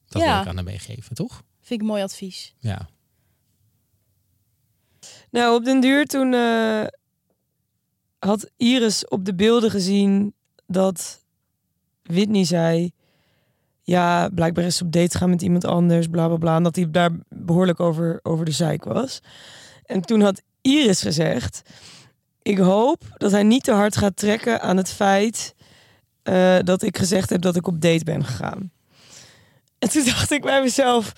Dat 0.10 0.22
Ja. 0.22 0.32
wil 0.32 0.42
ik 0.42 0.48
aan 0.48 0.56
haar 0.56 0.64
meegeven, 0.64 1.16
toch? 1.16 1.42
Vind 1.62 1.72
ik 1.72 1.80
een 1.80 1.86
mooi 1.94 2.04
advies. 2.04 2.54
Ja. 2.60 2.88
Nou, 5.34 5.56
op 5.56 5.66
den 5.66 5.80
duur 5.80 6.06
toen 6.06 6.34
eh, 6.34 6.84
had 8.20 8.50
Iris 8.58 9.08
op 9.08 9.26
de 9.26 9.36
beelden 9.36 9.72
gezien 9.72 10.34
dat 10.68 11.26
Whitney 12.04 12.46
zei... 12.46 12.92
Ja, 13.82 14.30
blijkbaar 14.30 14.64
is 14.64 14.78
ze 14.78 14.84
op 14.84 14.92
date 14.92 15.18
gaan 15.18 15.30
met 15.30 15.42
iemand 15.42 15.66
anders, 15.66 16.08
bla 16.08 16.28
bla 16.28 16.38
bla. 16.38 16.56
En 16.56 16.64
dat 16.64 16.76
hij 16.76 16.92
daar 16.92 17.12
behoorlijk 17.30 17.80
over, 17.80 18.20
over 18.24 18.46
de 18.46 18.52
zeik 18.52 18.84
was. 18.84 19.22
En 19.86 20.02
toen 20.02 20.22
had 20.22 20.42
Iris 20.62 21.02
gezegd... 21.02 21.62
Ik 22.42 22.58
hoop 22.58 23.04
dat 23.18 23.32
hij 23.32 23.44
niet 23.44 23.64
te 23.64 23.72
hard 23.72 23.98
gaat 23.98 24.16
trekken 24.16 24.62
aan 24.62 24.78
het 24.78 24.90
feit... 24.90 25.56
eh, 26.24 26.58
dat 26.64 26.82
ik 26.82 26.98
gezegd 26.98 27.30
heb 27.30 27.42
dat 27.42 27.56
ik 27.56 27.68
op 27.68 27.82
date 27.82 28.04
ben 28.04 28.26
gegaan. 28.26 28.72
En 29.80 29.90
toen 29.90 30.06
dacht 30.14 30.32
ik 30.32 30.42
bij 30.42 30.62
mezelf... 30.62 31.14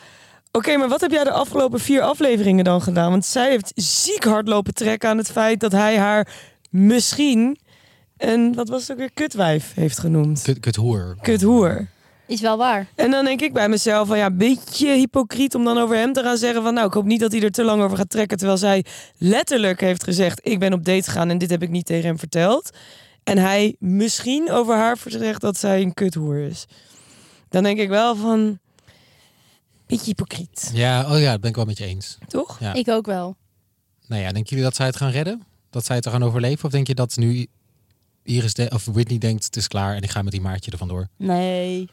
Oké, 0.55 0.77
maar 0.77 0.89
wat 0.89 1.01
heb 1.01 1.11
jij 1.11 1.23
de 1.23 1.31
afgelopen 1.31 1.79
vier 1.79 2.01
afleveringen 2.01 2.63
dan 2.63 2.81
gedaan? 2.81 3.11
Want 3.11 3.25
zij 3.25 3.49
heeft 3.49 3.71
ziek 3.75 4.23
hard 4.23 4.47
lopen 4.47 4.73
trekken 4.73 5.09
aan 5.09 5.17
het 5.17 5.31
feit 5.31 5.59
dat 5.59 5.71
hij 5.71 5.97
haar 5.97 6.27
misschien 6.69 7.57
een, 8.17 8.53
wat 8.53 8.69
was 8.69 8.81
het 8.81 8.91
ook 8.91 8.97
weer, 8.97 9.11
kutwijf 9.13 9.73
heeft 9.73 9.99
genoemd. 9.99 10.41
Kut, 10.41 10.59
kut 10.59 10.75
hoer. 10.75 11.17
Kuthoer. 11.21 11.87
Is 12.27 12.41
wel 12.41 12.57
waar. 12.57 12.87
En 12.95 13.11
dan 13.11 13.25
denk 13.25 13.41
ik 13.41 13.53
bij 13.53 13.69
mezelf 13.69 14.07
van 14.07 14.17
ja, 14.17 14.31
beetje 14.31 14.87
hypocriet 14.87 15.55
om 15.55 15.63
dan 15.63 15.77
over 15.77 15.95
hem 15.95 16.13
te 16.13 16.23
gaan 16.23 16.37
zeggen 16.37 16.63
van 16.63 16.73
nou, 16.73 16.87
ik 16.87 16.93
hoop 16.93 17.05
niet 17.05 17.19
dat 17.19 17.31
hij 17.31 17.41
er 17.41 17.51
te 17.51 17.63
lang 17.63 17.81
over 17.81 17.97
gaat 17.97 18.09
trekken. 18.09 18.37
Terwijl 18.37 18.57
zij 18.59 18.85
letterlijk 19.17 19.81
heeft 19.81 20.03
gezegd, 20.03 20.39
ik 20.43 20.59
ben 20.59 20.73
op 20.73 20.85
date 20.85 21.03
gegaan 21.03 21.29
en 21.29 21.37
dit 21.37 21.49
heb 21.49 21.61
ik 21.61 21.69
niet 21.69 21.85
tegen 21.85 22.05
hem 22.05 22.19
verteld. 22.19 22.69
En 23.23 23.37
hij 23.37 23.75
misschien 23.79 24.51
over 24.51 24.75
haar 24.75 24.97
zegt 25.07 25.41
dat 25.41 25.57
zij 25.57 25.81
een 25.81 25.93
kuthoer 25.93 26.37
is. 26.37 26.65
Dan 27.49 27.63
denk 27.63 27.79
ik 27.79 27.89
wel 27.89 28.15
van, 28.15 28.59
beetje 29.85 30.05
hypocriet, 30.05 30.71
Ja, 30.73 31.13
oh 31.13 31.19
ja, 31.19 31.31
dat 31.31 31.41
ben 31.41 31.49
ik 31.49 31.55
wel 31.55 31.65
met 31.65 31.77
je 31.77 31.85
eens. 31.85 32.17
toch? 32.27 32.59
Ja. 32.59 32.73
Ik 32.73 32.87
ook 32.89 33.05
wel. 33.05 33.35
Nou 34.07 34.21
ja, 34.21 34.31
denken 34.31 34.49
jullie 34.49 34.63
dat 34.63 34.75
zij 34.75 34.85
het 34.85 34.95
gaan 34.95 35.11
redden? 35.11 35.43
Dat 35.69 35.85
zij 35.85 35.95
het 35.95 36.05
er 36.05 36.11
gaan 36.11 36.23
overleven? 36.23 36.65
Of 36.65 36.71
denk 36.71 36.87
je 36.87 36.95
dat 36.95 37.17
nu 37.17 37.47
Iris 38.23 38.53
de, 38.53 38.69
of 38.73 38.85
Whitney 38.85 39.17
denkt, 39.17 39.43
het 39.45 39.55
is 39.55 39.67
klaar 39.67 39.95
en 39.95 40.01
ik 40.01 40.09
ga 40.11 40.21
met 40.21 40.31
die 40.31 40.41
maatje 40.41 40.71
er 40.71 40.77
vandoor? 40.77 41.07
Nee. 41.17 41.89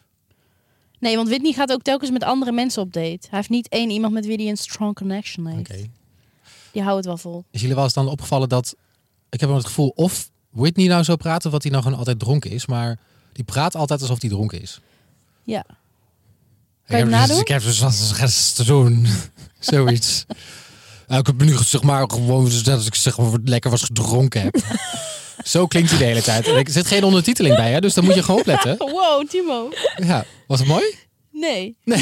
Nee, 0.98 1.16
want 1.16 1.28
Whitney 1.28 1.52
gaat 1.52 1.72
ook 1.72 1.82
telkens 1.82 2.10
met 2.10 2.22
andere 2.24 2.52
mensen 2.52 2.82
op 2.82 2.92
date. 2.92 3.26
Hij 3.28 3.38
heeft 3.38 3.48
niet 3.48 3.68
één 3.68 3.90
iemand 3.90 4.12
met 4.12 4.26
wie 4.26 4.36
hij 4.36 4.48
een 4.48 4.56
strong 4.56 4.94
connection 4.94 5.46
heeft. 5.46 5.70
Oké. 5.70 5.88
Die 6.72 6.82
houdt 6.82 6.96
het 6.96 7.06
wel 7.06 7.16
vol. 7.16 7.44
Is 7.50 7.60
jullie 7.60 7.74
wel 7.74 7.84
eens 7.84 7.92
dan 7.92 8.08
opgevallen 8.08 8.48
dat... 8.48 8.76
Ik 9.30 9.40
heb 9.40 9.48
wel 9.48 9.58
het 9.58 9.66
gevoel 9.66 9.88
of 9.88 10.30
Whitney 10.50 10.86
nou 10.86 11.02
zo 11.02 11.16
praat 11.16 11.44
of 11.46 11.52
dat 11.52 11.62
hij 11.62 11.70
nou 11.70 11.82
gewoon 11.82 11.98
altijd 11.98 12.18
dronken 12.18 12.50
is. 12.50 12.66
Maar 12.66 12.98
die 13.32 13.44
praat 13.44 13.74
altijd 13.74 14.00
alsof 14.00 14.20
hij 14.20 14.30
dronken 14.30 14.60
is. 14.60 14.80
Ja. 15.44 15.64
Ik 16.92 16.98
je 16.98 17.04
heb, 17.04 17.12
het 17.12 17.20
nadoen? 17.28 17.40
ik 17.40 17.48
heb 17.48 17.62
dus 17.62 17.78
wat 17.78 18.54
te 18.56 18.64
doen. 18.64 19.06
Zoiets. 19.60 20.24
Nou, 21.06 21.20
ik 21.20 21.26
heb 21.26 21.42
nu 21.42 21.56
zeg 21.64 21.82
maar 21.82 22.10
gewoon 22.10 22.50
dat 22.64 22.86
ik 22.86 22.94
zeg 22.94 23.18
maar 23.18 23.30
lekker 23.44 23.70
was 23.70 23.82
gedronken 23.82 24.42
heb. 24.42 24.56
Zo 25.44 25.66
klinkt 25.66 25.90
hij 25.90 25.98
de 25.98 26.04
hele 26.04 26.22
tijd. 26.22 26.46
En 26.46 26.54
Er 26.54 26.70
zit 26.70 26.86
geen 26.86 27.04
ondertiteling 27.04 27.56
bij, 27.56 27.72
hè? 27.72 27.80
dus 27.80 27.94
dan 27.94 28.04
moet 28.04 28.14
je 28.14 28.22
gewoon 28.22 28.40
opletten. 28.40 28.76
Wow, 28.92 29.28
Timo. 29.28 29.68
Ja, 29.96 30.24
was 30.46 30.58
het 30.58 30.68
mooi? 30.68 30.84
Nee. 31.30 31.76
Nee. 31.84 31.98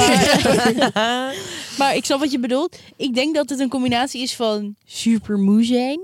Maar, 0.95 1.35
maar 1.79 1.95
ik 1.97 2.05
snap 2.05 2.21
wat 2.21 2.31
je 2.33 2.39
bedoelt. 2.39 2.79
Ik 2.97 3.15
denk 3.15 3.35
dat 3.35 3.49
het 3.49 3.59
een 3.61 3.69
combinatie 3.69 4.23
is 4.23 4.35
van 4.35 4.75
super 4.85 5.39
moe 5.39 5.65
zijn. 5.65 6.01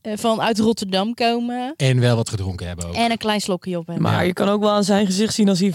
eh, 0.00 0.12
van 0.16 0.40
uit 0.40 0.58
Rotterdam 0.58 1.14
komen. 1.14 1.74
En 1.76 2.00
wel 2.00 2.16
wat 2.16 2.28
gedronken 2.28 2.66
hebben 2.66 2.86
ook. 2.88 2.94
En 2.94 3.10
een 3.10 3.18
klein 3.18 3.40
slokje 3.40 3.78
op 3.78 3.86
hebben. 3.86 4.02
Maar 4.04 4.26
je 4.26 4.32
kan 4.32 4.48
ook 4.48 4.60
wel 4.60 4.70
aan 4.70 4.84
zijn 4.84 5.06
gezicht 5.06 5.34
zien 5.34 5.48
als 5.48 5.60
hij 5.60 5.74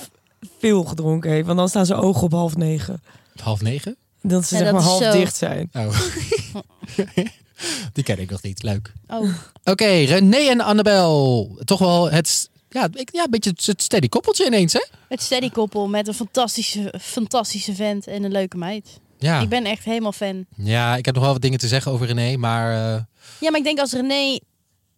veel 0.60 0.84
gedronken 0.84 1.32
heeft. 1.32 1.46
Want 1.46 1.58
dan 1.58 1.70
staan 1.70 1.86
zijn 1.86 2.00
ogen 2.00 2.24
op 2.24 2.32
half 2.32 2.56
negen. 2.56 3.02
Half 3.42 3.62
negen? 3.62 3.96
Dat 4.22 4.46
ze 4.48 4.56
Ja, 4.56 4.62
zeg 4.62 4.72
dat 4.72 4.80
maar 4.82 4.90
half 4.90 5.04
zo. 5.04 5.12
dicht 5.12 5.36
zijn. 5.36 5.70
Oh. 5.74 6.00
Die 7.94 8.04
ken 8.04 8.20
ik 8.20 8.30
nog 8.30 8.42
niet. 8.42 8.64
Leuk. 8.64 8.94
Oh, 9.08 9.30
Oké, 9.64 9.86
René 9.86 10.38
en 10.38 10.62
Annabel. 10.62 11.50
Toch 11.66 11.80
wel 11.80 12.12
het, 12.12 12.50
ja, 12.70 12.88
ik, 12.94 13.10
ja, 13.14 13.24
een 13.24 13.30
beetje 13.30 13.54
het 13.66 13.82
steady 13.82 14.08
koppeltje 14.10 14.46
ineens, 14.46 14.74
hè? 14.74 14.86
het 15.08 15.22
steady 15.22 15.50
koppel 15.50 15.88
met 15.88 16.08
een 16.08 16.14
fantastische, 16.14 16.94
fantastische 17.02 17.76
vent 17.76 18.08
en 18.08 18.24
een 18.24 18.32
leuke 18.32 18.58
meid. 18.58 19.00
Ja. 19.20 19.40
Ik 19.42 19.50
ben 19.50 19.66
echt 19.66 19.84
helemaal 19.84 20.12
fan. 20.12 20.46
ja, 20.56 20.96
ik 20.96 21.06
heb 21.06 21.14
nog 21.16 21.24
wel 21.24 21.34
wat 21.34 21.42
dingen 21.42 21.60
te 21.60 21.68
zeggen 21.68 21.92
over 21.92 22.08
René, 22.08 22.38
maar 22.38 22.72
eh, 22.72 23.02
Ja, 23.40 23.50
maar 23.50 23.60
ik 23.60 23.64
denk 23.66 23.80
als 23.80 23.92
René 23.92 24.40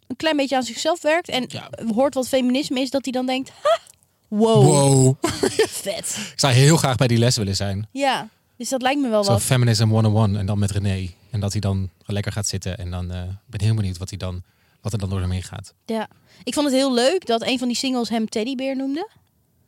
een 0.08 0.16
klein 0.18 0.38
beetje 0.38 0.56
aan 0.56 0.64
zichzelf 0.64 1.02
werkt 1.02 1.30
en 1.30 1.46
Ja. 1.48 1.70
hoort 1.94 2.14
wat 2.14 2.28
feminisme 2.28 2.80
is, 2.80 2.90
dat 2.90 3.04
hij 3.04 3.12
dan 3.12 3.26
denkt, 3.26 3.52
ha, 3.62 3.80
wow, 4.28 4.64
wow. 4.64 5.16
vet. 5.84 6.18
Ik 6.34 6.40
zou 6.40 6.54
heel 6.54 6.78
graag 6.78 6.96
bij 6.96 7.08
die 7.08 7.18
les 7.18 7.38
willen 7.38 7.56
zijn. 7.56 7.88
Ja, 7.92 8.28
dus 8.58 8.70
dat 8.70 8.82
lijkt 8.82 9.02
me 9.02 9.10
wel 9.10 9.24
Zo 9.24 9.32
wat. 9.32 9.42
Feminism 9.42 9.90
101 9.90 10.36
en 10.38 10.46
dan 10.46 10.60
met 10.60 10.72
René. 10.72 11.10
En 11.32 11.40
dat 11.40 11.52
hij 11.52 11.62
dan 11.62 11.90
lekker 12.06 12.32
gaat 12.32 12.48
zitten 12.48 12.78
en 12.78 12.92
dan 12.92 13.12
eh, 13.12 13.22
ben 13.46 13.62
heel 13.62 13.76
benieuwd 13.76 13.98
wat, 13.98 14.10
hij 14.10 14.18
dan, 14.18 14.42
wat 14.82 14.94
er 14.94 15.00
dan 15.00 15.10
door 15.10 15.20
hem 15.22 15.32
heen 15.32 15.44
gaat. 15.44 15.74
Ja. 15.86 16.08
Ik 16.44 16.54
vond 16.54 16.66
het 16.66 16.76
heel 16.76 16.94
leuk 16.94 17.26
dat 17.26 17.42
een 17.48 17.60
van 17.60 17.68
die 17.68 17.78
singles 17.78 18.10
hem 18.10 18.30
teddybeer 18.30 18.76
noemde. 18.76 19.10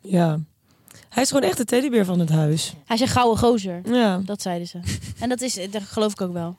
Ja. 0.02 0.40
Hij 1.10 1.24
is 1.24 1.30
gewoon 1.30 1.44
echt 1.50 1.58
de 1.58 1.66
teddybeer 1.66 2.06
van 2.06 2.20
het 2.20 2.30
huis. 2.30 2.74
Hij 2.86 2.96
is 2.96 3.02
een 3.02 3.08
gouden 3.08 3.38
gozer. 3.38 3.82
Ja. 3.94 4.22
Dat 4.26 4.42
zeiden 4.42 4.68
ze. 4.68 4.80
En 5.20 5.30
dat 5.30 5.42
is, 5.42 5.54
dat 5.72 5.82
geloof 5.84 6.12
ik 6.12 6.22
ook 6.22 6.34
wel. 6.34 6.58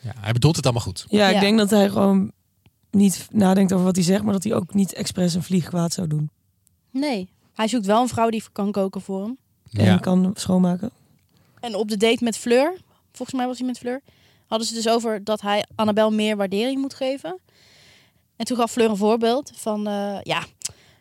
Ja, 0.00 0.12
hij 0.20 0.32
bedoelt 0.32 0.56
het 0.56 0.64
allemaal 0.64 0.82
goed. 0.84 1.04
Ja, 1.08 1.28
ik 1.28 1.34
Ja. 1.34 1.40
denk 1.40 1.58
dat 1.58 1.70
hij 1.70 1.88
gewoon 1.88 2.32
niet 2.90 3.26
nadenkt 3.30 3.72
over 3.72 3.84
wat 3.84 3.94
hij 3.96 4.04
zegt, 4.04 4.22
maar 4.22 4.32
dat 4.32 4.44
hij 4.44 4.54
ook 4.54 4.74
niet 4.74 4.92
expres 4.92 5.34
een 5.34 5.42
vlieg 5.42 5.68
kwaad 5.68 5.92
zou 5.92 6.06
doen. 6.08 6.30
Nee. 6.92 7.28
Hij 7.54 7.68
zoekt 7.68 7.86
wel 7.86 8.00
een 8.02 8.08
vrouw 8.08 8.30
die 8.30 8.42
kan 8.52 8.72
koken 8.72 9.00
voor 9.00 9.22
hem. 9.22 9.36
En 9.72 9.84
Ja. 9.84 9.96
kan 9.98 10.30
schoonmaken. 10.34 10.90
En 11.60 11.74
op 11.74 11.88
de 11.88 11.96
date 11.96 12.24
met 12.24 12.36
Fleur, 12.38 12.72
volgens 13.12 13.38
mij 13.38 13.46
was 13.46 13.58
hij 13.58 13.66
met 13.66 13.78
Fleur, 13.78 14.00
hadden 14.46 14.66
ze 14.68 14.74
dus 14.74 14.88
over 14.88 15.24
dat 15.24 15.40
hij 15.40 15.64
Annabel 15.74 16.10
meer 16.12 16.36
waardering 16.36 16.80
moet 16.80 16.94
geven. 16.94 17.38
En 18.36 18.44
toen 18.44 18.56
gaf 18.56 18.70
Fleur 18.72 18.90
een 18.90 18.96
voorbeeld 18.96 19.52
van, 19.54 19.86
eh, 19.86 20.18
ja, 20.22 20.44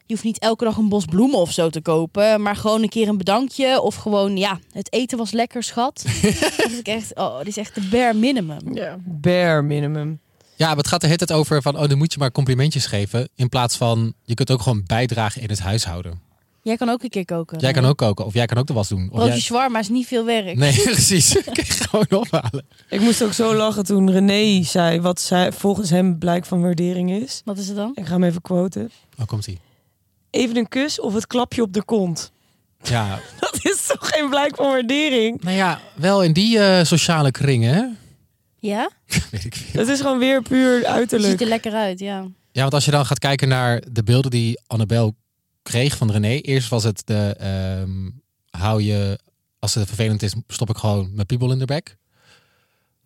Je 0.06 0.18
hoeft 0.18 0.30
niet 0.30 0.40
elke 0.40 0.64
dag 0.64 0.78
een 0.78 0.90
bos 0.90 1.06
bloemen 1.06 1.38
of 1.40 1.52
zo 1.52 1.70
te 1.70 1.82
kopen, 1.82 2.42
maar 2.42 2.56
gewoon 2.56 2.84
een 2.84 2.90
keer 2.90 3.08
een 3.08 3.18
bedankje 3.18 3.82
of 3.82 3.96
gewoon 3.96 4.38
ja, 4.38 4.60
het 4.72 4.94
eten 4.94 5.18
was 5.18 5.32
lekker, 5.32 5.64
schat. 5.64 6.04
dat 6.58 6.72
ik 6.72 6.88
echt, 6.88 7.16
oh, 7.16 7.38
dit 7.38 7.48
is 7.48 7.58
echt 7.58 7.76
de 7.76 7.88
bare 7.92 8.14
minimum. 8.14 8.74
Ja, 8.76 8.98
bare 9.06 9.62
minimum. 9.62 10.20
Ja, 10.62 10.68
maar 10.68 10.78
het 10.78 10.88
gaat 10.88 11.02
de 11.02 11.08
hele 11.08 11.18
tijd 11.18 11.40
over 11.40 11.62
van, 11.62 11.78
oh, 11.78 11.88
dan 11.88 11.98
moet 11.98 12.14
je 12.14 12.20
maar 12.20 12.32
complimentjes 12.32 12.86
geven. 12.86 13.30
In 13.36 13.50
plaats 13.50 13.78
van, 13.78 14.14
je 14.24 14.34
kunt 14.34 14.52
ook 14.52 14.62
gewoon 14.62 14.84
bijdragen 14.86 15.42
in 15.42 15.50
het 15.50 15.60
huishouden. 15.60 16.22
Jij 16.62 16.78
kan 16.78 16.90
ook 16.90 17.04
een 17.04 17.10
keer 17.10 17.26
koken. 17.26 17.60
Jij 17.60 17.72
kan 17.72 17.86
ook 17.86 17.98
koken 17.98 18.26
of 18.26 18.34
jij 18.34 18.46
kan 18.46 18.58
ook 18.58 18.68
de 18.68 18.74
was 18.74 18.90
doen. 18.90 19.04
Of 19.04 19.10
Broodje 19.10 19.30
jij... 19.30 19.40
shawarma 19.40 19.80
is 19.80 19.90
niet 19.90 20.08
veel 20.08 20.26
werk. 20.26 20.56
Nee, 20.56 20.82
precies. 20.92 21.36
Gewoon 21.90 22.06
ophalen. 22.10 22.66
Ik 22.90 23.00
moest 23.00 23.24
ook 23.24 23.34
zo 23.34 23.56
lachen 23.56 23.84
toen 23.84 24.12
René 24.12 24.64
zei 24.64 25.00
wat 25.00 25.22
zij, 25.22 25.52
volgens 25.52 25.90
hem 25.90 26.18
blijk 26.18 26.46
van 26.46 26.62
waardering 26.62 27.12
is. 27.12 27.42
Wat 27.46 27.58
is 27.58 27.68
het 27.68 27.76
dan? 27.76 27.92
Ik 27.96 28.06
ga 28.06 28.14
hem 28.14 28.24
even 28.24 28.42
quoten. 28.42 28.92
Oh, 29.20 29.26
komt 29.26 29.48
ie. 29.48 29.60
Even 30.30 30.58
een 30.58 30.68
kus 30.68 31.00
of 31.00 31.14
het 31.14 31.28
klapje 31.28 31.62
op 31.62 31.74
de 31.74 31.84
kont. 31.84 32.32
Ja, 32.84 33.20
Dat 33.40 33.60
is 33.62 33.86
toch 33.88 34.10
geen 34.10 34.30
blijk 34.30 34.56
van 34.56 34.66
waardering? 34.66 35.42
nou 35.42 35.56
ja, 35.56 35.80
wel 35.96 36.24
in 36.24 36.34
die 36.34 36.60
eh, 36.60 36.86
sociale 36.86 37.32
kringen, 37.32 37.74
hè? 37.74 37.86
Ja? 38.62 38.90
Weet 39.32 39.46
ik 39.46 39.56
veel. 39.56 39.80
Dat 39.80 39.88
is 39.88 40.00
gewoon 40.02 40.20
weer 40.20 40.42
puur 40.42 40.76
Ziet 40.78 40.86
uiterlijk. 40.86 41.42
er 41.42 41.48
lekker 41.48 41.74
uit, 41.74 42.00
ja. 42.00 42.26
Ja, 42.52 42.62
want 42.62 42.74
als 42.74 42.86
je 42.86 42.92
dan 42.92 43.06
gaat 43.06 43.20
kijken 43.20 43.48
naar 43.48 43.82
de 43.92 44.04
beelden 44.04 44.32
die 44.32 44.62
Annabel 44.68 45.16
kreeg 45.62 45.98
van 45.98 46.12
René. 46.12 46.28
Eerst 46.40 46.70
was 46.70 46.84
het 46.84 47.02
de, 47.06 47.36
ehm, 47.40 48.10
hou 48.50 48.82
je, 48.84 49.20
als 49.60 49.74
het 49.76 49.88
vervelend 49.88 50.24
is, 50.24 50.34
stop 50.48 50.70
ik 50.70 50.78
gewoon 50.78 51.10
mijn 51.14 51.26
piebel 51.26 51.52
in 51.52 51.60
de 51.60 51.66
bek. 51.66 51.98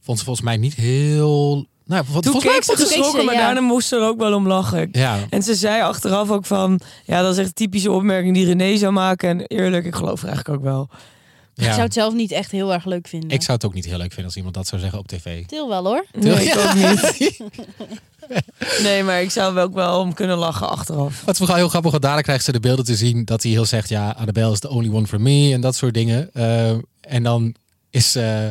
Vond 0.01 0.17
ze 0.17 0.23
volgens 0.25 0.45
mij 0.45 0.57
niet 0.57 0.73
heel... 0.73 1.65
Nou, 1.85 2.05
vol- 2.05 2.21
Toen 2.21 2.31
volgens 2.31 2.43
mij 2.43 2.53
keek 2.53 2.63
ze 2.63 2.67
vond 2.75 2.79
ze- 2.79 2.85
keek 2.85 2.93
geschrokken, 2.93 3.19
ze, 3.19 3.25
maar 3.25 3.35
ja. 3.35 3.45
daarna 3.45 3.61
moest 3.61 3.87
ze 3.87 3.95
er 3.95 4.01
ook 4.07 4.17
wel 4.19 4.33
om 4.33 4.47
lachen. 4.47 4.89
Ja, 4.91 5.19
En 5.29 5.43
ze 5.43 5.55
zei 5.55 5.81
achteraf 5.81 6.31
ook 6.31 6.45
van, 6.45 6.79
ja, 7.05 7.21
dat 7.21 7.31
is 7.31 7.37
echt 7.37 7.47
een 7.47 7.53
typische 7.53 7.91
opmerking 7.91 8.33
die 8.33 8.45
René 8.45 8.77
zou 8.77 8.93
maken. 8.93 9.29
En 9.29 9.41
eerlijk, 9.45 9.85
ik 9.85 9.95
geloof 9.95 10.21
er 10.21 10.27
eigenlijk 10.27 10.57
ook 10.57 10.63
wel. 10.63 10.89
Ik 11.55 11.63
zou 11.63 11.75
ja. 11.75 11.83
het 11.83 11.93
zelf 11.93 12.13
niet 12.13 12.31
echt 12.31 12.51
heel 12.51 12.73
erg 12.73 12.85
leuk 12.85 13.07
vinden. 13.07 13.29
Ik 13.29 13.41
zou 13.41 13.57
het 13.57 13.65
ook 13.65 13.73
niet 13.73 13.85
heel 13.85 13.97
leuk 13.97 14.07
vinden 14.07 14.25
als 14.25 14.35
iemand 14.35 14.55
dat 14.55 14.67
zou 14.67 14.81
zeggen 14.81 14.99
op 14.99 15.07
tv. 15.07 15.45
Til 15.45 15.69
wel 15.69 15.85
hoor. 15.85 16.05
Nee, 16.11 16.45
ik 16.45 16.57
ook 16.57 16.73
niet. 17.19 17.39
Nee, 18.83 19.03
maar 19.03 19.21
ik 19.21 19.31
zou 19.31 19.53
wel 19.53 19.63
ook 19.63 19.73
wel 19.73 19.99
om 19.99 20.13
kunnen 20.13 20.37
lachen 20.37 20.69
achteraf. 20.69 21.21
Wat 21.25 21.33
is 21.33 21.37
vooral 21.37 21.55
heel 21.55 21.69
grappig, 21.69 21.91
want 21.91 22.03
daarna 22.03 22.21
krijgt 22.21 22.43
ze 22.45 22.51
de 22.51 22.59
beelden 22.59 22.85
te 22.85 22.95
zien 22.95 23.25
dat 23.25 23.43
hij 23.43 23.51
heel 23.51 23.65
zegt, 23.65 23.89
ja, 23.89 24.09
Annabel 24.17 24.51
is 24.51 24.59
the 24.59 24.69
only 24.69 24.89
one 24.89 25.07
for 25.07 25.21
me 25.21 25.53
en 25.53 25.61
dat 25.61 25.75
soort 25.75 25.93
dingen. 25.93 26.29
Eh, 26.33 26.69
en 27.01 27.23
dan 27.23 27.55
is 27.89 28.15
eh, 28.15 28.47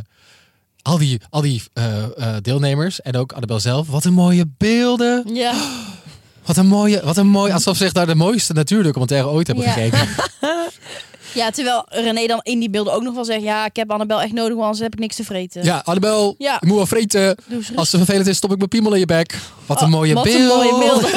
al 0.83 0.99
die, 0.99 1.21
al 1.31 1.41
die 1.41 1.63
eh, 1.73 2.03
eh, 2.05 2.37
deelnemers 2.43 3.01
en 3.01 3.17
ook 3.17 3.33
Annabel 3.33 3.61
zelf, 3.61 3.89
wat 3.89 4.05
een 4.05 4.13
mooie 4.13 4.45
beelden. 4.59 5.35
Ja. 5.35 5.55
Wat 6.47 6.57
een 6.57 6.67
mooie, 6.67 7.01
wat 7.05 7.17
een 7.17 7.27
mooi, 7.27 7.53
alsof 7.53 7.77
ze 7.77 7.85
zich 7.85 7.93
naar 7.93 8.07
de 8.07 8.15
mooiste 8.15 8.53
natuurdocumentaire 8.53 9.29
ooit 9.29 9.47
hebben 9.47 9.65
Ja. 9.65 9.73
gekeken. 9.73 10.09
ja, 11.35 11.51
terwijl 11.51 11.85
René 11.89 12.27
dan 12.27 12.41
in 12.43 12.59
die 12.59 12.71
beelden 12.71 12.93
ook 12.93 13.03
nog 13.03 13.15
wel 13.15 13.25
zegt... 13.25 13.43
Ja, 13.43 13.65
ik 13.65 13.77
heb 13.77 13.91
Annabel 13.91 14.21
echt 14.23 14.33
nodig, 14.33 14.51
want 14.53 14.63
anders 14.63 14.81
heb 14.83 14.93
ik 14.93 14.99
niks 14.99 15.17
te 15.17 15.25
vreten. 15.25 15.65
Ja, 15.65 15.83
Annabel, 15.85 16.35
Ja. 16.39 16.55
ik 16.57 16.67
moet 16.67 16.77
wel 16.77 16.87
vreten. 16.87 17.37
Als 17.75 17.93
het 17.93 18.01
vervelend 18.01 18.27
is, 18.27 18.37
stop 18.37 18.51
ik 18.53 18.57
mijn 18.57 18.69
piemel 18.69 18.93
in 18.93 18.99
je 18.99 19.07
bek. 19.07 19.39
Wat 19.67 19.81
een 19.81 19.87
Oh, 19.87 19.93
mooie 19.93 20.15
wat 20.15 20.25
beeld. 20.25 20.39
een 20.41 20.47
mooie 20.47 20.79
beelden. 20.79 21.11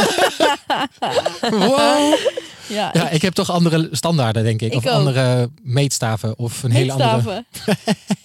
Wow. 1.67 2.13
Ja, 2.67 2.89
Ja, 2.93 3.10
ik 3.10 3.21
heb 3.21 3.34
toch 3.34 3.51
andere 3.51 3.88
standaarden, 3.91 4.43
denk 4.43 4.62
ik. 4.62 4.71
Ik 4.71 4.77
of 4.77 4.86
ook. 4.88 4.91
andere 4.93 5.49
meetstaven. 5.63 6.38
Of 6.38 6.63
een 6.63 6.71
hele 6.71 6.91
andere... 6.93 7.45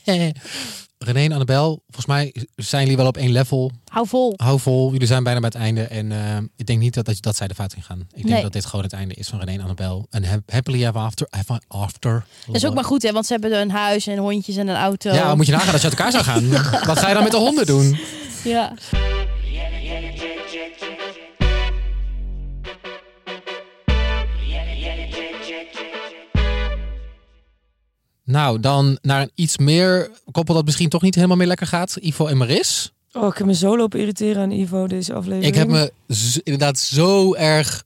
René 1.05 1.25
en 1.25 1.33
Annabel, 1.33 1.83
volgens 1.87 2.07
mij 2.07 2.35
zijn 2.57 2.83
jullie 2.83 2.97
wel 2.97 3.07
op 3.07 3.17
één 3.17 3.31
level. 3.33 3.71
Hou 3.89 4.07
vol. 4.09 4.35
Hou 4.37 4.61
vol, 4.61 4.93
jullie 4.93 5.07
zijn 5.07 5.23
bijna 5.23 5.41
bij 5.41 5.49
het 5.53 5.59
einde. 5.63 5.83
En 5.83 6.13
eh, 6.13 6.37
ik 6.57 6.67
denk 6.67 6.79
niet 6.79 6.95
dat, 6.95 7.05
dat, 7.05 7.17
dat 7.23 7.37
zij 7.37 7.49
de 7.49 7.55
fout 7.55 7.75
in 7.75 7.83
gaan. 7.83 8.01
Ik 8.01 8.07
denk 8.17 8.29
Nee. 8.29 8.43
dat 8.43 8.53
dit 8.53 8.65
gewoon 8.67 8.85
het 8.85 8.93
einde 8.93 9.15
is 9.15 9.29
van 9.29 9.39
René 9.39 9.53
en 9.53 9.61
Annabel. 9.61 10.07
Een 10.11 10.25
hap- 10.25 10.51
happily 10.53 10.85
ever 10.87 11.01
after. 11.01 11.27
ever 11.31 11.61
after. 11.69 12.25
Dat 12.47 12.55
is 12.55 12.67
ook 12.67 12.75
maar 12.75 12.85
goed, 12.85 13.03
hè, 13.03 13.13
want 13.13 13.27
ze 13.27 13.33
hebben 13.33 13.61
een 13.61 13.71
huis 13.71 14.07
en 14.07 14.19
hondjes 14.19 14.57
en 14.57 14.69
een 14.69 14.77
auto. 14.77 15.13
Ja, 15.13 15.35
moet 15.35 15.47
je 15.47 15.53
nagaan 15.53 15.73
als 15.73 15.83
je 15.83 15.89
uit 15.89 15.99
elkaar 15.99 16.13
zou 16.13 16.25
gaan. 16.25 16.51
Wat 16.87 16.99
ga 16.99 17.09
je 17.09 17.15
dan 17.15 17.23
met 17.23 17.33
de 17.33 17.39
honden 17.39 17.67
doen? 17.67 17.99
Ja. 18.45 18.73
Nou, 28.33 28.61
dan 28.61 28.99
naar 29.03 29.23
een 29.23 29.31
iets 29.35 29.59
meer 29.59 30.11
koppel 30.31 30.55
dat 30.55 30.65
misschien 30.65 30.89
toch 30.89 31.03
niet 31.03 31.15
helemaal 31.15 31.37
meer 31.37 31.47
lekker 31.47 31.67
gaat. 31.67 31.97
Ivo 32.01 32.27
en 32.27 32.37
Maris. 32.37 32.93
Oh, 33.13 33.27
ik 33.27 33.37
heb 33.39 33.47
me 33.47 33.55
zo 33.55 33.77
lopen 33.77 34.01
irriteren 34.01 34.43
aan 34.43 34.51
Ivo 34.51 34.87
deze 34.87 35.13
aflevering. 35.13 35.45
Ik 35.45 35.55
heb 35.55 35.69
me 35.69 35.93
inderdaad 36.43 36.79
zo 36.79 37.35
erg... 37.35 37.85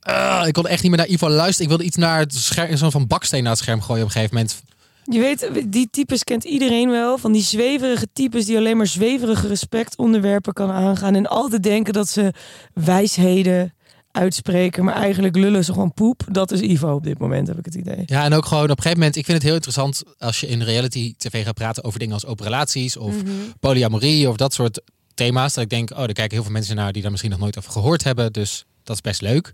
Ah, 0.00 0.46
ik 0.46 0.52
kon 0.52 0.66
echt 0.66 0.82
niet 0.82 0.90
meer 0.90 1.00
naar 1.00 1.08
Ivo 1.08 1.28
luisteren. 1.28 1.62
Ik 1.62 1.68
wilde 1.68 1.84
iets 1.84 1.96
naar 1.96 2.18
het 2.18 2.34
scherm, 2.34 2.76
zo'n 2.76 2.90
van 2.90 3.06
baksteen 3.06 3.42
naar 3.42 3.52
het 3.52 3.60
scherm 3.60 3.80
gooien 3.80 4.02
op 4.02 4.08
een 4.08 4.14
gegeven 4.14 4.34
moment. 4.34 4.62
Je 5.04 5.20
weet, 5.20 5.72
die 5.72 5.88
types 5.90 6.24
kent 6.24 6.44
iedereen 6.44 6.90
wel. 6.90 7.18
Van 7.18 7.32
die 7.32 7.42
zweverige 7.42 8.06
types 8.12 8.46
die 8.46 8.56
alleen 8.56 8.76
maar 8.76 8.86
zweverige 8.86 9.48
respectonderwerpen 9.48 10.52
kan 10.52 10.70
aangaan. 10.70 11.14
En 11.14 11.26
altijd 11.26 11.62
denken 11.62 11.92
dat 11.92 12.08
ze 12.08 12.32
wijsheden 12.74 13.74
uitspreken. 14.12 14.84
Maar 14.84 14.94
eigenlijk 14.94 15.36
lullen 15.36 15.64
ze 15.64 15.72
gewoon 15.72 15.92
poep. 15.92 16.24
Dat 16.28 16.52
is 16.52 16.60
Ivo 16.60 16.94
op 16.94 17.04
dit 17.04 17.18
moment, 17.18 17.48
heb 17.48 17.58
ik 17.58 17.64
het 17.64 17.74
idee. 17.74 18.02
Ja, 18.06 18.24
en 18.24 18.32
ook 18.32 18.46
gewoon 18.46 18.62
op 18.62 18.70
een 18.70 18.76
gegeven 18.76 18.98
moment, 18.98 19.16
ik 19.16 19.24
vind 19.24 19.36
het 19.36 19.46
heel 19.46 19.54
interessant 19.54 20.02
als 20.18 20.40
je 20.40 20.46
in 20.46 20.62
reality 20.62 21.14
tv 21.16 21.44
gaat 21.44 21.54
praten 21.54 21.84
over 21.84 21.98
dingen 21.98 22.14
als 22.14 22.26
open 22.26 22.44
relaties 22.44 22.96
of 22.96 23.14
polyamorie 23.60 24.28
of 24.28 24.36
dat 24.36 24.54
soort 24.54 24.80
thema's. 25.14 25.54
Dat 25.54 25.64
ik 25.64 25.70
denk, 25.70 25.90
oh, 25.90 25.96
daar 25.96 26.12
kijken 26.12 26.34
heel 26.34 26.42
veel 26.42 26.52
mensen 26.52 26.76
naar 26.76 26.92
die 26.92 27.02
daar 27.02 27.10
misschien 27.10 27.30
nog 27.32 27.40
nooit 27.40 27.58
over 27.58 27.70
gehoord 27.72 28.04
hebben. 28.04 28.32
Dus 28.32 28.64
dat 28.82 28.94
is 28.94 29.02
best 29.02 29.20
leuk. 29.20 29.52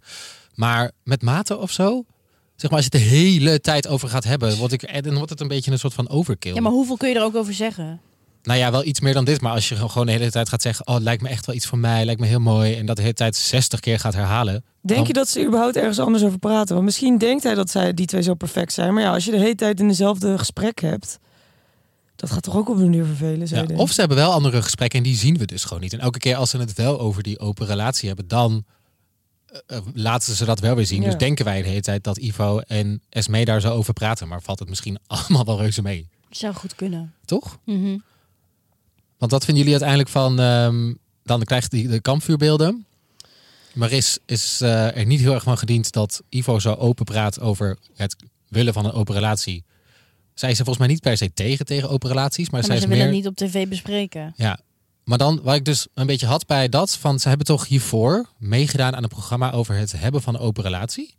Maar 0.54 0.90
met 1.04 1.22
mate 1.22 1.56
of 1.56 1.70
zo, 1.70 2.04
zeg 2.56 2.70
maar, 2.70 2.80
als 2.80 2.88
je 2.90 2.98
het 2.98 3.08
de 3.08 3.16
hele 3.16 3.60
tijd 3.60 3.88
over 3.88 4.08
gaat 4.08 4.24
hebben, 4.24 4.56
word 4.56 4.72
ik, 4.72 4.82
en 4.82 5.02
dan 5.02 5.14
wordt 5.14 5.30
het 5.30 5.40
een 5.40 5.48
beetje 5.48 5.70
een 5.70 5.78
soort 5.78 5.94
van 5.94 6.08
overkill. 6.08 6.54
ja, 6.54 6.60
maar 6.60 6.72
hoeveel 6.72 6.96
kun 6.96 7.08
je 7.08 7.14
er 7.14 7.22
ook 7.22 7.36
over 7.36 7.54
zeggen? 7.54 8.00
Nou 8.46 8.58
ja, 8.58 8.70
wel 8.70 8.84
iets 8.84 9.00
meer 9.00 9.12
dan 9.14 9.24
dit. 9.24 9.40
Maar 9.40 9.52
als 9.52 9.68
je 9.68 9.76
gewoon 9.76 10.06
de 10.06 10.12
hele 10.12 10.30
tijd 10.30 10.48
gaat 10.48 10.62
zeggen, 10.62 10.86
oh, 10.86 10.94
het 10.94 11.02
lijkt 11.02 11.22
me 11.22 11.28
echt 11.28 11.46
wel 11.46 11.54
iets 11.54 11.66
voor 11.66 11.78
mij, 11.78 12.04
lijkt 12.04 12.20
me 12.20 12.26
heel 12.26 12.40
mooi. 12.40 12.74
En 12.74 12.86
dat 12.86 12.96
de 12.96 13.02
hele 13.02 13.14
tijd 13.14 13.36
60 13.36 13.80
keer 13.80 13.98
gaat 14.00 14.14
herhalen. 14.14 14.64
Denk 14.80 14.98
dan- 14.98 15.06
je 15.06 15.12
dat 15.12 15.28
ze 15.28 15.44
überhaupt 15.46 15.76
ergens 15.76 15.98
anders 15.98 16.24
over 16.24 16.38
praten? 16.38 16.74
Want 16.74 16.84
misschien 16.86 17.18
denkt 17.18 17.42
hij 17.42 17.54
dat 17.54 17.70
zij 17.70 17.94
die 17.94 18.06
twee 18.06 18.22
zo 18.22 18.34
perfect 18.34 18.72
zijn. 18.72 18.94
Maar 18.94 19.02
ja, 19.02 19.12
als 19.12 19.24
je 19.24 19.30
de 19.30 19.38
hele 19.38 19.54
tijd 19.54 19.80
in 19.80 19.88
dezelfde 19.88 20.38
gesprek 20.38 20.80
hebt... 20.80 21.18
Dat 22.16 22.30
gaat 22.30 22.42
toch 22.42 22.56
ook 22.56 22.68
op 22.68 22.76
een 22.76 22.92
uur 22.92 23.04
vervelen, 23.04 23.48
Ja, 23.50 23.76
of 23.76 23.90
ze 23.92 24.00
hebben 24.00 24.18
wel 24.18 24.32
andere 24.32 24.62
gesprekken 24.62 24.98
en 24.98 25.04
die 25.04 25.16
zien 25.16 25.36
we 25.38 25.44
dus 25.44 25.64
gewoon 25.64 25.82
niet. 25.82 25.92
En 25.92 26.00
elke 26.00 26.18
keer 26.18 26.36
als 26.36 26.50
ze 26.50 26.58
het 26.58 26.72
wel 26.72 27.00
over 27.00 27.22
die 27.22 27.38
open 27.38 27.66
relatie 27.66 28.08
hebben, 28.08 28.28
dan 28.28 28.64
eh, 29.46 29.76
eh, 29.76 29.82
laten 29.94 30.34
ze 30.34 30.44
dat 30.44 30.60
wel 30.60 30.74
weer 30.74 30.86
zien. 30.86 31.00
Ja. 31.02 31.06
Dus 31.08 31.18
denken 31.18 31.44
wij 31.44 31.62
de 31.62 31.68
hele 31.68 31.80
tijd 31.80 32.04
dat 32.04 32.16
Ivo 32.18 32.58
en 32.58 33.02
Esme 33.08 33.44
daar 33.44 33.60
zo 33.60 33.72
over 33.72 33.92
praten. 33.92 34.28
Maar 34.28 34.42
valt 34.42 34.58
het 34.58 34.68
misschien 34.68 34.98
allemaal 35.06 35.44
wel 35.44 35.58
reuze 35.58 35.82
mee. 35.82 36.08
Zou 36.30 36.54
goed 36.54 36.74
kunnen. 36.74 37.14
Toch? 37.24 37.58
Mhm. 37.64 37.96
Want 39.18 39.30
wat 39.30 39.44
vinden 39.44 39.64
jullie 39.64 39.80
uiteindelijk 39.80 40.10
van... 40.10 40.40
ehm, 40.40 40.94
dan 41.24 41.44
krijgt 41.44 41.70
die 41.70 41.88
de 41.88 42.00
kampvuurbeelden. 42.00 42.86
Maris 43.74 44.18
is 44.26 44.60
eh, 44.60 44.96
er 44.96 45.06
niet 45.06 45.20
heel 45.20 45.34
erg 45.34 45.42
van 45.42 45.58
gediend 45.58 45.92
dat 45.92 46.22
Ivo 46.28 46.58
zo 46.58 46.72
open 46.74 47.04
praat 47.04 47.40
over 47.40 47.78
het 47.94 48.16
willen 48.48 48.72
van 48.72 48.84
een 48.84 48.92
open 48.92 49.14
relatie. 49.14 49.64
Zij 50.34 50.50
is 50.50 50.58
er 50.58 50.64
volgens 50.64 50.86
mij 50.86 50.94
niet 50.94 51.02
per 51.02 51.16
se 51.16 51.32
tegen, 51.32 51.66
tegen 51.66 51.88
open 51.88 52.08
relaties. 52.08 52.50
Maar, 52.50 52.60
Ja, 52.60 52.66
zij 52.66 52.74
maar 52.74 52.84
is 52.84 52.90
ze 52.90 52.96
willen 52.96 53.12
meer... 53.12 53.24
het 53.24 53.34
niet 53.34 53.42
op 53.42 53.48
tv 53.48 53.68
bespreken. 53.68 54.32
Ja, 54.36 54.58
maar 55.04 55.18
dan 55.18 55.40
wat 55.42 55.54
ik 55.54 55.64
dus 55.64 55.86
een 55.94 56.06
beetje 56.06 56.26
had 56.26 56.46
bij 56.46 56.68
dat 56.68 56.96
van 56.96 57.18
ze 57.20 57.28
hebben 57.28 57.46
toch 57.46 57.68
hiervoor 57.68 58.26
meegedaan 58.38 58.96
aan 58.96 59.02
een 59.02 59.08
programma 59.08 59.52
over 59.52 59.74
het 59.74 59.92
hebben 59.92 60.22
van 60.22 60.34
een 60.34 60.40
open 60.40 60.62
relatie. 60.62 61.14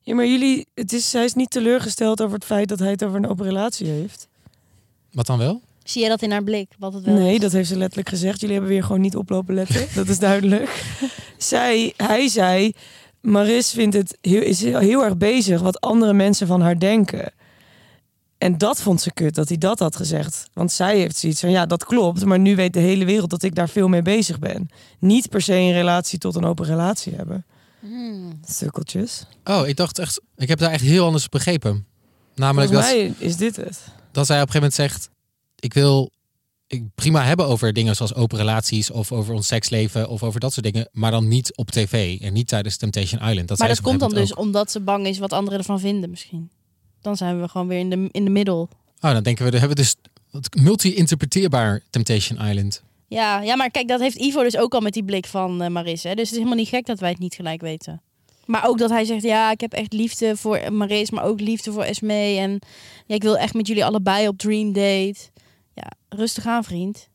Ja, 0.00 0.14
maar 0.14 0.26
jullie... 0.26 0.66
Het 0.74 0.92
is, 0.92 1.10
zij 1.10 1.24
is 1.24 1.34
niet 1.34 1.50
teleurgesteld 1.50 2.22
over 2.22 2.34
het 2.34 2.44
feit 2.44 2.68
dat 2.68 2.78
hij 2.78 2.90
het 2.90 3.04
over 3.04 3.16
een 3.16 3.28
open 3.28 3.46
relatie 3.46 3.86
heeft. 3.86 4.28
Wat 5.12 5.26
dan 5.26 5.38
wel? 5.38 5.62
Zie 5.84 6.00
jij 6.00 6.10
dat 6.10 6.22
in 6.22 6.30
haar 6.30 6.42
blik? 6.44 6.70
Wat 6.78 6.92
het 6.94 7.04
wel 7.04 7.14
Nee, 7.14 7.34
is? 7.34 7.40
dat 7.40 7.52
heeft 7.52 7.68
ze 7.68 7.76
letterlijk 7.76 8.08
gezegd. 8.08 8.40
Jullie 8.40 8.54
hebben 8.54 8.72
weer 8.72 8.82
gewoon 8.84 9.00
niet 9.00 9.16
oplopen 9.16 9.54
letten. 9.54 9.86
Dat 9.94 10.08
is 10.08 10.18
duidelijk. 10.18 10.84
Zij, 11.36 11.92
hij 11.96 12.28
zei, 12.28 12.72
Maris 13.20 13.70
vindt 13.70 13.94
het 13.96 14.18
heel, 14.20 14.42
is 14.42 14.62
heel, 14.62 14.78
heel 14.78 15.04
erg 15.04 15.16
bezig 15.16 15.60
wat 15.60 15.80
andere 15.80 16.12
mensen 16.12 16.46
van 16.46 16.60
haar 16.60 16.78
denken. 16.78 17.32
En 18.38 18.58
dat 18.58 18.80
vond 18.80 19.00
ze 19.00 19.12
kut, 19.12 19.34
dat 19.34 19.48
hij 19.48 19.58
dat 19.58 19.78
had 19.78 19.96
gezegd. 19.96 20.48
Want 20.52 20.72
zij 20.72 20.98
heeft 20.98 21.16
zoiets 21.16 21.40
van, 21.40 21.50
ja, 21.50 21.66
dat 21.66 21.84
klopt. 21.84 22.24
Maar 22.24 22.38
nu 22.38 22.56
weet 22.56 22.72
de 22.72 22.80
hele 22.80 23.04
wereld 23.04 23.30
dat 23.30 23.42
ik 23.42 23.54
daar 23.54 23.68
veel 23.68 23.88
mee 23.88 24.02
bezig 24.02 24.38
ben. 24.38 24.68
Niet 24.98 25.28
per 25.28 25.42
se 25.42 25.54
in 25.58 25.72
relatie 25.72 26.18
tot 26.18 26.34
een 26.34 26.44
open 26.44 26.66
relatie 26.66 27.14
hebben. 27.14 27.44
Hmm. 27.80 28.40
Sukkeltjes. 28.48 29.24
Oh, 29.44 29.68
ik 29.68 29.76
dacht 29.76 29.98
echt, 29.98 30.20
ik 30.36 30.48
heb 30.48 30.58
daar 30.58 30.70
echt 30.70 30.82
heel 30.82 31.04
anders 31.06 31.28
begrepen. 31.28 31.86
Namelijk 32.34 32.72
Volgens 32.72 32.90
dat, 32.92 32.98
mij 33.00 33.14
is 33.18 33.36
dit 33.36 33.56
het. 33.56 33.78
dat 34.12 34.26
zij 34.26 34.40
op 34.42 34.46
een 34.46 34.52
gegeven 34.52 34.54
moment 34.54 34.74
zegt, 34.74 35.10
ik 35.62 35.74
wil 35.74 36.10
ik 36.66 36.84
prima 36.94 37.24
hebben 37.24 37.46
over 37.46 37.72
dingen 37.72 37.96
zoals 37.96 38.14
open 38.14 38.38
relaties 38.38 38.90
of 38.90 39.12
over 39.12 39.34
ons 39.34 39.46
seksleven 39.46 40.08
of 40.08 40.22
over 40.22 40.40
dat 40.40 40.52
soort 40.52 40.72
dingen, 40.72 40.88
maar 40.92 41.10
dan 41.10 41.28
niet 41.28 41.56
op 41.56 41.70
tv 41.70 42.20
en 42.20 42.32
niet 42.32 42.48
tijdens 42.48 42.76
Temptation 42.76 43.28
Island. 43.28 43.48
Dat 43.48 43.58
maar 43.58 43.68
dat 43.68 43.80
komt 43.80 44.00
dan 44.00 44.14
dus 44.14 44.34
omdat 44.34 44.70
ze 44.70 44.80
bang 44.80 45.06
is 45.06 45.18
wat 45.18 45.32
anderen 45.32 45.58
ervan 45.58 45.80
vinden 45.80 46.10
misschien. 46.10 46.50
Dan 47.00 47.16
zijn 47.16 47.40
we 47.40 47.48
gewoon 47.48 47.66
weer 47.68 47.78
in 47.78 47.90
de, 47.90 48.08
in 48.10 48.24
de 48.24 48.30
middel. 48.30 48.68
Oh, 49.00 49.12
dan 49.12 49.22
denken 49.22 49.44
we, 49.44 49.50
dan 49.50 49.60
hebben 49.60 49.78
we 49.78 49.82
dus 49.82 49.96
multi-interpreteerbaar 50.62 51.82
Temptation 51.90 52.48
Island. 52.48 52.82
Ja, 53.08 53.40
ja, 53.40 53.56
maar 53.56 53.70
kijk, 53.70 53.88
dat 53.88 54.00
heeft 54.00 54.16
Ivo 54.16 54.42
dus 54.42 54.56
ook 54.56 54.74
al 54.74 54.80
met 54.80 54.92
die 54.92 55.04
blik 55.04 55.26
van 55.26 55.62
eh, 55.62 55.70
Maris. 55.70 56.02
Hè? 56.02 56.14
Dus 56.14 56.22
het 56.22 56.30
is 56.30 56.36
helemaal 56.36 56.56
niet 56.56 56.68
gek 56.68 56.86
dat 56.86 57.00
wij 57.00 57.10
het 57.10 57.18
niet 57.18 57.34
gelijk 57.34 57.60
weten. 57.60 58.02
Maar 58.44 58.68
ook 58.68 58.78
dat 58.78 58.90
hij 58.90 59.04
zegt, 59.04 59.22
ja, 59.22 59.50
ik 59.50 59.60
heb 59.60 59.72
echt 59.72 59.92
liefde 59.92 60.36
voor 60.36 60.72
Maris, 60.72 61.10
maar 61.10 61.24
ook 61.24 61.40
liefde 61.40 61.72
voor 61.72 61.82
Esme. 61.82 62.36
En 62.38 62.58
ja, 63.06 63.14
ik 63.14 63.22
wil 63.22 63.36
echt 63.36 63.54
met 63.54 63.66
jullie 63.66 63.84
allebei 63.84 64.28
op 64.28 64.38
Dream 64.38 64.72
Date. 64.72 65.30
Ja, 65.74 65.90
rustig 66.08 66.46
aan, 66.46 66.64
vriend. 66.64 67.08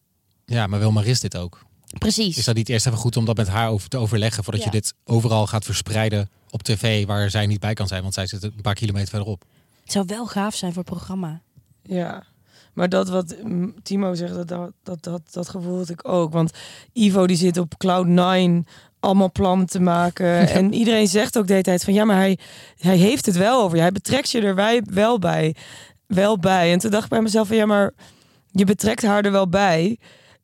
Ja, 0.45 0.67
maar 0.67 0.79
wil 0.79 0.91
Maris 0.91 1.19
dit 1.19 1.37
ook? 1.37 1.65
Precies. 1.97 2.37
Is 2.37 2.45
dat 2.45 2.55
niet 2.55 2.69
eerst 2.69 2.85
even 2.87 2.97
goed 2.99 3.17
om 3.17 3.25
dat 3.25 3.37
met 3.37 3.47
haar 3.47 3.69
over 3.69 3.89
te 3.89 3.97
overleggen 3.97 4.43
voordat 4.43 4.63
Ja. 4.63 4.69
je 4.71 4.77
dit 4.79 4.93
overal 5.05 5.47
gaat 5.47 5.65
verspreiden 5.65 6.29
op 6.49 6.63
tv 6.63 7.05
waar 7.05 7.29
zij 7.29 7.45
niet 7.45 7.59
bij 7.59 7.73
kan 7.73 7.87
zijn, 7.87 8.01
want 8.01 8.13
zij 8.13 8.27
zit 8.27 8.43
een 8.43 8.61
paar 8.61 8.73
kilometer 8.73 9.09
verderop. 9.09 9.43
Het 9.83 9.91
zou 9.91 10.05
wel 10.07 10.27
gaaf 10.27 10.55
zijn 10.55 10.73
voor 10.73 10.81
het 10.83 10.91
programma. 10.91 11.41
Ja, 11.83 12.23
maar 12.73 12.89
dat 12.89 13.09
wat 13.09 13.35
Timo 13.83 14.13
zegt, 14.13 14.33
dat, 14.33 14.47
dat, 14.47 14.71
dat, 14.83 15.03
dat, 15.03 15.21
dat 15.31 15.49
gevoel 15.49 15.77
had 15.77 15.89
ik 15.89 16.07
ook. 16.07 16.31
Want 16.33 16.51
Ivo 16.93 17.27
die 17.27 17.37
zit 17.37 17.57
op 17.57 17.73
Cloud9 17.85 18.69
allemaal 18.99 19.31
plannen 19.31 19.67
te 19.67 19.79
maken. 19.79 20.47
En 20.49 20.73
iedereen 20.73 21.07
zegt 21.07 21.37
ook 21.37 21.45
de 21.47 21.51
hele 21.51 21.63
tijd 21.63 21.83
van 21.83 21.93
ja, 21.93 22.05
maar 22.05 22.15
hij, 22.17 22.37
hij 22.77 22.97
heeft 22.97 23.25
het 23.25 23.35
wel 23.35 23.61
over. 23.61 23.77
Hij 23.79 23.91
betrekt 23.91 24.31
je 24.31 24.41
er 24.41 24.55
wij 24.55 24.81
wel 24.89 25.19
bij. 25.19 25.55
Wel 26.07 26.37
bij. 26.39 26.71
En 26.71 26.79
toen 26.79 26.91
dacht 26.91 27.03
ik 27.03 27.09
bij 27.09 27.21
mezelf 27.21 27.47
van 27.47 27.57
ja, 27.57 27.65
maar 27.65 27.93
je 28.57 28.65
betrekt 28.65 29.03
haar 29.03 29.25
er 29.25 29.31
wel 29.31 29.47
bij. 29.49 29.97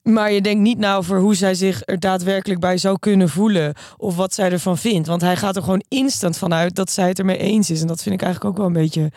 Maar 0.04 0.32
je 0.32 0.42
denkt 0.42 0.62
niet 0.62 0.78
na 0.78 0.96
over 0.96 1.20
hoe 1.20 1.36
zij 1.36 1.54
zich 1.56 1.82
er 1.86 2.00
daadwerkelijk 2.00 2.60
bij 2.60 2.78
zou 2.78 3.00
kunnen 3.00 3.30
voelen. 3.30 3.74
Of 3.98 4.16
wat 4.16 4.34
zij 4.34 4.52
ervan 4.52 4.78
vindt. 4.78 5.08
Want 5.08 5.22
hij 5.22 5.36
gaat 5.36 5.56
er 5.56 5.62
gewoon 5.64 5.84
instant 5.88 6.38
vanuit 6.38 6.76
dat 6.76 6.92
zij 6.92 7.08
het 7.08 7.20
ermee 7.20 7.38
eens 7.38 7.70
is. 7.70 7.82
En 7.82 7.88
dat 7.88 8.02
vind 8.04 8.16
ik 8.16 8.22
eigenlijk 8.22 8.52
ook 8.54 8.58
wel 8.58 8.68
een 8.68 8.82
beetje 8.82 9.12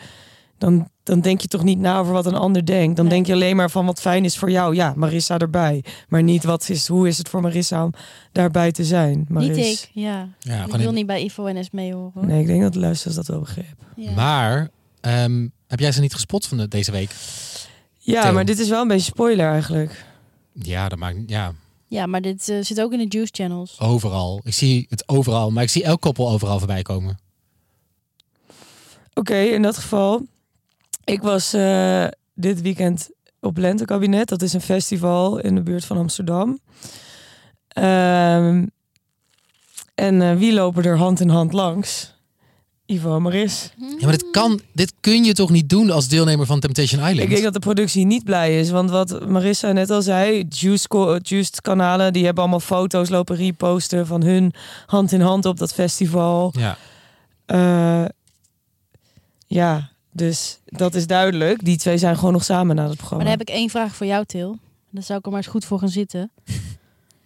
dan, 0.57 0.87
dan 1.03 1.19
denk 1.21 1.41
je 1.41 1.47
toch 1.47 1.63
niet 1.63 1.79
na 1.79 1.99
over 1.99 2.13
wat 2.13 2.25
een 2.25 2.35
ander 2.35 2.65
denkt. 2.65 2.95
Dan 2.95 3.05
Nee. 3.05 3.13
denk 3.13 3.25
je 3.25 3.33
alleen 3.33 3.55
maar 3.55 3.69
van 3.71 3.85
wat 3.85 4.01
fijn 4.01 4.25
is 4.25 4.37
voor 4.37 4.51
jou. 4.51 4.75
Ja, 4.75 4.93
Marissa 4.95 5.37
erbij. 5.37 5.83
Maar 6.07 6.23
niet 6.23 6.43
wat 6.43 6.69
is, 6.69 6.87
hoe 6.87 7.07
is 7.07 7.17
het 7.17 7.29
voor 7.29 7.41
Marissa 7.41 7.83
om 7.83 7.93
daarbij 8.31 8.71
te 8.71 8.83
zijn. 8.85 9.25
Maris. 9.29 9.47
Niet 9.55 9.65
ik, 9.65 9.89
ja. 9.93 10.27
Ja, 10.39 10.65
ik 10.65 10.71
wil 10.75 10.87
in- 10.89 10.93
niet 10.93 11.05
bij 11.07 11.23
Ivo 11.23 11.45
en 11.45 11.55
Esme 11.57 11.93
horen. 11.93 12.11
hoor. 12.13 12.25
Nee, 12.25 12.41
ik 12.41 12.47
denk 12.47 12.61
dat 12.61 12.73
de 12.73 12.79
luisteraars 12.79 13.15
dat 13.17 13.27
wel 13.27 13.39
begrepen. 13.39 13.85
Ja. 13.95 14.11
Maar 14.11 14.69
ehm, 15.01 15.47
heb 15.67 15.79
jij 15.79 15.91
ze 15.91 16.01
niet 16.01 16.13
gespot 16.13 16.45
van 16.47 16.57
de, 16.57 16.67
deze 16.67 16.91
week? 16.91 17.09
Ja, 18.13 18.21
Theo. 18.21 18.33
maar 18.33 18.45
dit 18.45 18.59
is 18.59 18.69
wel 18.69 18.81
een 18.81 18.87
beetje 18.87 19.11
spoiler 19.11 19.51
eigenlijk. 19.51 20.05
Ja, 20.53 20.89
dat 20.89 20.99
maakt 20.99 21.17
ja 21.25 21.53
ja, 21.87 22.05
maar 22.05 22.21
dit 22.21 22.49
eh, 22.49 22.57
zit 22.61 22.81
ook 22.81 22.91
in 22.91 22.97
de 22.97 23.07
Juice 23.07 23.33
Channels. 23.35 23.79
overal. 23.79 24.41
Ik 24.43 24.53
zie 24.53 24.85
het 24.89 25.07
overal, 25.07 25.51
maar 25.51 25.63
ik 25.63 25.69
zie 25.69 25.83
elk 25.83 26.01
koppel 26.01 26.29
overal 26.29 26.57
voorbij 26.57 26.81
komen. 26.81 27.19
Oké, 29.13 29.37
in 29.37 29.61
dat 29.61 29.77
geval. 29.77 30.25
Ik 31.03 31.21
was 31.21 31.53
eh, 31.53 32.07
dit 32.33 32.61
weekend 32.61 33.09
op 33.39 33.57
Lentekabinet. 33.57 34.27
Dat 34.27 34.41
is 34.41 34.53
een 34.53 34.61
festival 34.61 35.39
in 35.39 35.55
de 35.55 35.61
buurt 35.61 35.85
van 35.85 35.97
Amsterdam. 35.97 36.59
Ehm, 37.67 38.65
en 39.95 40.21
eh, 40.21 40.35
wie 40.35 40.53
lopen 40.53 40.83
er 40.83 40.97
hand 40.97 41.19
in 41.19 41.29
hand 41.29 41.53
langs? 41.53 42.15
Ivo 42.87 43.19
Maris. 43.19 43.71
Ja, 43.77 43.95
maar 44.01 44.11
dit 44.11 44.31
kan, 44.31 44.59
dit 44.73 44.93
kun 44.99 45.23
je 45.23 45.33
toch 45.33 45.49
niet 45.49 45.69
doen 45.69 45.91
als 45.91 46.07
deelnemer 46.07 46.45
van 46.45 46.59
Temptation 46.59 46.99
Island? 47.01 47.19
Ik 47.19 47.29
denk 47.29 47.43
dat 47.43 47.53
de 47.53 47.59
productie 47.59 48.05
niet 48.05 48.23
blij 48.23 48.59
is. 48.59 48.69
Want 48.69 48.89
wat 48.89 49.27
Marissa 49.27 49.71
net 49.71 49.89
al 49.89 50.01
zei, 50.01 50.45
Juiced, 50.49 51.27
Juiced 51.29 51.61
kanalen, 51.61 52.13
die 52.13 52.23
hebben 52.25 52.41
allemaal 52.43 52.59
foto's 52.59 53.09
lopen 53.09 53.35
reposten 53.35 54.07
van 54.07 54.23
hun 54.23 54.53
hand 54.85 55.11
in 55.11 55.21
hand 55.21 55.45
op 55.45 55.57
dat 55.57 55.73
festival. 55.73 56.53
Ja, 56.57 56.77
Eh, 57.45 58.05
ja, 59.47 59.89
dus 60.11 60.59
dat 60.65 60.95
is 60.95 61.07
duidelijk. 61.07 61.65
Die 61.65 61.77
twee 61.77 61.97
zijn 61.97 62.15
gewoon 62.17 62.33
nog 62.33 62.43
samen 62.43 62.75
na 62.75 62.81
het 62.81 62.87
Maar 62.89 62.97
programma. 62.97 63.23
dan 63.23 63.33
heb 63.37 63.41
ik 63.49 63.55
één 63.55 63.69
vraag 63.69 63.95
voor 63.95 64.05
jou, 64.07 64.25
Til. 64.25 64.57
Daar 64.89 65.03
zou 65.03 65.19
ik 65.19 65.25
er 65.25 65.31
maar 65.31 65.39
eens 65.41 65.49
goed 65.51 65.65
voor 65.65 65.79
gaan 65.79 65.89
zitten. 65.89 66.31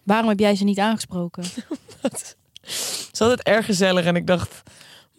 Waarom 0.04 0.30
heb 0.30 0.40
jij 0.40 0.56
ze 0.56 0.64
niet 0.64 0.80
aangesproken? 0.80 1.44
Het 2.02 2.36
is 3.14 3.20
altijd 3.22 3.42
erg 3.44 3.66
gezellig 3.66 4.06
en 4.06 4.16
ik 4.16 4.28
dacht, 4.28 4.62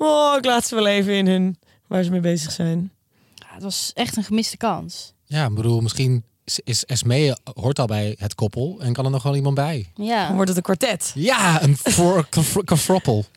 oh, 0.02 0.34
ik 0.38 0.44
laat 0.44 0.66
ze 0.66 0.74
wel 0.74 0.86
even 0.86 1.14
in 1.14 1.26
hun 1.26 1.56
waar 1.86 2.02
ze 2.02 2.10
mee 2.10 2.20
bezig 2.20 2.52
zijn. 2.52 2.90
Ja, 3.34 3.46
het 3.48 3.62
was 3.62 3.90
echt 3.94 4.16
een 4.16 4.24
gemiste 4.24 4.56
kans. 4.56 5.12
ja 5.24 5.46
ik 5.46 5.54
bedoel, 5.54 5.80
misschien 5.80 6.24
is- 6.44 6.60
is 6.64 6.84
Esmee 6.84 7.32
hoort 7.54 7.78
al 7.78 7.86
bij 7.86 8.16
het 8.18 8.34
koppel 8.34 8.76
en 8.80 8.92
kan 8.92 9.04
er 9.04 9.10
nog 9.10 9.22
wel 9.22 9.36
iemand 9.36 9.54
bij. 9.54 9.90
Dan 9.94 10.06
Ja, 10.06 10.32
wordt 10.34 10.48
het 10.48 10.56
een 10.56 10.62
kwartet. 10.62 11.12
Ja, 11.14 11.62
een 11.62 11.76
kafroppel. 12.64 13.24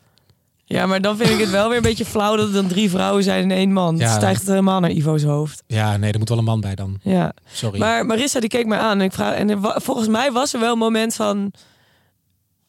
Ja, 0.68 0.86
maar 0.86 1.00
dan 1.00 1.16
vind 1.16 1.30
ik 1.30 1.38
het 1.38 1.50
wel 1.50 1.68
weer 1.68 1.76
een 1.76 1.82
beetje 1.82 2.04
flauw 2.04 2.36
dat 2.36 2.44
het 2.44 2.54
dan 2.54 2.66
drie 2.66 2.90
vrouwen 2.90 3.22
zijn 3.22 3.42
en 3.42 3.56
één 3.56 3.72
man. 3.72 3.96
Ja. 3.96 4.04
Het 4.06 4.14
stijgt 4.16 4.40
het 4.40 4.48
helemaal 4.48 4.80
naar 4.80 4.90
Ivo's 4.90 5.22
hoofd. 5.22 5.62
Ja, 5.66 5.96
nee, 5.96 6.12
er 6.12 6.18
moet 6.18 6.28
wel 6.28 6.38
een 6.38 6.44
man 6.44 6.60
bij 6.60 6.74
dan. 6.74 6.98
Ja. 7.02 7.32
Sorry. 7.52 7.78
Maar 7.78 8.06
Marissa 8.06 8.40
die 8.40 8.48
keek 8.48 8.66
mij 8.66 8.78
aan 8.78 8.98
en 8.98 9.04
ik 9.04 9.12
vraag 9.12 9.34
en 9.34 9.50
er 9.50 9.58
volgens 9.82 10.08
mij 10.08 10.32
was 10.32 10.54
er 10.54 10.60
wel 10.60 10.72
een 10.72 10.78
moment 10.78 11.14
van 11.14 11.52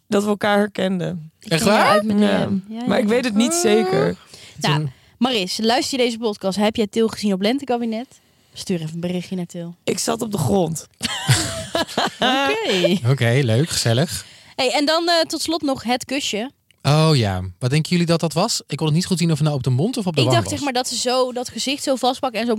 dat 0.07 0.23
we 0.23 0.29
elkaar 0.29 0.57
herkenden. 0.57 1.31
ik 1.39 1.51
Echt 1.51 1.61
ging 1.61 1.73
waar? 1.75 1.85
eruit 1.85 2.03
met 2.03 2.19
Ja. 2.19 2.25
hem. 2.25 2.65
Ja, 2.69 2.85
Maar 2.85 2.97
ja. 2.97 3.03
ik 3.03 3.09
weet 3.09 3.25
het 3.25 3.33
niet 3.35 3.53
zeker. 3.53 4.17
Nou, 4.59 4.87
Maris, 5.17 5.57
luister 5.61 5.97
je 5.99 6.05
deze 6.05 6.17
podcast? 6.17 6.57
Heb 6.57 6.75
jij 6.75 6.87
Til 6.87 7.07
gezien 7.07 7.33
op 7.33 7.41
Lentekabinet? 7.41 8.07
Stuur 8.53 8.81
even 8.81 8.93
een 8.93 8.99
berichtje 8.99 9.35
naar 9.35 9.45
Til. 9.45 9.75
Ik 9.83 9.99
zat 9.99 10.21
op 10.21 10.31
de 10.31 10.37
grond. 10.37 10.87
Oké. 12.19 12.97
Oké, 13.09 13.39
leuk, 13.43 13.69
gezellig. 13.69 14.25
Hey, 14.55 14.71
en 14.71 14.85
dan 14.85 15.07
eh, 15.09 15.21
tot 15.21 15.41
slot 15.41 15.61
nog 15.61 15.83
het 15.83 16.05
kusje. 16.05 16.51
Oh 16.81 17.09
ja, 17.13 17.41
wat 17.59 17.69
denken 17.69 17.89
jullie 17.91 18.05
dat 18.05 18.19
dat 18.19 18.33
was? 18.33 18.61
Ik 18.67 18.77
kon 18.77 18.85
het 18.85 18.95
niet 18.95 19.05
goed 19.05 19.17
zien 19.17 19.31
of 19.31 19.37
het 19.37 19.43
nou 19.43 19.57
op 19.57 19.63
de 19.63 19.69
mond 19.69 19.97
of 19.97 20.05
op 20.07 20.15
de 20.15 20.21
Ik 20.21 20.27
wang 20.27 20.37
dacht 20.37 20.49
was. 20.49 20.53
zeg 20.59 20.63
maar 20.63 20.73
dat 20.83 20.87
ze 20.87 20.95
zo 20.95 21.31
dat 21.31 21.49
gezicht 21.49 21.83
zo 21.83 21.95
vastpakken 21.95 22.41
en 22.41 22.47
zo 22.47 22.55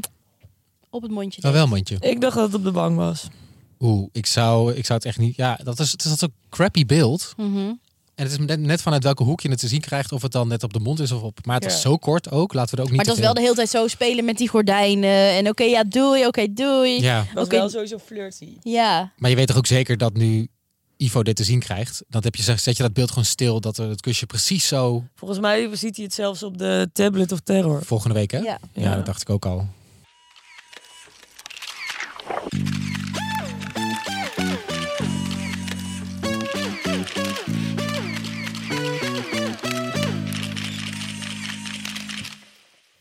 op 0.90 1.02
het 1.02 1.10
mondje. 1.10 1.42
Oh, 1.42 1.52
wel 1.52 1.66
mondje. 1.66 1.96
Ik 2.00 2.20
dacht 2.20 2.34
dat 2.36 2.44
het 2.46 2.54
op 2.54 2.64
de 2.64 2.70
bank 2.70 2.96
was. 2.96 3.26
Oeh, 3.80 4.08
ik 4.12 4.26
zou, 4.26 4.74
ik 4.74 4.84
zou 4.86 4.98
het 4.98 5.08
echt 5.08 5.18
niet... 5.18 5.36
Ja, 5.36 5.58
dat 5.64 5.78
is, 5.80 5.92
het 5.92 6.04
is 6.04 6.10
dat 6.10 6.18
zo'n 6.18 6.32
crappy 6.50 6.86
beeld. 6.86 7.32
Mhm. 7.36 7.58
En 8.14 8.24
het 8.24 8.30
is 8.32 8.38
net, 8.38 8.60
net 8.60 8.82
vanuit 8.82 9.02
welke 9.02 9.22
hoek 9.22 9.40
je 9.40 9.48
het 9.50 9.58
te 9.58 9.68
zien 9.68 9.80
krijgt. 9.80 10.12
Of 10.12 10.22
het 10.22 10.32
dan 10.32 10.48
net 10.48 10.62
op 10.62 10.72
de 10.72 10.78
mond 10.80 11.00
is 11.00 11.12
of 11.12 11.22
op... 11.22 11.38
Maar 11.46 11.54
het 11.54 11.64
Ja. 11.64 11.70
is 11.70 11.80
zo 11.80 11.96
kort 11.96 12.30
ook. 12.30 12.52
Laten 12.54 12.70
we 12.70 12.76
er 12.76 12.82
ook 12.82 12.88
niet 12.88 12.96
Maar 12.96 13.06
het 13.06 13.06
was 13.06 13.16
te 13.16 13.22
wel 13.22 13.34
de 13.34 13.40
hele 13.40 13.54
tijd 13.54 13.68
zo 13.68 13.88
spelen 13.88 14.24
met 14.24 14.36
die 14.38 14.48
gordijnen. 14.48 15.30
En 15.30 15.48
oké, 15.48 15.62
ja, 15.62 15.84
doei, 15.84 16.26
oké, 16.26 16.52
doei. 16.52 17.00
Ja, 17.00 17.26
was 17.34 17.44
Oké. 17.44 17.56
wel 17.56 17.68
sowieso 17.70 17.98
flirty. 17.98 18.48
Ja. 18.62 19.12
maar 19.16 19.30
je 19.30 19.36
weet 19.36 19.46
toch 19.46 19.56
ook 19.56 19.66
zeker 19.66 19.96
dat 19.98 20.14
nu 20.14 20.48
Ivo 20.96 21.22
dit 21.22 21.36
te 21.36 21.44
zien 21.44 21.60
krijgt. 21.60 22.02
Dan 22.08 22.22
heb 22.24 22.34
je, 22.34 22.42
zet 22.42 22.76
je 22.76 22.82
dat 22.82 22.92
beeld 22.92 23.08
gewoon 23.08 23.24
stil. 23.24 23.60
Dat 23.60 23.78
er 23.78 23.88
het 23.88 24.00
kusje 24.00 24.26
precies 24.26 24.66
zo... 24.66 25.04
Volgens 25.14 25.40
mij 25.40 25.68
ziet 25.76 25.96
hij 25.96 26.04
het 26.04 26.14
zelfs 26.14 26.42
op 26.42 26.58
de 26.58 26.90
tablet 26.92 27.32
of 27.32 27.40
terror. 27.40 27.84
Volgende 27.84 28.14
week, 28.14 28.30
hè? 28.30 28.38
Ja. 28.38 28.58
Ja, 28.72 28.94
dat 28.94 29.06
dacht 29.06 29.20
ik 29.20 29.30
ook 29.30 29.46
al. 29.46 29.66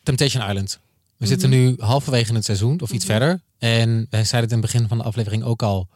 Temptation 0.08 0.50
Island. 0.50 0.80
We 1.18 1.28
zitten 1.28 1.50
nu 1.50 1.76
halverwege 1.80 2.30
in 2.30 2.36
het 2.36 2.46
seizoen, 2.46 2.82
of 2.82 2.92
iets 2.92 3.06
verder. 3.06 3.42
En 3.58 4.08
wij 4.10 4.24
zeiden 4.24 4.50
het 4.50 4.52
in 4.52 4.58
het 4.58 4.72
begin 4.72 4.88
van 4.88 4.98
de 4.98 5.04
aflevering 5.04 5.44
ook 5.44 5.62
al. 5.62 5.88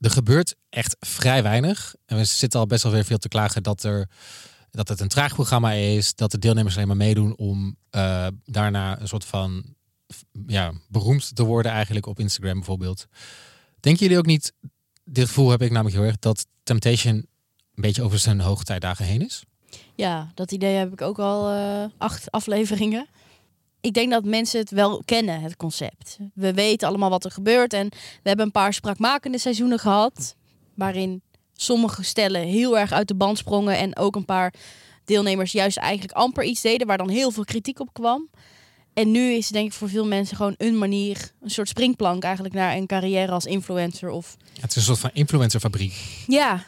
Er 0.00 0.10
gebeurt 0.10 0.54
echt 0.68 0.96
vrij 1.00 1.42
weinig. 1.42 1.94
En 2.06 2.16
we 2.16 2.24
zitten 2.24 2.60
al 2.60 2.66
best 2.66 2.82
wel 2.82 2.92
weer 2.92 3.04
veel 3.04 3.18
te 3.18 3.28
klagen 3.28 3.62
dat, 3.62 3.82
er, 3.82 4.08
dat 4.70 4.88
het 4.88 5.00
een 5.00 5.08
traag 5.08 5.34
programma 5.34 5.72
is. 5.72 6.14
Dat 6.14 6.30
de 6.30 6.38
deelnemers 6.38 6.74
alleen 6.74 6.86
maar 6.86 6.96
meedoen 6.96 7.36
om 7.36 7.76
eh, 7.90 8.26
daarna 8.44 9.00
een 9.00 9.08
soort 9.08 9.24
van 9.24 9.64
ja, 10.46 10.72
beroemd 10.88 11.34
te 11.34 11.44
worden 11.44 11.72
eigenlijk 11.72 12.06
op 12.06 12.18
Instagram 12.18 12.54
bijvoorbeeld. 12.54 13.06
Denken 13.80 14.02
jullie 14.02 14.18
ook 14.18 14.26
niet, 14.26 14.52
dit 15.04 15.26
gevoel 15.26 15.50
heb 15.50 15.62
ik 15.62 15.70
namelijk 15.70 15.96
heel 15.96 16.06
erg, 16.06 16.18
dat 16.18 16.46
Temptation 16.62 17.14
een 17.14 17.26
beetje 17.82 18.02
over 18.02 18.18
zijn 18.18 18.40
hoogtijdagen 18.40 19.04
heen 19.04 19.24
is? 19.24 19.42
Ja, 19.94 20.30
dat 20.34 20.52
idee 20.52 20.74
heb 20.74 20.92
ik 20.92 21.00
ook 21.00 21.18
al 21.18 21.50
eh, 21.50 21.84
acht 21.98 22.30
afleveringen. 22.30 23.06
Ik 23.82 23.92
denk 23.92 24.10
dat 24.10 24.24
mensen 24.24 24.60
het 24.60 24.70
wel 24.70 25.02
kennen, 25.04 25.40
het 25.40 25.56
concept. 25.56 26.18
We 26.34 26.52
weten 26.54 26.88
allemaal 26.88 27.10
wat 27.10 27.24
er 27.24 27.30
gebeurt. 27.30 27.72
En 27.72 27.88
we 27.88 28.28
hebben 28.28 28.46
een 28.46 28.52
paar 28.52 28.74
spraakmakende 28.74 29.38
seizoenen 29.38 29.78
gehad. 29.78 30.36
Waarin 30.74 31.22
sommige 31.54 32.02
stellen 32.02 32.42
heel 32.42 32.78
erg 32.78 32.92
uit 32.92 33.08
de 33.08 33.14
band 33.14 33.38
sprongen. 33.38 33.78
En 33.78 33.96
ook 33.96 34.16
een 34.16 34.24
paar 34.24 34.54
deelnemers 35.04 35.52
juist 35.52 35.76
eigenlijk 35.76 36.12
amper 36.18 36.44
iets 36.44 36.60
deden. 36.60 36.86
Waar 36.86 36.98
dan 36.98 37.08
heel 37.08 37.30
veel 37.30 37.44
kritiek 37.44 37.80
op 37.80 37.92
kwam. 37.92 38.28
En 38.94 39.10
nu 39.10 39.32
is 39.32 39.44
het 39.44 39.52
denk 39.52 39.66
ik 39.66 39.72
voor 39.72 39.88
veel 39.88 40.06
mensen 40.06 40.36
gewoon 40.36 40.54
een 40.58 40.78
manier, 40.78 41.30
een 41.40 41.50
soort 41.50 41.68
springplank 41.68 42.22
eigenlijk 42.22 42.54
naar 42.54 42.76
een 42.76 42.86
carrière 42.86 43.32
als 43.32 43.44
influencer. 43.44 44.10
Of 44.10 44.36
Het 44.60 44.70
is 44.70 44.76
een 44.76 44.82
soort 44.82 44.98
van 44.98 45.10
influencerfabriek 45.12 46.24
ja, 46.26 46.64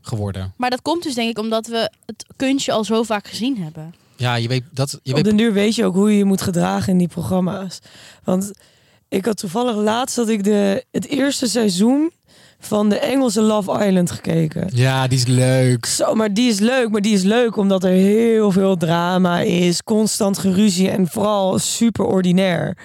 geworden. 0.00 0.54
maar 0.56 0.70
dat 0.70 0.82
komt 0.82 1.02
dus 1.02 1.14
denk 1.14 1.30
ik 1.30 1.38
omdat 1.38 1.66
we 1.66 1.90
het 2.06 2.26
kunstje 2.36 2.72
al 2.72 2.84
zo 2.84 3.02
vaak 3.02 3.28
gezien 3.28 3.62
hebben. 3.62 3.94
Ja, 4.16 4.34
je 4.34 4.48
weet 4.48 4.62
dat. 4.70 4.98
Je 5.02 5.10
Op 5.10 5.16
weet, 5.16 5.24
de 5.24 5.34
duur 5.34 5.52
weet 5.52 5.74
je 5.74 5.84
ook 5.84 5.94
hoe 5.94 6.10
je 6.10 6.16
je 6.16 6.24
moet 6.24 6.42
gedragen 6.42 6.92
in 6.92 6.98
die 6.98 7.08
programma's. 7.08 7.78
Want 8.24 8.50
ik 9.08 9.24
had 9.24 9.36
toevallig 9.36 9.76
laatst 9.76 10.16
dat 10.16 10.28
ik 10.28 10.44
de, 10.44 10.84
het 10.90 11.06
eerste 11.06 11.46
seizoen 11.46 12.10
van 12.58 12.88
de 12.88 12.98
Engelse 12.98 13.40
Love 13.40 13.86
Island 13.86 14.10
gekeken. 14.10 14.68
ja, 14.74 15.06
die 15.08 15.18
is 15.18 15.26
leuk. 15.26 15.86
Zo, 15.86 16.14
maar 16.14 16.34
die 16.34 16.48
is 16.48 16.58
leuk. 16.58 16.90
Maar 16.90 17.00
die 17.00 17.14
is 17.14 17.22
leuk 17.22 17.56
omdat 17.56 17.84
er 17.84 17.90
heel 17.90 18.52
veel 18.52 18.76
drama 18.76 19.40
is. 19.40 19.82
Constant 19.82 20.38
geruzie 20.38 20.90
en 20.90 21.06
vooral 21.08 21.58
super 21.58 22.04
ordinair. 22.04 22.76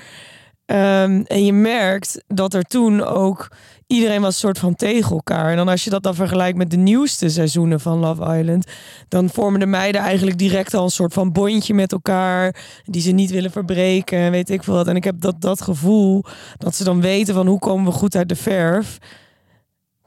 Ehm, 0.72 1.22
en 1.26 1.46
je 1.46 1.54
merkt 1.54 2.24
dat 2.28 2.54
er 2.54 2.64
toen 2.64 3.04
ook 3.04 3.48
iedereen 3.88 4.22
was 4.22 4.34
een 4.34 4.40
soort 4.40 4.60
van 4.60 4.76
tegen 4.76 5.12
elkaar. 5.12 5.50
En 5.50 5.58
dan 5.58 5.68
als 5.68 5.84
je 5.84 5.90
dat 5.90 6.04
dan 6.04 6.16
vergelijkt 6.16 6.58
met 6.58 6.70
de 6.70 6.78
nieuwste 6.78 7.30
seizoenen 7.30 7.80
van 7.80 8.00
Love 8.00 8.38
Island, 8.38 8.66
dan 9.08 9.30
vormen 9.30 9.60
de 9.60 9.66
meiden 9.66 10.02
eigenlijk 10.02 10.38
direct 10.38 10.74
al 10.74 10.84
een 10.84 10.90
soort 10.90 11.14
van 11.14 11.32
bondje 11.32 11.74
met 11.74 11.92
elkaar, 11.92 12.56
die 12.86 13.02
ze 13.02 13.12
niet 13.12 13.32
willen 13.32 13.52
verbreken, 13.52 14.20
en 14.20 14.32
weet 14.32 14.50
ik 14.50 14.64
veel 14.64 14.74
wat. 14.74 14.88
En 14.88 14.96
ik 14.96 15.04
heb 15.04 15.22
dat, 15.22 15.42
dat 15.42 15.62
gevoel 15.62 16.24
dat 16.58 16.76
ze 16.76 16.84
dan 16.84 17.02
weten 17.02 17.34
van 17.34 17.48
hoe 17.48 17.60
komen 17.60 17.86
we 17.86 17.92
goed 17.92 18.16
uit 18.16 18.30
de 18.30 18.36
verf. 18.36 18.98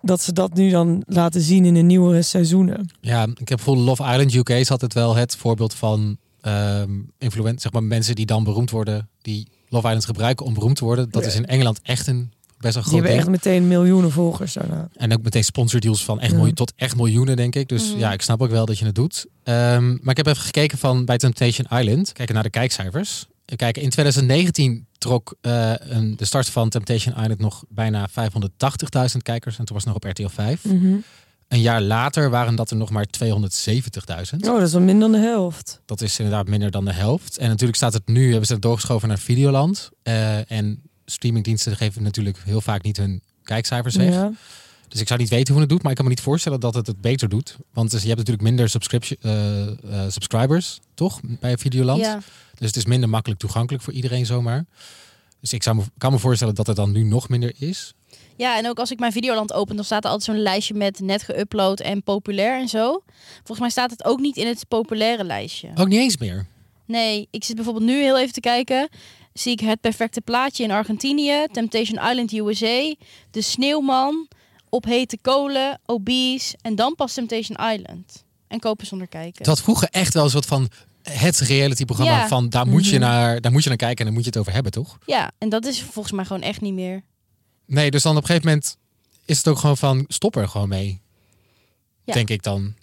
Dat 0.01 0.23
ze 0.23 0.33
dat 0.33 0.55
nu 0.55 0.71
dan 0.71 1.03
laten 1.07 1.41
zien 1.41 1.65
in 1.65 1.75
de 1.75 1.81
nieuwere 1.81 2.23
seizoenen. 2.23 2.91
Ja, 3.01 3.23
ik 3.23 3.49
heb 3.49 3.57
bijvoorbeeld 3.57 3.87
Love 3.87 4.03
Island 4.03 4.35
UK 4.35 4.49
is 4.49 4.71
altijd 4.71 4.95
wel 4.95 5.15
het 5.15 5.37
voorbeeld 5.37 5.75
van 5.75 6.17
ehm 6.41 6.91
influent, 7.19 7.63
zeg 7.63 7.73
maar 7.73 7.83
mensen 7.83 8.15
die 8.15 8.27
dan 8.27 8.45
beroemd 8.45 8.71
worden, 8.71 9.09
die 9.23 9.49
Love 9.75 9.87
Island 9.87 10.05
gebruiken 10.05 10.47
om 10.47 10.55
beroemd 10.55 10.77
te 10.77 10.85
worden. 10.85 11.11
Dat 11.11 11.23
Ja. 11.23 11.29
is 11.29 11.35
in 11.35 11.47
Engeland 11.47 11.81
echt 11.83 12.07
een 12.07 12.33
best 12.59 12.75
Die 12.75 12.83
groot 12.83 12.93
hebben 12.95 13.11
ding. 13.11 13.23
echt 13.23 13.31
meteen 13.45 13.69
miljoenen 13.69 14.11
volgers 14.13 14.53
daarna. 14.53 14.89
En 14.97 15.13
ook 15.13 15.23
meteen 15.23 15.45
sponsordeals 15.45 16.05
van 16.05 16.21
echt 16.21 16.31
Ja. 16.31 16.37
miljoen, 16.37 16.55
tot 16.55 16.73
echt 16.77 16.97
miljoenen, 16.97 17.37
denk 17.37 17.55
ik. 17.55 17.69
Dus 17.69 17.91
Mhm. 17.91 17.99
ja, 17.99 18.13
ik 18.13 18.23
snap 18.23 18.43
ook 18.43 18.51
wel 18.51 18.67
dat 18.67 18.79
je 18.79 18.85
het 18.85 18.95
doet. 18.95 19.27
Ehm, 19.43 19.89
maar 19.89 20.11
ik 20.11 20.17
heb 20.17 20.27
even 20.27 20.43
gekeken 20.43 20.79
van 20.79 21.05
bij 21.05 21.19
Temptation 21.19 21.79
Island. 21.81 22.13
Kijken 22.13 22.35
naar 22.35 22.43
de 22.45 22.51
kijkcijfers. 22.51 23.27
Kijk, 23.57 23.77
in 23.79 23.91
2019 23.91 24.87
trok 24.99 25.35
eh, 25.41 25.73
een, 25.79 26.17
de 26.17 26.25
start 26.25 26.49
van 26.49 26.69
Temptation 26.69 27.15
Island 27.21 27.39
nog 27.41 27.65
bijna 27.69 28.09
580.000 28.09 29.23
kijkers. 29.23 29.59
En 29.59 29.65
toen 29.65 29.77
was 29.77 29.85
het 29.85 29.95
nog 29.95 30.03
op 30.03 30.11
RTL 30.11 30.29
5. 30.35 30.65
Mhm. 30.65 30.95
Een 31.49 31.61
jaar 31.61 31.83
later 31.83 32.31
waren 32.31 32.55
dat 32.55 32.71
er 32.71 32.77
nog 32.77 32.91
maar 32.91 33.07
270.000. 33.25 33.27
Oh, 34.41 34.41
dat 34.41 34.63
is 34.63 34.73
wel 34.73 34.83
minder 34.83 35.11
dan 35.11 35.21
de 35.21 35.27
helft. 35.27 35.81
Dat 35.85 36.01
is 36.01 36.19
inderdaad 36.19 36.49
minder 36.49 36.71
dan 36.71 36.85
de 36.85 36.93
helft. 36.93 37.39
En 37.39 37.49
natuurlijk 37.49 37.77
staat 37.77 37.93
het 37.93 38.07
nu, 38.07 38.29
hebben 38.29 38.47
ze 38.47 38.53
het 38.53 38.63
doorgeschoven 38.63 39.09
naar 39.09 39.19
Videoland. 39.19 39.91
Eh, 40.03 40.51
en 40.51 40.83
streamingdiensten 41.05 41.77
geven 41.77 42.03
natuurlijk 42.03 42.39
heel 42.45 42.61
vaak 42.61 42.83
niet 42.83 42.97
hun 42.97 43.23
kijkcijfers 43.43 43.97
weg. 43.97 44.13
Ja. 44.13 44.33
Dus 44.89 45.01
ik 45.01 45.09
zou 45.09 45.21
niet 45.21 45.29
weten 45.29 45.53
hoe 45.53 45.63
het 45.63 45.71
doet, 45.71 45.83
maar 45.83 45.91
ik 45.91 45.97
kan 45.97 46.07
me 46.07 46.11
niet 46.11 46.21
voorstellen 46.21 46.61
dat 46.61 46.75
het 46.75 46.87
het 46.87 47.01
beter 47.01 47.29
doet. 47.29 47.57
Want 47.73 47.91
dus 47.91 48.01
je 48.01 48.07
hebt 48.07 48.19
natuurlijk 48.19 48.49
minder 48.49 48.69
subscription, 48.69 49.19
eh, 49.21 49.67
eh, 49.67 50.11
subscribers, 50.11 50.81
toch? 50.95 51.21
Bij 51.41 51.59
Videoland. 51.59 52.01
Ja. 52.01 52.21
Dus 52.59 52.67
het 52.67 52.77
is 52.77 52.85
minder 52.85 53.09
makkelijk 53.09 53.41
toegankelijk 53.41 53.85
voor 53.85 53.93
iedereen 53.93 54.27
zomaar. 54.27 54.65
Dus 55.41 55.53
ik 55.53 55.63
zou 55.63 55.77
me, 55.77 55.83
kan 55.99 56.13
me 56.13 56.19
voorstellen 56.19 56.55
dat 56.55 56.67
het 56.67 56.77
dan 56.77 56.93
nu 56.93 57.03
nog 57.03 57.29
minder 57.29 57.53
is. 57.59 57.95
Ja, 58.37 58.59
en 58.59 58.69
ook 58.69 58.79
als 58.79 58.91
ik 58.91 58.99
mijn 58.99 59.13
Videoland 59.13 59.53
open, 59.53 59.77
dan 59.77 59.85
staat 59.85 60.05
er 60.05 60.11
altijd 60.11 60.37
zo'n 60.37 60.43
lijstje 60.43 60.75
met 60.75 61.01
net 61.01 61.23
geüpload 61.33 61.85
en 61.85 62.03
populair 62.03 62.61
en 62.61 62.69
zo. 62.69 63.03
Volgens 63.37 63.59
mij 63.61 63.71
staat 63.71 63.91
het 63.91 64.05
ook 64.05 64.21
niet 64.21 64.37
in 64.37 64.47
het 64.47 64.69
populaire 64.69 65.25
lijstje. 65.25 65.71
Ook 65.75 65.89
niet 65.89 65.99
eens 66.01 66.17
meer. 66.19 66.47
Nee, 66.87 67.29
ik 67.31 67.45
zit 67.45 67.57
bijvoorbeeld 67.57 67.85
nu 67.87 68.03
heel 68.03 68.19
even 68.19 68.33
te 68.33 68.41
kijken. 68.41 68.89
Zie 69.33 69.53
ik 69.53 69.61
het 69.61 69.81
perfecte 69.81 70.21
plaatje 70.21 70.65
in 70.65 70.71
Argentinië, 70.71 71.47
Temptation 71.53 71.99
Island 72.11 72.33
USA, 72.33 72.95
De 73.31 73.43
Sneeuwman, 73.43 74.29
Op 74.69 74.85
hete 74.85 75.19
kolen, 75.23 75.81
Obese 75.87 76.57
en 76.63 76.75
dan 76.75 76.95
pas 76.95 77.15
Temptation 77.15 77.57
Island. 77.73 78.25
En 78.49 78.59
kopen 78.61 78.87
zonder 78.87 79.09
kijken. 79.09 79.47
Had 79.47 79.63
vroeger 79.63 79.89
echt 79.91 80.15
wel 80.15 80.25
een 80.25 80.31
soort 80.31 80.47
van 80.47 80.69
het 81.03 81.39
reality-programma 81.39 82.13
Ja. 82.19 82.29
van 82.29 82.49
daar 82.49 82.67
moet, 82.67 82.87
je 82.87 82.91
Mhm. 82.99 83.01
naar, 83.01 83.41
daar 83.41 83.53
moet 83.53 83.63
je 83.63 83.69
naar 83.69 83.79
kijken 83.79 83.99
en 83.99 84.05
daar 84.05 84.13
moet 84.15 84.23
je 84.25 84.31
het 84.31 84.39
over 84.39 84.53
hebben, 84.53 84.73
toch? 84.73 84.99
Ja, 85.07 85.31
en 85.39 85.49
dat 85.49 85.67
is 85.67 85.83
volgens 85.83 86.15
mij 86.15 86.25
gewoon 86.25 86.43
echt 86.43 86.61
niet 86.61 86.75
meer. 86.75 87.03
Nee, 87.67 87.91
dus 87.91 88.03
dan 88.03 88.17
op 88.17 88.23
een 88.23 88.27
gegeven 88.27 88.49
moment 88.49 88.77
is 89.25 89.39
het 89.39 89.49
ook 89.49 89.59
gewoon 89.59 89.77
van 89.77 90.05
stop 90.09 90.37
er 90.37 90.49
gewoon 90.49 90.69
mee. 90.69 91.01
Ja. 92.05 92.13
Denk 92.13 92.31
ik 92.31 92.43
dan. 92.43 92.75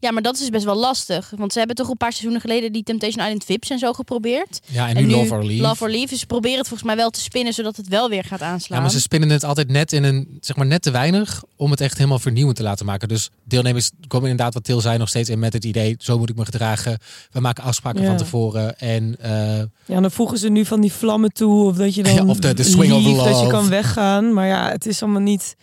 Ja, 0.00 0.12
maar 0.12 0.22
dat 0.22 0.34
is 0.34 0.40
dus 0.40 0.48
best 0.50 0.64
wel 0.64 0.76
lastig. 0.76 1.32
Want 1.36 1.52
ze 1.52 1.58
hebben 1.58 1.76
toch 1.76 1.88
een 1.88 1.96
paar 1.96 2.10
seizoenen 2.12 2.40
geleden 2.40 2.72
die 2.72 2.82
Temptation 2.82 3.24
Island 3.24 3.44
Vips 3.44 3.70
en 3.70 3.78
zo 3.78 3.92
geprobeerd. 3.92 4.60
Ja, 4.66 4.88
en, 4.88 4.96
nu, 5.06 5.10
Love 5.10 5.34
or 5.34 5.44
Leave. 5.44 5.62
Love 5.62 5.84
or 5.84 5.90
Leave. 5.90 6.08
Dus 6.08 6.20
ze 6.20 6.26
proberen 6.26 6.58
het 6.58 6.68
volgens 6.68 6.88
mij 6.88 6.96
wel 6.98 7.10
te 7.10 7.20
spinnen, 7.20 7.52
zodat 7.52 7.76
het 7.76 7.88
wel 7.88 8.08
weer 8.08 8.24
gaat 8.24 8.42
aanslaan. 8.42 8.76
Ja, 8.76 8.82
maar 8.82 8.92
ze 8.92 9.00
spinnen 9.00 9.28
het 9.30 9.44
altijd 9.44 9.68
net 9.68 9.92
in 9.92 10.04
een, 10.04 10.38
zeg 10.40 10.56
maar 10.56 10.66
net 10.66 10.82
te 10.82 10.90
weinig 10.90 11.42
om 11.56 11.70
het 11.70 11.80
echt 11.80 11.96
helemaal 11.96 12.18
vernieuwend 12.18 12.56
te 12.56 12.62
laten 12.62 12.86
maken. 12.86 13.08
Dus 13.08 13.30
deelnemers 13.44 13.90
komen 14.08 14.30
inderdaad, 14.30 14.54
wat 14.54 14.64
Til 14.64 14.80
zei, 14.80 14.98
nog 14.98 15.08
steeds 15.08 15.28
in 15.28 15.38
met 15.38 15.52
het 15.52 15.64
idee, 15.64 15.94
zo 15.98 16.18
moet 16.18 16.30
ik 16.30 16.36
me 16.36 16.44
gedragen. 16.44 16.98
We 17.30 17.40
maken 17.40 17.64
afspraken 17.64 18.00
Ja. 18.02 18.08
van 18.08 18.16
tevoren. 18.16 18.78
En 18.78 19.16
eh, 19.20 19.58
Ja, 19.86 20.00
dan 20.00 20.10
voegen 20.10 20.38
ze 20.38 20.48
nu 20.48 20.64
van 20.64 20.80
die 20.80 20.92
vlammen 20.92 21.32
toe. 21.32 21.64
Of 21.68 21.76
dat 21.76 21.94
je 21.94 22.02
dan 22.08 22.14
Ja, 22.14 22.24
of 22.24 22.38
de- 22.38 22.54
de 22.54 22.62
swing 22.62 22.92
of 22.92 23.02
lief, 23.04 23.16
dat 23.16 23.24
je 23.26 23.30
love. 23.32 23.48
kan 23.48 23.68
weggaan. 23.68 24.32
Maar 24.32 24.46
ja, 24.46 24.70
het 24.70 24.86
is 24.86 25.02
allemaal 25.02 25.20
niet... 25.22 25.56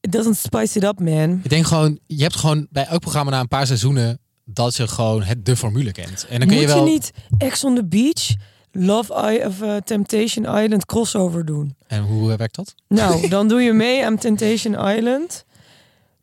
It 0.00 0.12
doesn't 0.12 0.36
spice 0.36 0.76
it 0.78 0.84
up, 0.84 1.00
man. 1.00 1.40
ik 1.42 1.50
denk 1.50 1.66
gewoon, 1.66 1.98
je 2.06 2.22
hebt 2.22 2.36
gewoon 2.36 2.66
bij 2.70 2.86
elk 2.86 3.00
programma 3.00 3.30
na 3.30 3.40
een 3.40 3.48
paar 3.48 3.66
seizoenen 3.66 4.18
dat 4.44 4.76
je 4.76 4.88
gewoon 4.88 5.22
het, 5.22 5.44
de 5.46 5.56
formule 5.56 5.92
kent. 5.92 6.26
En 6.28 6.38
dan 6.38 6.48
kun 6.48 6.56
Moet 6.56 6.66
je 6.68 6.74
wel... 6.74 6.84
niet 6.84 7.10
Ex 7.38 7.64
on 7.64 7.74
the 7.74 7.84
Beach, 7.86 8.28
Love 8.72 9.32
I 9.32 9.44
of 9.46 9.60
eh, 9.62 9.76
Temptation 9.76 10.44
Island 10.62 10.86
crossover 10.86 11.44
doen? 11.44 11.76
En 11.86 12.02
hoe 12.02 12.32
eh, 12.32 12.38
werkt 12.38 12.54
dat? 12.54 12.74
Nou, 12.88 13.28
dan 13.28 13.48
doe 13.48 13.62
je 13.62 13.72
mee 13.72 14.04
aan 14.06 14.18
Temptation 14.18 14.88
Island. 14.88 15.44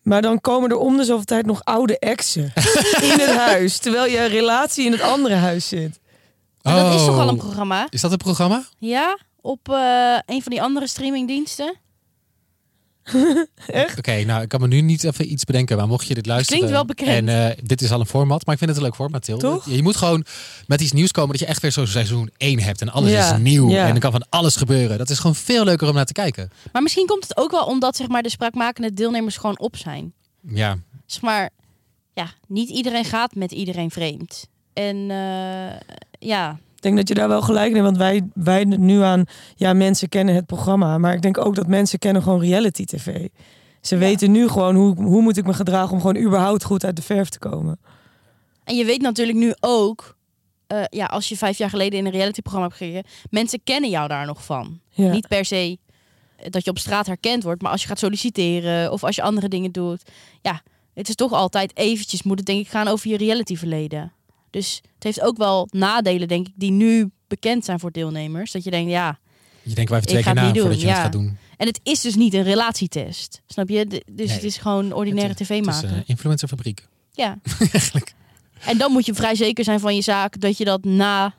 Maar 0.02 0.22
dan 0.22 0.42
komen 0.42 0.70
er 0.70 0.78
om 0.78 0.98
de 0.98 1.04
zoveel 1.04 1.26
tijd 1.26 1.46
nog 1.46 1.63
oude 1.63 2.00
exen 2.00 2.44
in 3.12 3.20
het 3.20 3.36
huis. 3.36 3.78
Terwijl 3.78 4.06
je 4.12 4.26
relatie 4.26 4.86
in 4.86 4.92
het 4.92 5.02
andere 5.02 5.36
huis 5.36 5.68
zit. 5.68 6.00
Maar 6.62 6.76
dat 6.84 6.94
is 6.94 7.06
toch 7.06 7.18
al 7.18 7.24
Oh. 7.26 7.32
een 7.32 7.38
programma? 7.38 7.88
Is 7.90 8.02
dat 8.02 8.12
een 8.12 8.18
programma? 8.18 8.63
Ja, 8.78 9.18
op 9.42 9.70
eh, 9.70 10.18
een 10.26 10.42
van 10.42 10.52
die 10.52 10.62
andere 10.62 10.88
streamingdiensten. 10.88 11.76
Oké, 13.98 14.24
nou 14.24 14.41
ik 14.41 14.50
kan 14.50 14.62
me 14.62 14.67
nu 14.67 14.82
niet 14.82 15.04
even 15.04 15.32
iets 15.32 15.43
bedenken, 15.43 15.78
maar 15.78 15.88
mocht 15.88 16.08
je 16.08 16.13
dit 16.13 16.26
luisteren. 16.26 16.58
klinkt 16.60 16.76
wel 16.76 16.86
bekend. 16.86 17.10
En 17.10 17.50
eh, 17.50 17.58
dit 17.63 17.82
is 17.82 17.91
al 17.91 18.00
een 18.00 18.06
format, 18.06 18.46
maar 18.46 18.54
ik 18.54 18.60
vind 18.60 18.72
het 18.72 18.80
een 18.80 18.86
leuk 18.86 18.96
format, 18.96 19.24
Til. 19.24 19.38
Toch? 19.38 19.70
Je, 19.70 19.84
moet 19.84 19.96
gewoon 19.96 20.26
met 20.67 20.82
iets 20.82 20.91
nieuws 20.91 21.12
komen 21.12 21.32
dat 21.32 21.39
je 21.39 21.46
echt 21.46 21.62
weer 21.62 21.72
zo'n 21.72 21.88
seizoen 21.88 22.30
1 22.38 22.60
hebt 22.60 22.82
en 22.82 22.89
alles 22.89 23.12
Ja, 23.12 23.34
is 23.34 23.39
nieuw 23.39 23.70
ja. 23.70 23.88
en 23.88 23.93
er 23.93 24.00
kan 24.00 24.12
van 24.12 24.26
alles 24.30 24.56
gebeuren. 24.56 24.98
Dat 24.98 25.10
is 25.10 25.20
gewoon 25.20 25.36
veel 25.36 25.63
leuker 25.63 25.88
om 25.88 25.93
naar 25.93 26.06
te 26.06 26.13
kijken. 26.13 26.52
Maar 26.72 26.82
misschien 26.82 27.06
komt 27.06 27.24
het 27.24 27.38
ook 27.38 27.52
wel 27.52 27.65
omdat 27.65 27.96
zeg 27.96 28.08
maar, 28.08 28.24
de 28.24 28.30
spraakmakende 28.30 28.93
deelnemers 28.93 29.38
gewoon 29.38 29.60
op 29.60 29.76
zijn. 29.76 30.13
Ja, 30.41 30.78
Zeg 31.06 31.22
maar, 31.22 31.50
ja, 32.13 32.32
niet 32.48 32.70
iedereen 32.70 33.06
gaat 33.06 33.36
met 33.36 33.52
iedereen 33.52 33.91
vreemd. 33.91 34.48
En 34.74 35.12
eh, 35.12 35.98
ja, 36.20 36.60
Ik 36.78 36.84
denk 36.84 36.96
dat 36.96 37.08
je 37.08 37.13
daar 37.13 37.28
wel 37.28 37.42
gelijk 37.42 37.68
in 37.68 37.74
hebt. 37.74 37.86
Want 37.86 37.98
wij, 37.98 38.24
wij 38.34 38.63
nu 38.63 39.02
aan... 39.02 39.26
Ja, 39.56 39.74
mensen 39.74 40.10
kennen 40.10 40.36
het 40.36 40.46
programma. 40.46 40.98
Maar 40.98 41.13
ik 41.13 41.22
denk 41.22 41.38
ook 41.38 41.56
dat 41.56 41.68
mensen 41.68 42.00
kennen 42.00 42.22
gewoon 42.22 42.40
reality 42.40 42.86
tv. 42.86 43.28
Ze 43.82 43.98
weten 43.98 44.32
nu 44.32 44.48
gewoon 44.48 44.76
hoe, 44.76 45.04
hoe 45.04 45.22
moet 45.22 45.38
ik 45.38 45.46
me 45.46 45.54
gedragen... 45.54 45.92
om 45.94 46.02
gewoon 46.02 46.18
überhaupt 46.18 46.63
goed 46.63 46.86
uit 46.86 46.96
de 46.96 47.02
verf 47.02 47.30
te 47.30 47.40
komen. 47.40 47.80
En 48.63 48.76
je 48.76 48.86
weet 48.86 49.02
natuurlijk 49.02 49.38
nu 49.38 49.54
ook, 49.60 50.18
eh, 50.68 50.84
ja, 50.90 51.06
als 51.06 51.30
je 51.30 51.38
vijf 51.38 51.58
jaar 51.58 51.70
geleden 51.70 52.00
in 52.00 52.06
een 52.06 52.12
realityprogramma 52.12 52.68
hebt 52.68 52.80
gekeken, 52.80 53.10
mensen 53.30 53.60
kennen 53.63 53.90
jou 53.90 54.08
daar 54.08 54.26
nog 54.26 54.46
van. 54.46 54.80
Ja. 54.90 55.12
Niet 55.12 55.28
per 55.28 55.46
se 55.46 55.78
dat 56.50 56.63
je 56.63 56.70
op 56.70 56.80
straat 56.80 57.06
herkend 57.06 57.44
wordt, 57.44 57.62
maar 57.62 57.72
als 57.72 57.82
je 57.82 57.88
gaat 57.88 58.00
solliciteren 58.00 58.92
of 58.92 59.04
als 59.04 59.16
je 59.16 59.22
andere 59.22 59.48
dingen 59.48 59.72
doet, 59.72 60.04
ja, 60.42 60.62
het 60.94 61.10
is 61.10 61.16
toch 61.16 61.32
altijd 61.32 61.78
eventjes 61.78 62.24
moet 62.24 62.38
het 62.38 62.46
denk 62.46 62.60
ik 62.60 62.68
gaan 62.68 62.88
over 62.88 63.10
je 63.10 63.18
realityverleden. 63.18 64.12
Dus 64.58 64.82
het 64.96 65.04
heeft 65.04 65.22
ook 65.22 65.38
wel 65.38 65.67
nadelen, 65.72 66.28
denk 66.28 66.48
ik, 66.48 66.54
die 66.56 66.72
nu 66.72 67.10
bekend 67.28 67.65
zijn 67.65 67.80
voor 67.80 67.91
deelnemers. 67.91 68.52
Dat 68.52 68.63
je 68.63 68.72
denkt, 68.72 68.91
ja, 68.91 69.20
je 69.63 69.74
denkt 69.74 69.89
wel 69.89 70.00
even 70.00 70.10
twee 70.12 70.24
keer 70.24 70.32
het 70.32 70.41
na 70.41 70.46
voordat 70.46 70.63
doen, 70.63 70.80
je 70.80 70.86
het 70.88 70.96
ja. 70.96 71.02
gaat 71.02 71.12
doen. 71.12 71.38
en 71.58 71.67
het 71.67 71.80
is 71.84 72.02
dus 72.02 72.15
niet 72.15 72.34
een 72.34 72.43
relatietest, 72.43 73.41
snap 73.48 73.70
je? 73.70 73.86
De- 73.88 74.04
Dus 74.12 74.26
Nee. 74.26 74.36
het 74.36 74.43
is 74.43 74.58
gewoon 74.58 74.93
ordinaire 74.93 75.30
Het 75.34 75.38
tv 75.38 75.58
Het 75.58 75.67
is 75.67 75.74
maken. 75.82 75.98
een 75.98 76.04
influencerfabriek. 76.06 76.88
Ja. 77.12 77.38
Eigenlijk. 77.72 78.13
En 78.65 78.78
dan 78.78 78.91
moet 78.91 79.06
je 79.06 79.13
vrij 79.13 79.36
zeker 79.36 79.63
zijn 79.63 79.80
van 79.80 79.96
je 79.96 80.02
zaak 80.02 80.39
dat 80.39 80.58
je 80.58 80.65
dat 80.65 80.84
na 80.84 81.34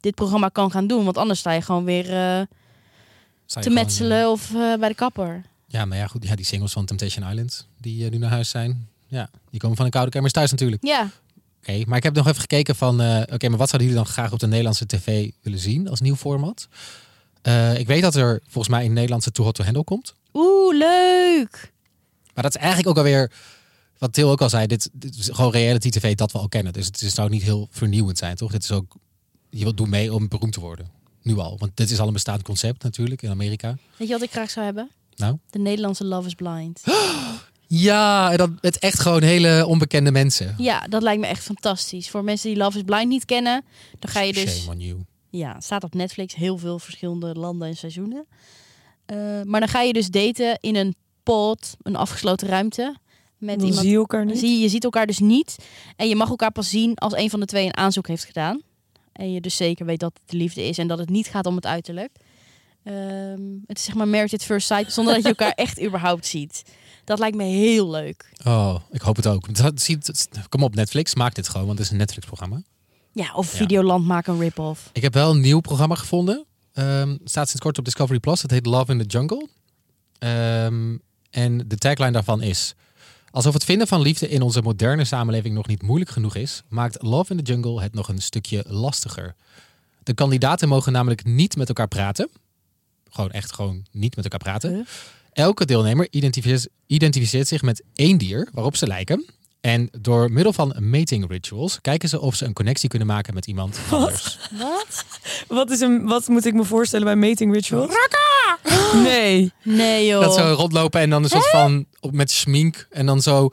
dit 0.00 0.14
programma 0.14 0.48
kan 0.48 0.70
gaan 0.70 0.86
doen. 0.86 1.04
Want 1.04 1.16
anders 1.18 1.38
sta 1.40 1.52
je 1.52 1.62
gewoon 1.62 1.84
weer 1.84 2.04
eh, 2.04 2.38
je 2.38 2.46
te 3.46 3.60
gewoon, 3.60 3.72
metselen 3.74 4.30
of 4.30 4.54
eh, 4.54 4.74
bij 4.74 4.88
de 4.88 4.94
kapper. 4.94 5.34
eh, 5.34 5.42
Ja, 5.66 5.84
maar 5.84 5.98
ja, 5.98 6.06
goed. 6.06 6.26
Ja, 6.28 6.34
die 6.34 6.44
singles 6.44 6.72
van 6.72 6.84
Temptation 6.84 7.28
Island 7.30 7.66
die 7.80 8.04
eh, 8.04 8.10
nu 8.10 8.18
naar 8.18 8.30
huis 8.30 8.48
zijn. 8.50 8.88
Ja, 9.06 9.30
die 9.50 9.60
komen 9.60 9.76
van 9.76 9.84
de 9.84 9.90
koude 9.90 10.10
kamers 10.10 10.32
thuis 10.32 10.50
natuurlijk. 10.50 10.84
Ja, 10.84 11.10
Oké, 11.68 11.82
maar 11.86 11.96
ik 11.96 12.02
heb 12.02 12.14
nog 12.14 12.26
even 12.28 12.40
gekeken 12.40 12.76
van... 12.76 13.00
eh, 13.00 13.22
Oké, 13.34 13.48
maar 13.48 13.58
wat 13.58 13.68
zouden 13.68 13.88
jullie 13.90 14.04
dan 14.04 14.12
graag 14.12 14.32
op 14.32 14.38
de 14.38 14.46
Nederlandse 14.46 14.86
tv 14.86 15.30
willen 15.42 15.58
zien 15.58 15.88
als 15.88 16.00
nieuw 16.00 16.16
format? 16.16 16.68
Eh, 17.42 17.78
ik 17.78 17.86
weet 17.86 18.02
dat 18.02 18.14
er 18.14 18.40
volgens 18.42 18.68
mij 18.74 18.84
een 18.84 18.92
Nederlandse 18.92 19.30
Too 19.32 19.44
Hot 19.44 19.54
to 19.54 19.64
Handle 19.64 19.84
komt. 19.84 20.14
oeh, 20.34 20.76
leuk. 20.76 21.72
Maar 22.34 22.44
dat 22.44 22.54
is 22.54 22.60
eigenlijk 22.60 22.88
ook 22.88 22.96
alweer... 22.96 23.32
Wat 23.98 24.12
Til 24.12 24.30
ook 24.30 24.40
al 24.40 24.48
zei, 24.48 24.66
dit, 24.66 24.90
dit 24.92 25.16
is 25.16 25.28
gewoon 25.32 25.52
reality 25.52 25.90
tv 25.90 26.14
dat 26.14 26.32
we 26.32 26.38
al 26.38 26.48
kennen. 26.48 26.72
Dus 26.72 26.86
het 26.86 27.02
is, 27.02 27.14
zou 27.14 27.28
niet 27.30 27.42
heel 27.42 27.68
vernieuwend 27.70 28.18
zijn, 28.18 28.36
toch? 28.36 28.50
Dit 28.52 28.62
is 28.62 28.70
ook... 28.70 28.96
Je 29.50 29.62
wilt 29.62 29.76
doen 29.76 29.88
mee 29.88 30.12
om 30.14 30.28
beroemd 30.28 30.52
te 30.52 30.60
worden. 30.60 30.90
Nu 31.22 31.38
al. 31.38 31.56
Want 31.58 31.76
dit 31.76 31.90
is 31.90 31.98
al 32.00 32.06
een 32.06 32.12
bestaand 32.12 32.42
concept 32.42 32.82
natuurlijk 32.82 33.22
in 33.22 33.30
Amerika. 33.30 33.76
Weet 33.96 34.08
je 34.08 34.14
wat 34.14 34.22
ik 34.22 34.30
graag 34.30 34.50
zou 34.50 34.64
hebben? 34.64 34.90
Nou? 35.16 35.36
De 35.50 35.58
Nederlandse 35.58 36.04
Love 36.04 36.26
is 36.26 36.34
Blind. 36.34 36.82
Ja, 37.78 38.30
en 38.30 38.36
dan 38.36 38.58
met 38.60 38.78
echt 38.78 39.00
gewoon 39.00 39.22
hele 39.22 39.66
onbekende 39.66 40.10
mensen. 40.10 40.54
Ja, 40.58 40.80
dat 40.80 41.02
lijkt 41.02 41.20
me 41.20 41.26
echt 41.26 41.42
fantastisch. 41.42 42.10
Voor 42.10 42.24
mensen 42.24 42.48
die 42.48 42.58
Love 42.58 42.76
is 42.76 42.82
Blind 42.82 43.08
niet 43.08 43.24
kennen, 43.24 43.64
dan 43.98 44.10
ga 44.10 44.20
je 44.20 44.32
dus... 44.32 44.62
Shame 44.62 44.74
on 44.74 44.80
you. 44.80 45.04
Ja, 45.30 45.54
het 45.54 45.64
staat 45.64 45.84
op 45.84 45.94
Netflix. 45.94 46.34
Heel 46.34 46.58
veel 46.58 46.78
verschillende 46.78 47.34
landen 47.34 47.68
en 47.68 47.76
seizoenen. 47.76 48.26
Eh, 49.06 49.16
maar 49.44 49.60
dan 49.60 49.68
ga 49.68 49.80
je 49.80 49.92
dus 49.92 50.08
daten 50.08 50.58
in 50.60 50.76
een 50.76 50.94
pod, 51.22 51.76
een 51.82 51.96
afgesloten 51.96 52.48
ruimte. 52.48 52.96
Met 53.38 53.58
Dan 53.58 53.66
iemand 53.66 53.82
zie 53.82 53.90
je 53.92 53.98
elkaar 53.98 54.24
niet. 54.24 54.38
Zie 54.38 54.60
je, 54.60 54.68
ziet 54.68 54.84
elkaar 54.84 55.06
dus 55.06 55.18
niet. 55.18 55.56
En 55.96 56.08
je 56.08 56.16
mag 56.16 56.28
elkaar 56.28 56.52
pas 56.52 56.68
zien 56.68 56.94
als 56.94 57.16
een 57.16 57.30
van 57.30 57.40
de 57.40 57.46
twee 57.46 57.64
een 57.64 57.76
aanzoek 57.76 58.08
heeft 58.08 58.24
gedaan. 58.24 58.62
En 59.12 59.32
je 59.32 59.40
dus 59.40 59.56
zeker 59.56 59.86
weet 59.86 60.00
dat 60.00 60.12
het 60.20 60.30
de 60.30 60.36
liefde 60.36 60.62
is 60.62 60.78
en 60.78 60.86
dat 60.86 60.98
het 60.98 61.08
niet 61.08 61.26
gaat 61.26 61.46
om 61.46 61.56
het 61.56 61.66
uiterlijk. 61.66 62.10
Ehm, 62.84 63.42
het 63.66 63.78
is 63.78 63.84
zeg 63.84 63.94
maar 63.94 64.08
Married 64.08 64.34
at 64.34 64.42
First 64.42 64.66
Sight, 64.66 64.92
zonder 64.92 65.14
dat 65.14 65.22
je 65.22 65.28
elkaar 65.28 65.52
echt 65.66 65.82
überhaupt 65.82 66.26
ziet. 66.26 66.62
Dat 67.04 67.18
lijkt 67.18 67.36
me 67.36 67.44
heel 67.44 67.90
leuk. 67.90 68.32
Oh, 68.44 68.76
ik 68.90 69.00
hoop 69.00 69.16
het 69.16 69.26
ook. 69.26 69.54
Dat 69.54 69.80
ziet- 69.82 70.28
Kom 70.48 70.62
op, 70.62 70.74
Netflix, 70.74 71.14
maak 71.14 71.34
dit 71.34 71.48
gewoon, 71.48 71.66
want 71.66 71.78
het 71.78 71.86
is 71.86 71.92
een 71.92 71.98
Netflix-programma. 71.98 72.62
Ja, 73.12 73.34
of 73.34 73.52
Ja. 73.52 73.56
Videoland 73.58 74.04
maakt 74.06 74.28
een 74.28 74.38
rip-off. 74.38 74.90
Ik 74.92 75.02
heb 75.02 75.14
wel 75.14 75.30
een 75.30 75.40
nieuw 75.40 75.60
programma 75.60 75.94
gevonden. 75.94 76.44
Ehm, 76.72 77.16
staat 77.24 77.46
sinds 77.48 77.62
kort 77.62 77.78
op 77.78 77.84
Discovery 77.84 78.18
Plus. 78.18 78.42
Het 78.42 78.50
heet 78.50 78.66
Love 78.66 78.92
in 78.92 78.98
the 78.98 79.04
Jungle. 79.04 79.48
Ehm, 80.18 80.96
en 81.30 81.68
de 81.68 81.76
tagline 81.76 82.10
daarvan 82.12 82.42
is... 82.42 82.74
Alsof 83.30 83.52
het 83.54 83.64
vinden 83.64 83.86
van 83.86 84.00
liefde 84.00 84.28
in 84.28 84.42
onze 84.42 84.62
moderne 84.62 85.04
samenleving 85.04 85.54
nog 85.54 85.66
niet 85.66 85.82
moeilijk 85.82 86.10
genoeg 86.10 86.34
is... 86.34 86.62
maakt 86.68 87.02
Love 87.02 87.30
in 87.34 87.44
the 87.44 87.52
Jungle 87.52 87.82
het 87.82 87.94
nog 87.94 88.08
een 88.08 88.22
stukje 88.22 88.64
lastiger. 88.68 89.34
De 90.02 90.14
kandidaten 90.14 90.68
mogen 90.68 90.92
namelijk 90.92 91.24
niet 91.24 91.56
met 91.56 91.68
elkaar 91.68 91.88
praten. 91.88 92.28
Gewoon 93.10 93.30
echt 93.30 93.52
gewoon 93.54 93.84
niet 93.90 94.16
met 94.16 94.24
elkaar 94.24 94.38
praten. 94.38 94.86
Elke 95.34 95.64
deelnemer 95.64 96.06
identificeert, 96.10 96.68
identificeert 96.86 97.48
zich 97.48 97.62
met 97.62 97.82
één 97.94 98.18
dier 98.18 98.48
waarop 98.52 98.76
ze 98.76 98.86
lijken. 98.86 99.24
En 99.60 99.88
door 100.00 100.30
middel 100.32 100.52
van 100.52 100.76
mating 100.80 101.30
rituals 101.30 101.78
kijken 101.80 102.08
ze 102.08 102.20
of 102.20 102.34
ze 102.34 102.44
een 102.44 102.52
connectie 102.52 102.88
kunnen 102.88 103.08
maken 103.08 103.34
met 103.34 103.46
iemand 103.46 103.78
anders. 103.90 104.38
Wat? 104.58 105.04
Wat, 105.48 105.70
is 105.70 105.80
een, 105.80 106.04
wat 106.06 106.28
moet 106.28 106.44
ik 106.46 106.54
me 106.54 106.64
voorstellen 106.64 107.04
bij 107.06 107.28
mating 107.28 107.52
rituals? 107.54 107.92
Nee. 109.02 109.52
Nee 109.62 110.06
joh. 110.06 110.20
Dat 110.20 110.34
zo 110.34 110.54
rondlopen 110.56 111.00
en 111.00 111.10
dan 111.10 111.22
een 111.22 111.28
soort 111.28 111.50
van 111.50 111.86
op, 112.00 112.12
met 112.12 112.30
schmink 112.30 112.86
en 112.90 113.06
dan 113.06 113.22
zo 113.22 113.50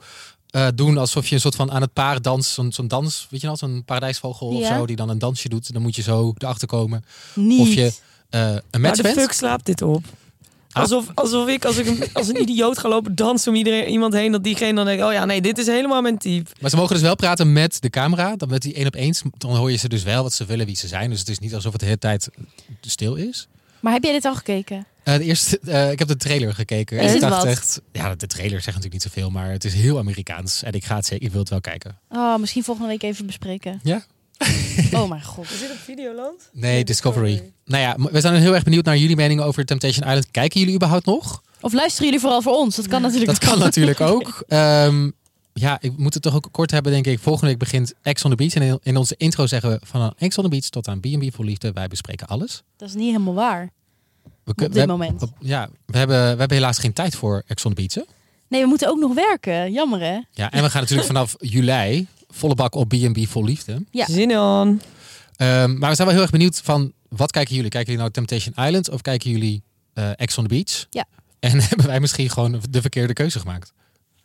eh, 0.50 0.66
doen 0.74 0.98
alsof 0.98 1.26
je 1.26 1.34
een 1.34 1.40
soort 1.40 1.54
van 1.54 1.70
aan 1.70 1.80
het 1.80 1.92
paar 1.92 2.22
dans, 2.22 2.54
zo'n 2.68 2.88
dans, 2.88 3.26
weet 3.30 3.40
je 3.40 3.46
wel, 3.46 3.56
zo'n 3.56 3.82
paradijsvogel 3.84 4.48
of 4.48 4.66
zo, 4.66 4.86
die 4.86 4.96
dan 4.96 5.08
een 5.08 5.18
dansje 5.18 5.48
doet. 5.48 5.72
Dan 5.72 5.82
moet 5.82 5.96
je 5.96 6.02
zo 6.02 6.32
erachter 6.38 6.68
komen 6.68 7.04
Niet. 7.34 7.60
of 7.60 7.74
je 7.74 7.92
eh, 8.30 8.40
een 8.40 8.60
Waar 8.70 8.80
match 8.80 8.96
de 8.96 9.02
bent. 9.02 9.18
fuck 9.18 9.32
slaapt 9.32 9.66
dit 9.66 9.82
op? 9.82 10.04
Ah. 10.72 10.82
Alsof, 10.82 11.06
alsof 11.14 11.48
ik 11.48 11.64
als, 11.64 11.76
ik 11.76 11.86
een, 11.86 12.04
als 12.12 12.28
een 12.28 12.40
idioot 12.40 12.78
ga 12.78 12.88
lopen 12.88 13.14
dansen 13.14 13.52
om 13.52 13.58
iedereen, 13.58 13.88
iemand 13.88 14.14
heen, 14.14 14.32
dat 14.32 14.44
diegene 14.44 14.74
dan 14.74 14.84
denkt, 14.84 15.04
oh 15.04 15.12
ja, 15.12 15.24
nee, 15.24 15.40
dit 15.40 15.58
is 15.58 15.66
helemaal 15.66 16.02
mijn 16.02 16.18
type. 16.18 16.50
Maar 16.60 16.70
ze 16.70 16.76
mogen 16.76 16.94
dus 16.94 17.02
wel 17.02 17.14
praten 17.14 17.52
met 17.52 17.82
de 17.82 17.90
camera. 17.90 18.36
Dan 18.36 18.48
met 18.48 18.62
die 18.62 18.74
één 18.74 18.86
op 18.86 18.96
één, 18.96 19.14
dan 19.38 19.56
hoor 19.56 19.70
je 19.70 19.76
ze 19.76 19.88
dus 19.88 20.02
wel 20.02 20.22
wat 20.22 20.32
ze 20.32 20.44
willen, 20.44 20.66
wie 20.66 20.76
ze 20.76 20.88
zijn. 20.88 21.10
Dus 21.10 21.18
het 21.18 21.28
is 21.28 21.38
niet 21.38 21.54
alsof 21.54 21.72
het 21.72 21.80
de 21.80 21.86
hele 21.86 21.98
tijd 21.98 22.28
stil 22.80 23.14
is. 23.14 23.48
Maar 23.80 23.92
heb 23.92 24.02
jij 24.02 24.12
dit 24.12 24.24
al 24.24 24.34
gekeken? 24.34 24.86
Eh, 25.02 25.16
de 25.16 25.24
eerste, 25.24 25.58
eh, 25.58 25.90
ik 25.90 25.98
heb 25.98 26.08
de 26.08 26.16
trailer 26.16 26.54
gekeken. 26.54 26.98
Is 26.98 27.08
en 27.08 27.14
ik 27.14 27.20
dacht 27.20 27.36
wat? 27.36 27.46
echt, 27.46 27.80
ja, 27.92 28.14
de 28.14 28.26
trailer 28.26 28.60
zegt 28.60 28.76
natuurlijk 28.76 28.92
niet 28.92 29.02
zoveel, 29.02 29.30
maar 29.30 29.50
het 29.50 29.64
is 29.64 29.74
heel 29.74 29.98
Amerikaans. 29.98 30.62
En 30.62 30.72
ik 30.72 30.84
ga 30.84 30.96
het 30.96 31.06
zeker, 31.06 31.24
ik 31.26 31.30
wil 31.32 31.40
het 31.40 31.50
wel 31.50 31.60
kijken. 31.60 31.98
Oh, 32.08 32.36
misschien 32.38 32.64
volgende 32.64 32.88
week 32.88 33.02
even 33.02 33.26
bespreken. 33.26 33.80
Ja? 33.82 34.04
Oh 35.00 35.08
mijn 35.08 35.22
god. 35.24 35.50
Is 35.50 35.60
dit 35.60 35.70
op 35.70 35.76
Videoland? 35.76 36.48
Nee, 36.52 36.84
Discovery. 36.84 37.52
Nou 37.64 37.82
ja, 37.82 38.10
we 38.12 38.20
zijn 38.20 38.34
heel 38.34 38.54
erg 38.54 38.62
benieuwd 38.64 38.84
naar 38.84 38.96
jullie 38.96 39.16
meningen 39.16 39.44
over 39.44 39.64
Temptation 39.64 40.06
Island. 40.08 40.30
Kijken 40.30 40.60
jullie 40.60 40.74
überhaupt 40.74 41.06
nog? 41.06 41.42
Of 41.60 41.72
luisteren 41.72 42.04
jullie 42.04 42.20
vooral 42.20 42.42
voor 42.42 42.52
ons? 42.56 42.76
Dat 42.76 42.88
kan 42.88 43.02
natuurlijk 43.02 43.30
Dat 43.30 43.38
kan 43.48 43.58
natuurlijk 43.58 44.00
ook. 44.12 44.44
Ehm, 44.48 45.10
ja, 45.52 45.78
ik 45.80 45.96
moet 45.96 46.14
het 46.14 46.22
toch 46.22 46.34
ook 46.34 46.48
kort 46.50 46.70
hebben, 46.70 46.92
denk 46.92 47.06
ik. 47.06 47.18
Volgende 47.18 47.46
week 47.50 47.58
begint 47.58 47.92
Ex 48.02 48.24
on 48.24 48.30
the 48.30 48.36
Beach. 48.36 48.54
En 48.54 48.62
in- 48.62 48.78
in 48.82 48.96
onze 48.96 49.14
intro 49.16 49.46
zeggen 49.46 49.70
we 49.70 49.78
van 49.84 50.14
Ex 50.18 50.36
on 50.38 50.44
the 50.44 50.50
Beach 50.50 50.64
tot 50.68 50.88
aan 50.88 51.00
B&B 51.00 51.34
voor 51.34 51.44
Liefde. 51.44 51.72
Wij 51.72 51.88
bespreken 51.88 52.26
alles. 52.26 52.62
Dat 52.76 52.88
is 52.88 52.94
niet 52.94 53.10
helemaal 53.10 53.34
waar. 53.34 53.70
We, 54.44 54.54
kun- 54.54 54.66
Op 54.66 54.72
dit 54.72 54.82
we- 54.82 54.88
moment. 54.90 55.22
op- 55.22 55.32
ja, 55.40 55.68
we 55.86 55.98
hebben, 55.98 56.16
we 56.22 56.38
hebben 56.38 56.56
helaas 56.56 56.78
geen 56.78 56.92
tijd 56.92 57.14
voor 57.16 57.42
Ex 57.46 57.64
on 57.64 57.74
the 57.74 57.80
Beach. 57.80 57.94
hè? 57.94 58.12
Nee, 58.48 58.60
we 58.62 58.66
moeten 58.68 58.88
ook 58.88 58.98
nog 58.98 59.14
werken. 59.14 59.72
Jammer 59.72 60.00
hè? 60.00 60.18
Ja, 60.30 60.50
en 60.50 60.62
we 60.62 60.70
gaan 60.70 60.80
natuurlijk 60.80 61.06
vanaf 61.08 61.36
juli 61.54 62.06
volle 62.32 62.54
bak 62.54 62.74
op 62.74 62.88
B&B 62.88 63.26
voor 63.28 63.44
Liefde. 63.44 63.84
Ja. 63.90 64.06
Zin 64.06 64.32
aan. 64.32 64.80
Ehm, 65.36 65.78
maar 65.78 65.88
we 65.88 65.94
zijn 65.94 66.06
wel 66.06 66.16
heel 66.16 66.22
erg 66.22 66.30
benieuwd 66.30 66.60
van 66.64 66.92
wat 67.08 67.30
kijken 67.30 67.54
jullie? 67.54 67.70
Kijken 67.70 67.92
jullie 67.92 68.10
nou 68.10 68.26
Temptation 68.26 68.66
Island 68.66 68.90
of 68.90 69.00
kijken 69.00 69.30
jullie 69.30 69.62
eh 69.94 70.10
Ex 70.16 70.38
on 70.38 70.46
the 70.46 70.54
Beach? 70.54 70.86
Ja. 70.90 71.04
En 71.40 71.60
hebben 71.68 71.86
wij 71.86 72.00
misschien 72.00 72.30
gewoon 72.30 72.60
de 72.70 72.80
verkeerde 72.80 73.12
keuze 73.12 73.38
gemaakt? 73.40 73.72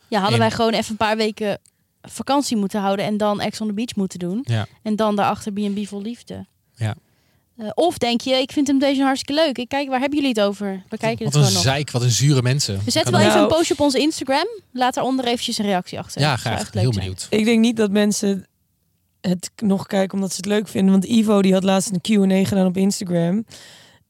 Ja, 0.08 0.20
hadden 0.20 0.40
En- 0.40 0.48
wij 0.48 0.52
gewoon 0.56 0.74
even 0.74 0.92
een 0.92 0.98
paar 0.98 1.18
weken 1.18 1.60
vakantie 2.02 2.58
moeten 2.58 2.82
houden 2.82 3.06
en 3.06 3.18
dan 3.18 3.40
Ex 3.42 3.62
on 3.62 3.68
the 3.68 3.74
Beach 3.74 3.96
moeten 3.96 4.20
doen. 4.20 4.40
Ja. 4.44 4.68
En 4.84 4.96
dan 4.96 5.16
daarachter 5.16 5.52
B&B 5.54 5.88
vol 5.88 6.02
liefde. 6.02 6.46
Ja. 6.76 6.96
Eh, 7.58 7.70
of 7.74 7.98
denk 7.98 8.22
je, 8.22 8.32
ik 8.36 8.52
vind 8.52 8.66
Temptation 8.66 9.06
hartstikke 9.06 9.42
leuk. 9.42 9.58
Ik 9.58 9.68
kijk, 9.70 9.90
waar 9.90 10.00
hebben 10.00 10.20
jullie 10.20 10.34
het 10.36 10.44
over? 10.48 10.84
We 10.90 10.98
kijken 10.98 11.26
wat 11.26 11.34
het 11.34 11.44
een 11.44 11.48
gewoon 11.48 11.64
nog. 11.64 11.74
zeik, 11.74 11.92
wat 11.92 12.02
een 12.02 12.10
zure 12.12 12.42
mensen. 12.42 12.82
We 12.86 12.92
zetten 12.92 13.12
wel 13.12 13.22
even 13.22 13.34
een 13.34 13.40
Nou- 13.40 13.54
postje 13.54 13.74
op 13.74 13.80
onze 13.80 14.00
Instagram. 14.00 14.48
Laat 14.72 14.94
daaronder 14.94 15.26
eventjes 15.26 15.58
een 15.58 15.66
reactie 15.66 16.00
achter. 16.00 16.22
Ja, 16.22 16.36
graag. 16.36 16.72
Heel 16.72 16.82
zijn. 16.82 16.90
benieuwd. 16.96 17.28
Ik 17.30 17.46
denk 17.46 17.60
niet 17.60 17.78
dat 17.78 17.92
mensen 17.92 18.46
het 19.22 19.52
nog 19.56 19.88
kijken 19.88 20.14
omdat 20.14 20.30
ze 20.32 20.38
het 20.38 20.46
leuk 20.46 20.68
vinden. 20.68 20.92
Want 20.92 21.06
Ivo 21.06 21.42
die 21.42 21.54
had 21.54 21.64
laatst 21.64 21.92
een 21.92 22.02
Q&A 22.02 22.48
gedaan 22.48 22.66
op 22.66 22.78
Instagram. 22.78 23.46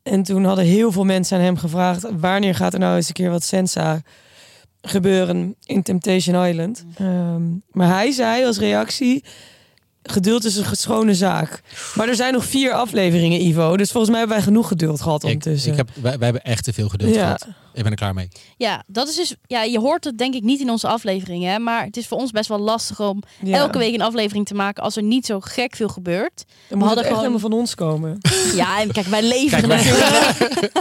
En 0.03 0.23
toen 0.23 0.43
hadden 0.45 0.65
heel 0.65 0.91
veel 0.91 1.03
mensen 1.05 1.37
aan 1.37 1.43
hem 1.43 1.57
gevraagd... 1.57 2.05
wanneer 2.19 2.55
gaat 2.55 2.73
er 2.73 2.79
nou 2.79 2.95
eens 2.95 3.07
een 3.07 3.13
keer 3.13 3.29
wat 3.29 3.43
sensa 3.43 4.01
gebeuren 4.81 5.55
in 5.63 5.83
Temptation 5.83 6.45
Island? 6.45 6.85
Ehm, 6.97 7.43
maar 7.71 7.87
hij 7.87 8.11
zei 8.11 8.45
als 8.45 8.57
reactie... 8.57 9.23
Geduld 10.03 10.45
is 10.45 10.55
een 10.55 10.65
schone 10.75 11.13
zaak. 11.15 11.61
Maar 11.95 12.07
er 12.07 12.15
zijn 12.15 12.33
nog 12.33 12.45
vier 12.45 12.71
afleveringen, 12.73 13.45
Ivo. 13.45 13.77
Dus 13.77 13.91
volgens 13.91 14.09
mij 14.11 14.19
hebben 14.19 14.37
wij 14.37 14.45
genoeg 14.47 14.67
geduld 14.67 15.01
gehad 15.01 15.23
Ik, 15.23 15.29
ondertussen. 15.33 15.71
ik 15.71 15.77
heb, 15.77 15.89
wij, 15.93 16.17
wij 16.17 16.27
hebben 16.27 16.43
echt 16.43 16.63
te 16.63 16.73
veel 16.73 16.89
geduld 16.89 17.13
Ja. 17.15 17.21
gehad. 17.23 17.47
Ik 17.73 17.83
ben 17.83 17.91
er 17.91 17.97
klaar 17.97 18.13
mee. 18.13 18.27
Ja, 18.57 18.83
dat 18.87 19.07
is 19.07 19.15
dus. 19.15 19.35
Ja, 19.45 19.63
je 19.63 19.79
hoort 19.79 20.03
het 20.03 20.17
denk 20.17 20.33
ik 20.33 20.43
niet 20.43 20.59
in 20.59 20.69
onze 20.69 20.87
afleveringen. 20.87 21.51
hè, 21.51 21.59
Maar 21.59 21.83
het 21.85 21.97
is 21.97 22.07
voor 22.07 22.17
ons 22.17 22.31
best 22.31 22.47
wel 22.49 22.59
lastig 22.59 22.99
om 22.99 23.23
Ja. 23.43 23.57
elke 23.57 23.77
week 23.77 23.93
een 23.93 24.01
aflevering 24.01 24.45
te 24.45 24.53
maken 24.53 24.83
als 24.83 24.95
er 24.95 25.03
niet 25.03 25.25
zo 25.25 25.39
gek 25.39 25.75
veel 25.75 25.87
gebeurt. 25.87 26.45
Dan 26.67 26.77
moet 26.77 26.87
hadden 26.87 27.03
gewoon- 27.05 27.19
helemaal 27.19 27.39
van 27.41 27.53
ons 27.53 27.75
komen. 27.75 28.17
Ja, 28.55 28.81
en 28.81 28.91
kijk, 28.91 29.05
wij 29.07 29.21
leven 29.37 29.59
Kijk, 29.59 29.65
wij- 29.65 29.83
natuurlijk. 29.83 30.71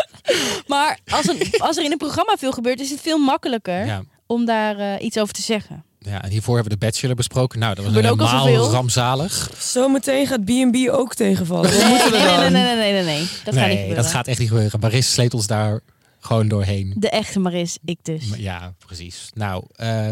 maar 0.66 0.98
als, 1.08 1.28
een, 1.28 1.38
als 1.58 1.76
er 1.76 1.84
in 1.84 1.92
een 1.92 1.98
programma 1.98 2.34
veel 2.38 2.52
gebeurt, 2.52 2.80
is 2.80 2.90
het 2.90 3.00
veel 3.00 3.18
makkelijker 3.18 3.86
Ja. 3.86 4.02
om 4.26 4.44
daar 4.44 4.78
eh, 4.78 5.04
iets 5.04 5.18
over 5.18 5.34
te 5.34 5.42
zeggen. 5.42 5.84
Ja, 6.06 6.22
en 6.22 6.30
hiervoor 6.30 6.54
hebben 6.54 6.72
we 6.72 6.78
de 6.78 6.86
Bachelor 6.86 7.16
besproken. 7.16 7.58
Nou, 7.58 7.74
dat 7.74 7.84
was 7.84 7.94
helemaal 8.32 8.70
rampzalig. 8.70 9.50
Zometeen 9.58 10.26
gaat 10.26 10.44
B&B 10.44 10.88
ook 10.90 11.14
tegenvallen. 11.14 11.70
Nee, 11.70 11.88
moeten 11.88 12.10
we 12.10 12.16
nee, 12.16 12.38
nee, 12.38 12.50
nee, 12.50 12.50
nee, 12.50 12.76
nee, 12.76 12.92
nee, 12.92 13.04
nee. 13.04 13.18
Dat 13.18 13.28
gaat 13.28 13.44
niet 13.44 13.54
nee, 13.54 13.68
gebeuren. 13.68 13.96
dat 13.96 14.06
gaat 14.06 14.26
echt 14.26 14.38
niet 14.38 14.48
gebeuren. 14.48 14.80
Baris 14.80 15.12
sleet 15.12 15.34
ons 15.34 15.46
daar 15.46 15.80
gewoon 16.20 16.48
doorheen. 16.48 16.94
De 16.96 17.10
echte 17.10 17.38
Maris, 17.38 17.78
ik 17.84 17.98
dus. 18.02 18.26
Maar 18.26 18.40
Ja, 18.40 18.74
precies. 18.86 19.30
Nou, 19.34 19.64
eh, 19.74 20.10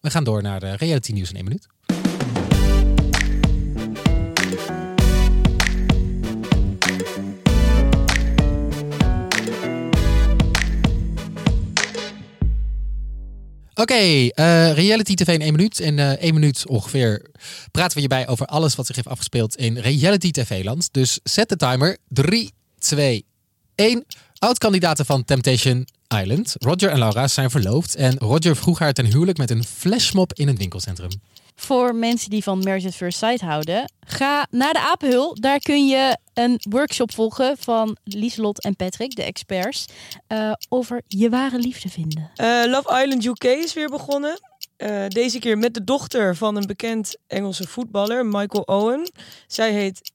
we 0.00 0.10
gaan 0.10 0.24
door 0.24 0.42
naar 0.42 0.60
de 0.60 0.76
reality 0.76 1.12
nieuws 1.12 1.28
in 1.28 1.34
één 1.34 1.44
minuut. 1.44 1.66
Oké, 13.80 13.94
eh, 13.94 14.72
reality 14.72 15.14
tv 15.14 15.28
in 15.28 15.40
één 15.40 15.52
minuut. 15.52 15.78
In 15.80 15.98
eh 15.98 16.10
één 16.10 16.34
minuut 16.34 16.66
ongeveer 16.66 17.30
praten 17.70 17.94
we 17.94 18.00
hierbij 18.00 18.28
over 18.28 18.46
alles 18.46 18.74
wat 18.74 18.86
zich 18.86 18.96
heeft 18.96 19.08
afgespeeld 19.08 19.56
in 19.56 19.78
reality 19.78 20.30
tv-land. 20.30 20.88
Dus 20.92 21.20
zet 21.22 21.48
de 21.48 21.56
timer. 21.56 21.98
3, 22.08 22.52
2, 22.78 23.24
1. 23.74 24.04
Oud-kandidaten 24.38 25.06
van 25.06 25.24
Temptation 25.24 25.86
Island. 26.20 26.54
Roger 26.58 26.90
en 26.90 26.98
Laura 26.98 27.28
zijn 27.28 27.50
verloofd. 27.50 27.94
En 27.94 28.18
Roger 28.18 28.56
vroeg 28.56 28.78
haar 28.78 28.92
ten 28.92 29.06
huwelijk 29.06 29.38
met 29.38 29.50
een 29.50 29.64
flashmob 29.64 30.32
in 30.32 30.48
een 30.48 30.56
winkelcentrum. 30.56 31.10
Voor 31.56 31.94
mensen 31.94 32.30
die 32.30 32.42
van 32.42 32.58
Marriage 32.58 32.86
at 32.86 32.94
First 32.94 33.40
houden, 33.40 33.92
ga 34.00 34.46
naar 34.50 34.72
de 34.72 34.80
Apenhul. 34.80 35.34
Daar 35.40 35.58
kun 35.58 35.86
je 35.86 36.18
een 36.38 36.60
workshop 36.70 37.12
volgen 37.14 37.56
van 37.58 37.96
Lieslot 38.04 38.62
en 38.62 38.76
Patrick, 38.76 39.16
de 39.16 39.22
experts, 39.22 39.84
eh, 40.26 40.52
over 40.68 41.02
je 41.06 41.28
ware 41.28 41.58
liefde 41.58 41.88
vinden. 41.88 42.30
Eh, 42.34 42.62
Love 42.66 43.02
Island 43.02 43.24
UK 43.24 43.44
is 43.44 43.74
weer 43.74 43.88
begonnen. 43.88 44.40
Eh, 44.76 45.06
deze 45.08 45.38
keer 45.38 45.58
met 45.58 45.74
de 45.74 45.84
dochter 45.84 46.36
van 46.36 46.56
een 46.56 46.66
bekend 46.66 47.16
Engelse 47.26 47.68
voetballer, 47.68 48.26
Michael 48.26 48.62
Owen. 48.62 49.10
Zij 49.46 49.72
heet 49.72 50.12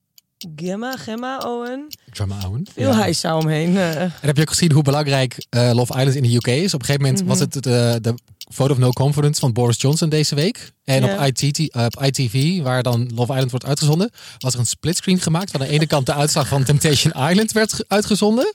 Gemma, 0.56 0.96
Gemma 0.96 1.38
Owen. 1.38 1.86
Drama 2.12 2.36
Owen. 2.46 2.66
Veel 2.74 2.90
Ja. 2.90 2.96
hijsa 2.98 3.36
omheen. 3.36 3.76
eh. 3.76 4.00
En 4.00 4.12
heb 4.20 4.36
je 4.36 4.42
ook 4.42 4.48
gezien 4.48 4.72
hoe 4.72 4.82
belangrijk 4.82 5.46
eh, 5.50 5.70
Love 5.74 5.92
Island 5.98 6.14
in 6.14 6.22
de 6.22 6.34
UK 6.34 6.46
is? 6.46 6.74
Op 6.74 6.80
een 6.80 6.86
gegeven 6.86 7.02
moment 7.06 7.20
Mhm. 7.20 7.28
was 7.30 7.38
het 7.38 7.52
de, 7.52 7.98
de 8.02 8.14
vote 8.52 8.72
of 8.72 8.78
no 8.78 8.90
confidence 8.90 9.40
van 9.40 9.52
Boris 9.52 9.80
Johnson 9.80 10.08
deze 10.08 10.34
week. 10.34 10.72
En 10.84 11.04
op, 11.04 11.10
eh, 11.10 11.84
op 11.84 12.02
ITV, 12.04 12.62
waar 12.62 12.82
dan 12.82 13.10
Love 13.14 13.32
Island 13.32 13.50
wordt 13.50 13.66
uitgezonden, 13.66 14.10
was 14.38 14.52
er 14.54 14.58
een 14.58 14.66
splitscreen 14.66 15.20
gemaakt. 15.20 15.52
Waar 15.52 15.60
aan 15.60 15.66
de 15.66 15.72
ene 15.72 15.86
kant 15.86 16.06
de 16.06 16.14
uitslag 16.14 16.48
van 16.48 16.64
Temptation 16.64 17.12
Island 17.30 17.52
werd 17.52 17.72
ge- 17.72 17.84
uitgezonden. 17.88 18.54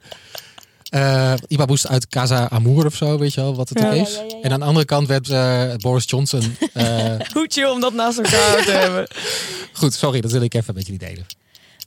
Eh 0.89 1.33
Iba 1.47 1.65
Boost 1.65 1.87
uit 1.87 2.07
Casa 2.07 2.49
Amour 2.49 2.85
of 2.85 2.95
zo, 2.95 3.17
weet 3.17 3.33
je 3.33 3.41
wel 3.41 3.55
wat 3.55 3.69
het 3.69 3.79
Ja. 3.79 3.91
is. 3.91 4.13
ja, 4.15 4.19
ja, 4.21 4.25
ja. 4.27 4.41
En 4.41 4.51
aan 4.51 4.59
de 4.59 4.65
andere 4.65 4.85
kant 4.85 5.07
werd 5.07 5.29
eh, 5.29 5.75
Boris 5.75 6.03
Johnson... 6.07 6.55
eh, 6.73 6.85
Hoe 7.33 7.45
chill 7.49 7.69
om 7.69 7.79
dat 7.79 7.93
naast 7.93 8.17
elkaar 8.17 8.63
te 8.65 8.71
hebben. 8.83 9.07
goed, 9.73 9.93
sorry, 9.93 10.21
dat 10.21 10.31
wil 10.31 10.41
ik 10.41 10.53
even 10.53 10.73
met 10.73 10.83
jullie 10.85 10.99
delen. 10.99 11.25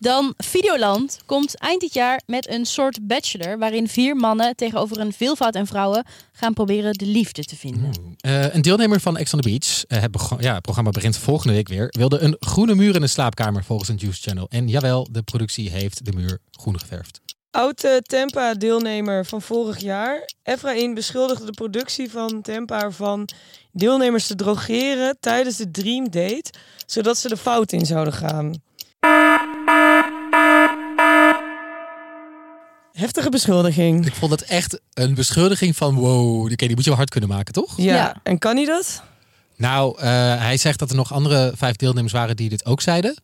Dan 0.03 0.34
Videoland 0.36 1.18
komt 1.26 1.59
eind 1.59 1.80
dit 1.80 1.94
jaar 1.94 2.22
met 2.26 2.48
een 2.48 2.66
soort 2.66 3.07
bachelor 3.07 3.59
waarin 3.59 3.88
vier 3.88 4.16
mannen 4.16 4.57
tegenover 4.57 5.00
een 5.00 5.12
veelvoud 5.12 5.55
en 5.55 5.66
vrouwen 5.66 6.05
gaan 6.32 6.53
proberen 6.53 6.92
de 6.92 7.07
liefde 7.07 7.44
te 7.44 7.57
vinden. 7.57 7.90
Eh, 8.16 8.55
een 8.55 8.62
deelnemer 8.62 9.00
van 9.00 9.16
Ex 9.16 9.34
on 9.34 9.40
the 9.40 9.48
Beach, 9.48 9.84
eh, 9.84 10.00
het, 10.00 10.42
ja, 10.42 10.55
het 10.55 10.62
programma 10.62 10.90
begint 10.90 11.16
volgende 11.16 11.55
week 11.55 11.68
weer, 11.68 11.86
wilde 11.88 12.18
een 12.18 12.36
groene 12.38 12.74
muur 12.74 12.94
in 12.94 13.00
de 13.00 13.07
slaapkamer 13.07 13.64
volgens 13.64 13.88
een 13.88 13.96
Juice 13.96 14.22
Channel. 14.22 14.46
En 14.48 14.68
jawel, 14.68 15.09
de 15.11 15.22
productie 15.22 15.70
heeft 15.70 16.05
de 16.05 16.12
muur 16.12 16.38
groen 16.50 16.78
geverfd. 16.78 17.20
Oude 17.50 18.03
Tempa-deelnemer 18.03 19.26
van 19.26 19.42
vorig 19.42 19.78
jaar. 19.78 20.30
Efraïn 20.42 20.94
beschuldigde 20.94 21.44
de 21.44 21.53
productie 21.53 22.11
van 22.11 22.42
Tempa 22.42 22.82
ervan 22.82 23.28
deelnemers 23.72 24.26
te 24.26 24.34
drogeren 24.34 25.16
tijdens 25.20 25.57
de 25.57 25.70
Dream 25.70 26.11
Date, 26.11 26.53
zodat 26.86 27.18
ze 27.18 27.28
de 27.28 27.36
fout 27.36 27.72
in 27.72 27.86
zouden 27.86 28.12
gaan. 28.12 28.55
Heftige 32.92 33.30
beschuldiging. 33.30 34.07
Ik 34.07 34.14
vond 34.14 34.30
het 34.30 34.42
echt 34.42 34.80
een 34.94 35.14
beschuldiging 35.14 35.76
van 35.76 35.94
wow, 35.94 36.42
oké, 36.44 36.55
die 36.57 36.74
moet 36.74 36.84
je 36.84 36.88
wel 36.88 36.98
hard 36.98 37.11
kunnen 37.11 37.28
maken, 37.30 37.53
toch? 37.53 37.76
Ja. 37.76 37.94
Ja. 37.94 38.20
en 38.22 38.38
kan 38.38 38.57
hij 38.57 38.64
dat? 38.64 39.03
Nou, 39.57 39.98
eh, 39.98 40.05
hij 40.38 40.57
zegt 40.57 40.78
dat 40.78 40.90
er 40.90 40.96
nog 40.96 41.12
andere 41.12 41.53
vijf 41.57 41.76
deelnemers 41.76 42.12
waren 42.12 42.36
die 42.36 42.48
dit 42.48 42.64
ook 42.64 42.80
zeiden. 42.80 43.16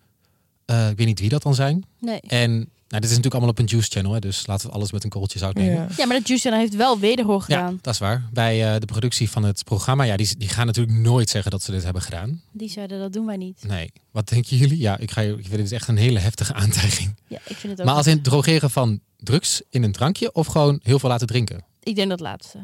Eh, 0.65 0.91
ik 0.91 0.97
weet 0.97 1.07
niet 1.07 1.21
wie 1.21 1.29
dat 1.29 1.43
dan 1.43 1.55
zijn. 1.55 1.85
Nee. 2.01 2.21
En 2.21 2.71
nou, 2.89 3.01
dit 3.03 3.11
is 3.11 3.17
natuurlijk 3.17 3.35
allemaal 3.35 3.51
op 3.51 3.59
een 3.59 3.65
Juice 3.65 3.91
Channel, 3.91 4.13
hè, 4.13 4.19
dus 4.19 4.47
laten 4.47 4.67
we 4.69 4.73
alles 4.75 4.93
met 4.93 5.05
een 5.05 5.11
korreltje 5.11 5.39
zout 5.39 5.55
nemen. 5.55 5.75
Ja. 5.75 5.87
Ja, 5.97 6.07
maar 6.07 6.17
dat 6.17 6.29
Juice 6.29 6.55
heeft 6.55 6.75
wel 6.77 6.99
wederhoor 6.99 7.45
Ja, 7.47 7.57
gedaan. 7.57 7.79
dat 7.83 7.93
is 7.95 8.01
waar. 8.01 8.29
Bij 8.33 8.75
eh, 8.75 8.81
de 8.81 8.87
productie 8.87 9.31
van 9.31 9.43
het 9.45 9.65
programma, 9.65 10.05
ja, 10.05 10.17
die, 10.17 10.37
die 10.37 10.49
gaan 10.49 10.67
natuurlijk 10.67 10.99
nooit 10.99 11.31
zeggen 11.31 11.51
dat 11.51 11.63
ze 11.63 11.71
dit 11.71 11.85
hebben 11.85 12.03
gedaan. 12.03 12.43
Die 12.53 12.69
zeiden 12.71 12.99
dat 12.99 13.13
doen 13.13 13.27
wij 13.27 13.37
niet. 13.37 13.65
Nee. 13.67 13.93
Wat 14.11 14.29
denken 14.29 14.57
jullie? 14.57 14.79
Ja, 14.79 14.99
ik, 14.99 15.11
ga, 15.11 15.21
je- 15.21 15.39
ik 15.39 15.47
vind 15.47 15.61
het 15.63 15.73
echt 15.73 15.89
een 15.89 15.97
hele 15.97 16.19
heftige 16.19 16.55
aantijging. 16.55 17.17
Ja, 17.27 17.39
ik 17.45 17.57
vind 17.57 17.73
het 17.73 17.81
ook. 17.81 17.87
Maar 17.87 17.95
als 17.95 18.07
in 18.07 18.15
het 18.15 18.25
drogeren 18.25 18.71
van 18.71 19.01
drugs 19.17 19.63
in 19.71 19.83
een 19.83 19.93
drankje 19.93 20.33
of 20.35 20.47
gewoon 20.47 20.81
heel 20.83 20.99
veel 20.99 21.09
laten 21.09 21.27
drinken? 21.27 21.65
Ik 21.83 21.95
denk 21.97 22.09
dat 22.09 22.21
laatste. 22.21 22.59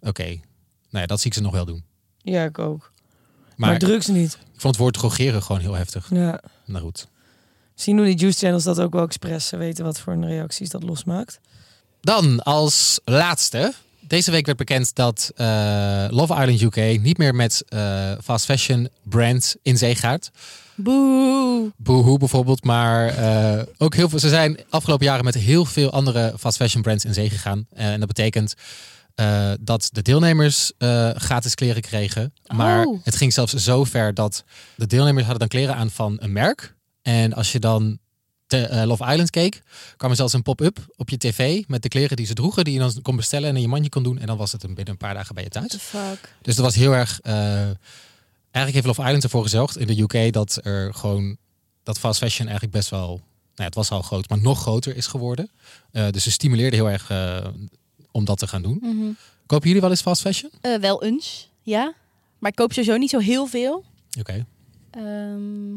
Oké. 0.00 0.26
Nou 0.26 0.36
ja, 0.90 1.06
dat 1.06 1.18
zie 1.20 1.30
ik 1.30 1.36
ze 1.36 1.42
nog 1.42 1.52
wel 1.52 1.64
doen. 1.64 1.84
Ja, 2.18 2.44
ik 2.44 2.58
ook. 2.58 2.92
Maar, 3.56 3.70
Maar, 3.70 3.78
drugs 3.78 4.06
niet. 4.06 4.32
ik 4.32 4.60
vond 4.60 4.74
het 4.74 4.76
woord 4.76 4.94
drogeren 4.94 5.42
gewoon 5.42 5.60
heel 5.60 5.74
heftig. 5.74 6.10
Ja. 6.10 6.40
Nou 6.64 6.84
goed. 6.84 7.06
Zien 7.74 7.96
hoe 7.96 8.06
die 8.06 8.16
juice 8.16 8.38
channels 8.38 8.64
dat 8.64 8.80
ook 8.80 8.92
wel 8.92 9.04
expres 9.04 9.46
ze 9.46 9.56
weten 9.56 9.84
wat 9.84 10.00
voor 10.00 10.12
een 10.12 10.26
reacties 10.26 10.68
dat 10.70 10.82
losmaakt. 10.82 11.40
Dan 12.00 12.42
als 12.42 13.00
laatste. 13.04 13.72
Deze 14.00 14.30
week 14.30 14.46
werd 14.46 14.58
bekend 14.58 14.94
dat 14.94 15.32
eh, 15.36 16.06
Love 16.10 16.34
Island 16.46 16.60
UK 16.76 17.00
niet 17.00 17.18
meer 17.18 17.34
met 17.34 17.64
eh, 17.68 18.12
fast 18.22 18.44
fashion 18.44 18.88
brands 19.02 19.56
in 19.62 19.78
zee 19.78 19.94
gaat. 19.94 20.30
Boe. 20.74 21.72
Boohoo 21.76 22.16
bijvoorbeeld, 22.16 22.64
maar 22.64 23.08
eh, 23.08 23.62
ook 23.78 23.94
heel 23.94 24.08
veel. 24.08 24.18
Ze 24.18 24.28
zijn 24.28 24.58
afgelopen 24.68 25.06
jaren 25.06 25.24
met 25.24 25.34
heel 25.34 25.64
veel 25.64 25.90
andere 25.90 26.34
fast 26.38 26.56
fashion 26.56 26.82
brands 26.82 27.04
in 27.04 27.14
zee 27.14 27.30
gegaan. 27.30 27.66
En 27.72 27.98
dat 27.98 28.08
betekent 28.08 28.54
dat 29.60 29.88
de 29.92 30.02
deelnemers 30.02 30.72
gratis 31.14 31.54
kleren 31.54 31.82
kregen. 31.82 32.32
Maar 32.46 32.86
Oh. 32.86 32.98
het 33.04 33.16
ging 33.16 33.32
zelfs 33.32 33.52
zo 33.54 33.84
ver 33.84 34.14
dat 34.14 34.44
de 34.76 34.86
deelnemers 34.86 35.26
hadden 35.26 35.38
dan 35.38 35.48
kleren 35.58 35.76
aan 35.76 35.90
van 35.90 36.16
een 36.20 36.32
merk. 36.32 36.73
En 37.04 37.32
als 37.32 37.52
je 37.52 37.58
dan 37.58 37.98
de 38.46 38.66
eh, 38.66 38.84
Love 38.86 39.04
Island 39.04 39.30
keek, 39.30 39.62
kwam 39.96 40.10
er 40.10 40.16
zelfs 40.16 40.32
een 40.32 40.42
pop-up 40.42 40.78
op 40.96 41.08
je 41.08 41.16
tv 41.16 41.62
met 41.66 41.82
de 41.82 41.88
kleren 41.88 42.16
die 42.16 42.26
ze 42.26 42.34
droegen, 42.34 42.64
die 42.64 42.72
je 42.74 42.78
dan 42.80 43.02
kon 43.02 43.16
bestellen 43.16 43.48
en 43.48 43.54
in 43.56 43.60
je 43.62 43.68
mandje 43.68 43.90
kon 43.90 44.02
doen. 44.02 44.18
En 44.18 44.26
dan 44.26 44.36
was 44.36 44.52
het 44.52 44.62
een- 44.62 44.74
binnen 44.74 44.92
een 44.92 44.98
paar 44.98 45.14
dagen 45.14 45.34
bij 45.34 45.44
je 45.44 45.50
thuis. 45.50 45.68
the 45.70 45.78
fuck. 45.78 46.34
Dus 46.42 46.54
dat 46.56 46.64
was 46.64 46.74
heel 46.74 46.92
erg. 46.92 47.20
eh, 47.20 47.34
eigenlijk 48.50 48.74
heeft 48.84 48.86
Love 48.86 49.02
Island 49.02 49.22
ervoor 49.24 49.42
gezorgd 49.42 49.78
in 49.78 49.86
de 49.86 50.00
UK 50.00 50.32
dat 50.32 50.58
er 50.62 50.94
gewoon 50.94 51.36
dat 51.82 51.98
fast 51.98 52.18
fashion 52.18 52.46
eigenlijk 52.46 52.76
best 52.76 52.90
wel. 52.90 53.06
Nou, 53.08 53.20
ja, 53.54 53.64
het 53.64 53.74
was 53.74 53.90
al 53.90 54.02
groot, 54.02 54.28
maar 54.28 54.40
nog 54.40 54.60
groter 54.60 54.96
is 54.96 55.06
geworden. 55.06 55.50
Eh, 55.90 56.08
dus 56.10 56.22
ze 56.22 56.30
stimuleerden 56.30 56.78
heel 56.78 56.90
erg 56.90 57.10
om 58.10 58.24
dat 58.24 58.38
te 58.38 58.46
gaan 58.46 58.62
doen. 58.62 58.78
Mhm. 58.82 59.10
Kopen 59.46 59.66
jullie 59.66 59.80
wel 59.82 59.90
eens 59.90 60.00
fast 60.00 60.20
fashion? 60.20 60.50
Wel 60.80 61.02
eens, 61.02 61.50
ja. 61.62 61.94
Maar 62.38 62.50
ik 62.50 62.56
koop 62.56 62.72
sowieso 62.72 62.96
niet 62.96 63.10
zo 63.10 63.18
heel 63.18 63.46
veel. 63.46 63.84
Oké. 64.18 64.46
Ehm, 64.90 65.76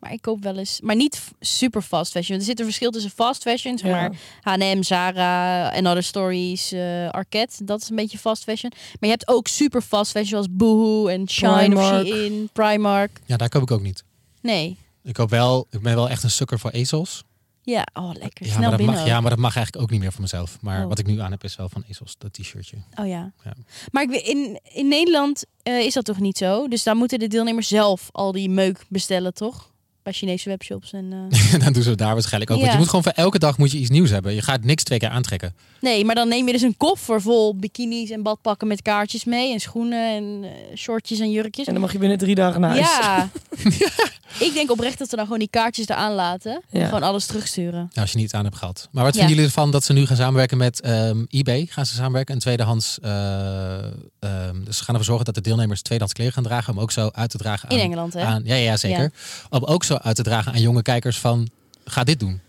maar 0.00 0.12
ik 0.12 0.22
koop 0.22 0.42
wel 0.42 0.56
eens, 0.58 0.80
maar 0.80 0.96
niet 0.96 1.22
super 1.40 1.82
fast 1.82 2.12
fashion. 2.12 2.38
Er 2.38 2.44
zit 2.44 2.58
een 2.58 2.64
verschil 2.64 2.90
tussen 2.90 3.10
fast 3.10 3.42
fashion, 3.42 3.78
zeg 3.78 3.90
maar 3.90 4.12
H&M, 4.42 4.82
Zara, 4.82 5.72
en 5.72 5.86
Other 5.86 6.02
Stories, 6.02 6.72
eh 6.72 7.08
Arket. 7.10 7.60
Dat 7.66 7.82
is 7.82 7.90
een 7.90 7.96
beetje 7.96 8.18
fast 8.18 8.42
fashion. 8.42 8.72
Maar 8.74 8.96
je 9.00 9.16
hebt 9.16 9.28
ook 9.28 9.48
super 9.48 9.82
fast 9.82 10.10
fashion 10.10 10.28
zoals 10.28 10.46
Boohoo 10.50 11.06
en 11.06 11.28
Shine 11.28 11.52
Primark. 11.68 12.06
of 12.06 12.12
Shein, 12.14 12.48
Primark. 12.52 13.20
Ja, 13.26 13.36
daar 13.36 13.48
koop 13.48 13.62
ik 13.62 13.70
ook 13.70 13.82
niet. 13.82 14.04
Nee. 14.42 14.76
Ik 15.02 15.14
koop 15.14 15.30
wel. 15.30 15.66
Ik 15.70 15.80
ben 15.82 15.94
wel 15.94 16.08
echt 16.08 16.22
een 16.22 16.30
sukker 16.30 16.58
voor 16.58 16.70
ezels. 16.70 17.22
Ja, 17.62 17.86
oh 17.94 18.10
lekker. 18.12 18.46
Ja, 18.46 18.52
Snel 18.52 18.68
maar 18.68 18.78
dat 18.78 18.86
mag, 18.86 19.00
ook. 19.00 19.06
ja, 19.06 19.20
maar 19.20 19.30
dat 19.30 19.38
mag 19.38 19.56
eigenlijk 19.56 19.84
ook 19.84 19.90
niet 19.90 20.00
meer 20.00 20.12
voor 20.12 20.20
mezelf. 20.20 20.58
Maar 20.60 20.82
Oh. 20.82 20.88
wat 20.88 20.98
ik 20.98 21.06
nu 21.06 21.20
aan 21.20 21.30
heb 21.30 21.44
is 21.44 21.56
wel 21.56 21.68
van 21.68 21.84
ezels, 21.88 22.14
dat 22.18 22.32
t-shirtje. 22.32 22.76
Oh 22.94 23.06
ja. 23.06 23.32
Ja. 23.44 23.52
Maar 23.90 24.02
ik, 24.02 24.10
in, 24.10 24.60
in 24.72 24.88
Nederland 24.88 25.44
eh, 25.62 25.78
is 25.78 25.94
dat 25.94 26.04
toch 26.04 26.18
niet 26.18 26.38
zo? 26.38 26.68
Dus 26.68 26.82
dan 26.82 26.96
moeten 26.96 27.18
de 27.18 27.26
deelnemers 27.28 27.68
zelf 27.68 28.08
al 28.12 28.32
die 28.32 28.50
meuk 28.50 28.84
bestellen, 28.88 29.34
toch? 29.34 29.67
Bij 30.08 30.16
Chinese 30.16 30.48
webshops. 30.48 30.92
En, 30.92 31.28
eh, 31.30 31.60
dan 31.64 31.72
doen 31.72 31.82
ze 31.82 31.88
het 31.88 31.98
daar 31.98 32.12
waarschijnlijk 32.12 32.50
ook. 32.50 32.58
Want 32.60 32.72
je 32.72 32.78
moet 32.78 32.86
gewoon 32.88 33.02
voor 33.02 33.12
elke 33.12 33.38
dag 33.38 33.58
moet 33.58 33.70
je 33.70 33.78
iets 33.78 33.90
nieuws 33.90 34.10
hebben. 34.10 34.34
Je 34.34 34.42
gaat 34.42 34.64
niks 34.64 34.82
twee 34.82 34.98
keer 34.98 35.08
aantrekken. 35.08 35.54
Nee, 35.80 36.04
maar 36.04 36.14
dan 36.14 36.28
neem 36.28 36.46
je 36.46 36.52
dus 36.52 36.62
een 36.62 36.76
koffer 36.76 37.20
vol 37.22 37.56
bikinis 37.56 38.10
en 38.10 38.22
badpakken 38.22 38.68
met 38.68 38.82
kaartjes 38.82 39.24
mee. 39.24 39.52
En 39.52 39.60
schoenen 39.60 40.14
en 40.16 40.44
eh, 40.44 40.76
shortjes 40.76 41.18
en 41.18 41.30
jurkjes. 41.30 41.66
En 41.66 41.72
dan 41.72 41.82
mag 41.82 41.92
je 41.92 41.98
binnen 41.98 42.18
drie 42.18 42.34
dagen 42.34 42.60
naar 42.60 42.70
huis. 42.70 42.80
Ja. 43.00 43.28
Ik 44.46 44.54
denk 44.54 44.70
oprecht 44.70 44.98
dat 44.98 45.08
ze 45.08 45.16
dan 45.16 45.24
gewoon 45.24 45.38
die 45.38 45.48
kaartjes 45.50 45.88
eraan 45.88 46.12
laten. 46.12 46.62
En 46.70 46.84
gewoon 46.84 47.02
alles 47.02 47.26
terugsturen. 47.26 47.90
Als 47.94 48.12
je 48.12 48.18
niet 48.18 48.34
aan 48.34 48.44
hebt 48.44 48.56
gehad. 48.56 48.88
Maar 48.92 49.04
wat 49.04 49.12
Ja. 49.14 49.18
vinden 49.18 49.36
jullie 49.36 49.50
ervan 49.54 49.70
dat 49.70 49.84
ze 49.84 49.92
nu 49.92 50.06
gaan 50.06 50.16
samenwerken 50.16 50.58
met 50.58 50.80
ehm, 50.80 51.24
eBay? 51.28 51.66
Gaan 51.70 51.86
ze 51.86 51.94
samenwerken? 51.94 52.34
Een 52.34 52.40
tweedehands. 52.40 52.98
eh, 53.00 53.78
ehm, 54.18 54.64
dus 54.64 54.76
ze 54.76 54.84
gaan 54.84 54.94
ervoor 54.94 55.04
zorgen 55.04 55.24
dat 55.24 55.34
de 55.34 55.40
deelnemers 55.40 55.82
tweedehands 55.82 56.14
kleren 56.14 56.32
gaan 56.34 56.42
dragen. 56.42 56.72
Om 56.72 56.80
ook 56.80 56.90
zo 56.92 57.08
uit 57.12 57.30
te 57.30 57.38
dragen 57.38 57.70
aan. 57.70 57.76
In 57.76 57.82
Engeland, 57.82 58.12
hè? 58.12 58.20
aan 58.20 58.42
ja, 58.44 58.54
ja, 58.54 58.76
zeker. 58.76 59.12
Om 59.50 59.64
ook 59.64 59.84
zo 59.84 59.97
uit 60.02 60.16
te 60.16 60.22
dragen 60.22 60.52
aan 60.52 60.60
jonge 60.60 60.82
kijkers 60.82 61.18
van. 61.18 61.48
Ga 61.84 62.04
dit 62.04 62.20
doen. 62.20 62.40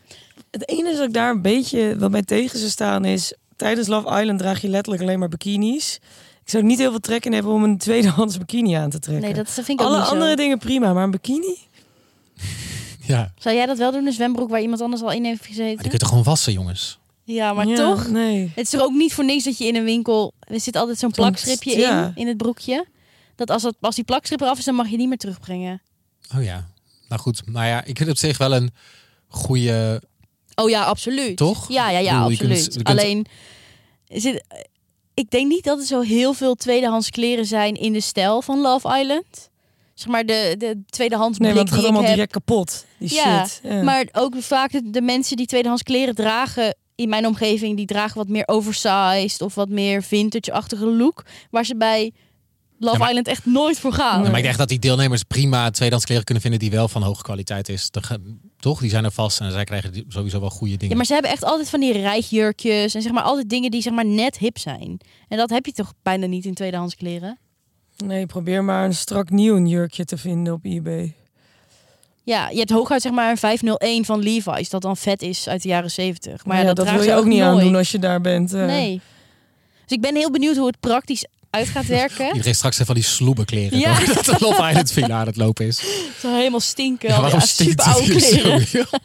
Het 0.52 0.70
enige 0.70 0.96
dat 0.98 1.08
ik 1.08 1.14
daar 1.14 1.30
een 1.32 1.42
beetje 1.42 1.98
wat 1.98 2.12
mij 2.12 2.24
tegen 2.24 2.60
zou 2.60 2.72
staan 2.72 3.06
is... 3.06 3.34
tijdens 3.56 3.88
Love 3.88 4.20
Island 4.22 4.40
draag 4.40 4.62
je 4.62 4.68
letterlijk 4.70 5.04
alleen 5.04 5.20
maar 5.20 5.30
bikinis. 5.30 6.00
Ik 6.44 6.50
zou 6.56 6.64
er 6.64 6.70
niet 6.70 6.80
heel 6.80 6.90
veel 6.90 7.00
trek 7.00 7.26
in 7.26 7.34
hebben 7.34 7.52
om 7.52 7.64
een 7.64 7.78
tweedehands 7.88 8.38
bikini 8.38 8.74
aan 8.74 8.90
te 8.90 9.00
trekken. 9.00 9.26
Nee, 9.26 9.34
dat 9.34 9.50
vind 9.50 9.68
ik 9.70 9.82
ook 9.82 9.88
Alle 9.88 10.06
zo. 10.06 10.12
andere 10.12 10.36
dingen 10.36 10.58
prima, 10.58 10.94
maar 10.94 11.04
een 11.04 11.12
bikini? 11.12 11.58
Ja. 13.06 13.32
Zou 13.38 13.56
jij 13.56 13.66
dat 13.66 13.78
wel 13.78 13.92
doen? 13.92 14.06
Een 14.06 14.14
zwembroek 14.14 14.50
waar 14.50 14.62
iemand 14.62 14.82
anders 14.82 15.02
al 15.02 15.12
in 15.12 15.24
heeft 15.26 15.40
Maar 15.40 15.48
gezeten? 15.48 15.68
die 15.70 15.82
kun 15.82 15.92
je 15.92 15.98
toch 15.98 16.08
gewoon 16.10 16.24
wassen, 16.24 16.54
jongens? 16.54 17.00
Ja, 17.24 17.54
maar 17.54 17.68
Ja, 17.68 17.76
toch? 17.76 18.08
Nee. 18.10 18.52
Het 18.56 18.66
is 18.66 18.74
er 18.74 18.82
ook 18.84 18.92
niet 18.92 19.14
voor 19.14 19.26
niks 19.26 19.44
dat 19.44 19.58
je 19.58 19.66
in 19.68 19.76
een 19.76 19.84
winkel... 19.84 20.34
Er 20.40 20.60
zit 20.60 20.76
altijd 20.76 21.00
zo'n 21.00 21.12
Zo'n- 21.14 21.24
plakstripje 21.26 21.78
ja. 21.80 22.06
in, 22.06 22.12
in 22.16 22.28
het 22.28 22.38
broekje. 22.38 22.86
Dat 23.36 23.50
als, 23.52 23.62
dat 23.62 23.76
als 23.80 23.96
die 23.96 24.04
plakstrip 24.04 24.42
eraf 24.42 24.58
is, 24.58 24.66
dan 24.66 24.76
mag 24.76 24.90
je 24.90 24.98
niet 24.98 25.08
meer 25.08 25.18
terugbrengen. 25.18 25.82
Oh 26.36 26.44
ja. 26.44 26.68
Nou 27.10 27.22
goed. 27.22 27.42
Nou 27.46 27.66
ja, 27.68 27.78
ik 27.80 27.86
vind 27.86 28.00
het 28.00 28.10
op 28.10 28.18
zich 28.18 28.38
wel 28.38 28.54
een 28.54 28.70
goede. 29.28 30.02
Oh 30.56 30.70
ja, 30.70 30.84
absoluut. 30.84 31.38
Toch? 31.38 31.70
Ja, 31.72 31.90
ja, 31.90 32.00
ja, 32.00 32.14
bedoel, 32.14 32.30
je 32.30 32.38
kunt- 32.38 32.52
absoluut. 32.52 32.74
je 32.74 32.84
kunt- 32.84 33.00
Alleen, 33.00 33.26
is 34.08 34.24
het, 34.24 34.44
ik 35.14 35.30
denk 35.30 35.48
niet 35.48 35.64
dat 35.64 35.80
er 35.80 35.86
zo 35.86 36.02
heel 36.02 36.34
veel 36.34 36.56
tweedehands 36.56 37.10
kleren 37.10 37.46
zijn 37.46 37.74
in 37.76 37.94
de 37.94 38.02
stijl 38.02 38.42
van 38.42 38.62
Love 38.62 39.00
Island. 39.00 39.50
Zeg 39.94 40.08
maar 40.08 40.26
de, 40.26 40.56
de 40.58 40.82
tweedehands 40.90 41.38
Nee, 41.38 41.52
blik 41.52 41.56
want 41.56 41.70
het 41.70 41.78
gaat 41.78 41.84
allemaal 41.88 42.04
heb. 42.08 42.14
direct 42.14 42.32
kapot. 42.32 42.86
Die 42.98 43.14
Ja, 43.16 43.46
shit. 43.48 43.60
Ja. 43.64 43.84
Maar 43.84 44.08
ook 44.12 44.34
vaak 44.40 44.72
de, 44.72 44.90
de 44.90 45.02
mensen 45.02 45.38
die 45.38 45.46
tweedehands 45.46 45.84
kleren 45.84 46.16
dragen 46.16 46.76
in 46.96 47.10
mijn 47.10 47.26
omgeving, 47.28 47.78
die 47.78 47.86
dragen 47.86 48.18
wat 48.18 48.28
meer 48.28 48.48
oversized 48.48 49.42
of 49.42 49.56
wat 49.56 49.70
meer 49.70 50.04
vintage-achtige 50.04 50.86
look. 50.86 51.26
Waar 51.52 51.66
ze 51.66 51.76
bij 51.78 52.12
Love 52.80 52.94
Ja, 52.94 53.00
maar- 53.00 53.08
Island 53.10 53.28
echt 53.28 53.46
nooit 53.46 53.80
voor 53.80 53.94
gaan. 53.94 54.16
Ja, 54.16 54.18
maar 54.18 54.26
ik 54.28 54.34
denk 54.34 54.46
echt 54.46 54.58
dat 54.58 54.68
die 54.68 54.80
deelnemers 54.80 55.24
prima 55.24 55.70
tweedehands 55.70 56.06
kleren 56.06 56.24
kunnen 56.24 56.44
vinden 56.44 56.60
die 56.60 56.72
wel 56.72 56.88
van 56.88 57.04
hoge 57.04 57.22
kwaliteit 57.24 57.70
is. 57.70 57.90
Toch? 58.60 58.80
Die 58.80 58.90
zijn 58.90 59.04
er 59.04 59.12
vast 59.12 59.40
en 59.40 59.52
zij 59.52 59.64
krijgen 59.64 60.06
sowieso 60.08 60.40
wel 60.40 60.50
goede 60.50 60.74
dingen. 60.74 60.90
Ja, 60.90 60.96
maar 60.96 61.06
ze 61.06 61.14
hebben 61.14 61.32
echt 61.32 61.44
altijd 61.44 61.70
van 61.70 61.80
die 61.80 61.92
rijjurkjes 61.94 62.96
en 62.96 63.02
zeg 63.02 63.12
maar 63.12 63.24
altijd 63.24 63.50
dingen 63.50 63.72
die 63.72 63.82
zeg 63.82 63.94
maar 63.94 64.06
net 64.06 64.38
hip 64.38 64.58
zijn. 64.58 65.00
En 65.28 65.38
dat 65.38 65.50
heb 65.50 65.66
je 65.66 65.72
toch 65.72 65.94
bijna 66.04 66.26
niet 66.26 66.46
in 66.46 66.54
tweedehands 66.54 66.96
kleren? 66.96 67.38
Nee, 68.06 68.26
probeer 68.26 68.64
maar 68.64 68.86
een 68.86 68.94
strak 68.94 69.30
nieuw 69.30 69.66
jurkje 69.66 70.06
te 70.06 70.18
vinden 70.18 70.54
op 70.54 70.66
eBay. 70.66 71.14
Ja, 72.24 72.50
je 72.50 72.58
hebt 72.58 72.70
hooguit 72.70 73.02
zeg 73.02 73.12
maar 73.12 73.30
een 73.32 73.38
501 73.38 74.06
van 74.06 74.20
Levi's, 74.20 74.70
dat 74.70 74.82
dan 74.82 74.98
vet 74.98 75.22
is 75.22 75.48
uit 75.48 75.62
de 75.62 75.68
jaren 75.68 75.92
70. 75.92 76.32
Maar 76.32 76.42
Maar 76.46 76.56
ja, 76.56 76.62
ja, 76.62 76.74
dat, 76.74 76.86
dat 76.86 76.96
wil 76.96 77.04
je 77.04 77.14
ook 77.16 77.26
niet 77.26 77.40
nooit. 77.40 77.58
aandoen 77.58 77.76
als 77.76 77.92
je 77.92 78.00
daar 78.00 78.22
bent. 78.22 78.54
eh. 78.54 78.66
Nee. 78.66 79.02
Dus 79.86 79.98
ik 79.98 80.02
ben 80.02 80.16
heel 80.16 80.32
benieuwd 80.32 80.56
hoe 80.58 80.68
het 80.68 80.80
praktisch 80.80 81.26
uit 81.50 81.68
gaat 81.68 81.86
werken. 81.86 82.28
Iedereen 82.34 82.56
straks 82.56 82.76
heeft 82.76 82.90
van 82.90 83.00
die 83.00 83.04
sloebenkleren. 83.10 83.80
Ja. 83.80 84.00
toch? 84.00 84.24
Dat 84.24 84.40
de 84.40 84.46
Love 84.46 84.68
Island 84.70 84.92
villa 84.92 85.20
aan 85.20 85.26
het 85.28 85.36
lopen 85.36 85.66
is. 85.66 85.80
Het 85.80 86.16
zal 86.20 86.36
helemaal 86.36 86.60
stinken. 86.60 87.10
Ja, 87.10 87.16
al 87.16 87.22
waarom 87.22 87.40
ja, 87.40 87.46
stinkt 87.46 87.82
super 87.84 88.02
het 88.02 88.10
oude 88.10 88.28
hier 88.28 88.42
kleren. 88.42 88.68
zo? 88.68 88.84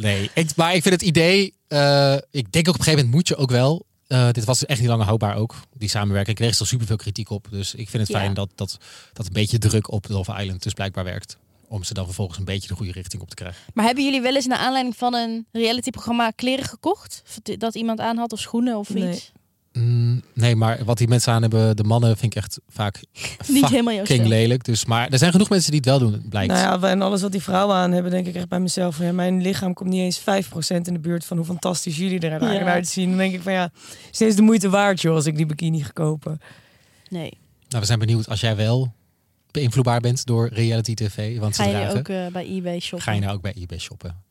nee, 0.00 0.30
ik, 0.34 0.56
maar 0.56 0.74
ik 0.74 0.82
vind 0.82 0.94
het 0.94 1.02
idee... 1.02 1.54
eh, 1.68 2.16
ik 2.30 2.52
denk 2.52 2.68
ook 2.68 2.74
op 2.74 2.80
een 2.80 2.84
gegeven 2.84 2.94
moment 2.94 3.10
moet 3.14 3.28
je 3.28 3.36
ook 3.36 3.50
wel... 3.50 3.86
eh, 4.06 4.30
dit 4.30 4.44
was 4.44 4.66
echt 4.66 4.80
niet 4.80 4.88
langer 4.88 5.04
houdbaar 5.06 5.36
ook, 5.36 5.54
die 5.74 5.88
samenwerking. 5.88 6.38
Ik 6.38 6.44
kreeg 6.44 6.58
er 6.58 6.66
superveel 6.66 6.96
kritiek 6.96 7.30
op. 7.30 7.46
Dus 7.50 7.74
ik 7.74 7.88
vind 7.88 8.02
het 8.02 8.12
Ja. 8.12 8.18
fijn 8.18 8.34
dat, 8.34 8.48
dat, 8.54 8.78
dat 9.12 9.26
een 9.26 9.32
beetje 9.32 9.58
druk 9.58 9.90
op 9.92 10.08
Love 10.08 10.42
Island 10.42 10.62
dus 10.62 10.72
blijkbaar 10.72 11.04
werkt. 11.04 11.36
Om 11.68 11.84
ze 11.84 11.94
dan 11.94 12.04
vervolgens 12.04 12.38
een 12.38 12.44
beetje 12.44 12.68
de 12.68 12.74
goede 12.74 12.92
richting 12.92 13.22
op 13.22 13.28
te 13.28 13.34
krijgen. 13.34 13.60
Maar 13.74 13.84
hebben 13.84 14.04
jullie 14.04 14.20
wel 14.20 14.34
eens 14.34 14.46
naar 14.46 14.58
aanleiding 14.58 14.96
van 14.96 15.14
een 15.14 15.46
realityprogramma 15.52 16.30
kleren 16.30 16.64
gekocht? 16.64 17.22
Dat 17.42 17.74
iemand 17.74 18.00
aan 18.00 18.16
had 18.16 18.32
of 18.32 18.40
schoenen 18.40 18.76
of 18.76 18.88
Nee. 18.94 19.12
iets? 19.12 19.32
Mm, 19.78 20.22
nee, 20.32 20.56
maar 20.56 20.84
wat 20.84 20.98
die 20.98 21.08
mensen 21.08 21.32
aan 21.32 21.42
hebben, 21.42 21.76
de 21.76 21.84
mannen, 21.84 22.16
vind 22.16 22.36
ik 22.36 22.42
echt 22.42 22.60
vaak 22.68 23.00
Niet 23.48 23.68
helemaal 23.68 23.94
jouw 23.94 24.04
lelijk. 24.26 24.64
Dus, 24.64 24.84
maar 24.84 25.08
er 25.08 25.18
zijn 25.18 25.32
genoeg 25.32 25.48
mensen 25.48 25.70
die 25.70 25.80
het 25.80 25.88
wel 25.88 25.98
doen, 25.98 26.24
blijkt. 26.28 26.52
Nou 26.52 26.80
ja, 26.80 26.88
en 26.88 27.02
alles 27.02 27.22
wat 27.22 27.32
die 27.32 27.42
vrouwen 27.42 27.76
aan 27.76 27.92
hebben, 27.92 28.10
denk 28.12 28.26
ik 28.26 28.34
echt 28.34 28.48
bij 28.48 28.60
mezelf. 28.60 28.96
van, 28.96 29.06
Ja, 29.06 29.12
mijn 29.12 29.42
lichaam 29.42 29.74
komt 29.74 29.90
niet 29.90 30.00
eens 30.00 30.20
5% 30.20 30.86
in 30.86 30.92
de 30.92 30.98
buurt 30.98 31.24
van 31.24 31.36
hoe 31.36 31.46
fantastisch 31.46 31.96
jullie 31.96 32.20
er 32.20 32.30
eigenlijk 32.30 32.60
Ja. 32.60 32.66
uitzien. 32.72 33.08
Dan 33.08 33.18
denk 33.18 33.34
ik 33.34 33.42
van 33.42 33.52
ja, 33.52 33.70
steeds 34.10 34.36
de 34.36 34.42
moeite 34.42 34.68
waard 34.70 35.00
joh, 35.00 35.14
als 35.14 35.26
ik 35.26 35.36
die 35.36 35.46
bikini 35.46 35.82
ga 35.82 35.90
kopen. 35.92 36.40
Nee. 37.08 37.30
Nou, 37.68 37.80
we 37.80 37.84
zijn 37.86 37.98
benieuwd 37.98 38.28
als 38.28 38.40
jij 38.40 38.56
wel 38.56 38.92
beïnvloedbaar 39.50 40.00
bent 40.00 40.26
door 40.26 40.48
reality 40.52 40.94
tv. 40.94 41.38
Want 41.38 41.54
ze 41.56 41.62
Ga 41.62 41.68
je 41.68 41.74
dragen. 41.74 41.98
ook 41.98 42.08
eh, 42.08 42.26
bij 42.26 42.46
eBay 42.46 42.80
shoppen? 42.80 43.00
Ga 43.02 43.12
je 43.12 43.20
nou 43.20 43.34
ook 43.34 43.42
bij 43.42 43.54
eBay 43.56 43.78
shoppen? 43.78 44.22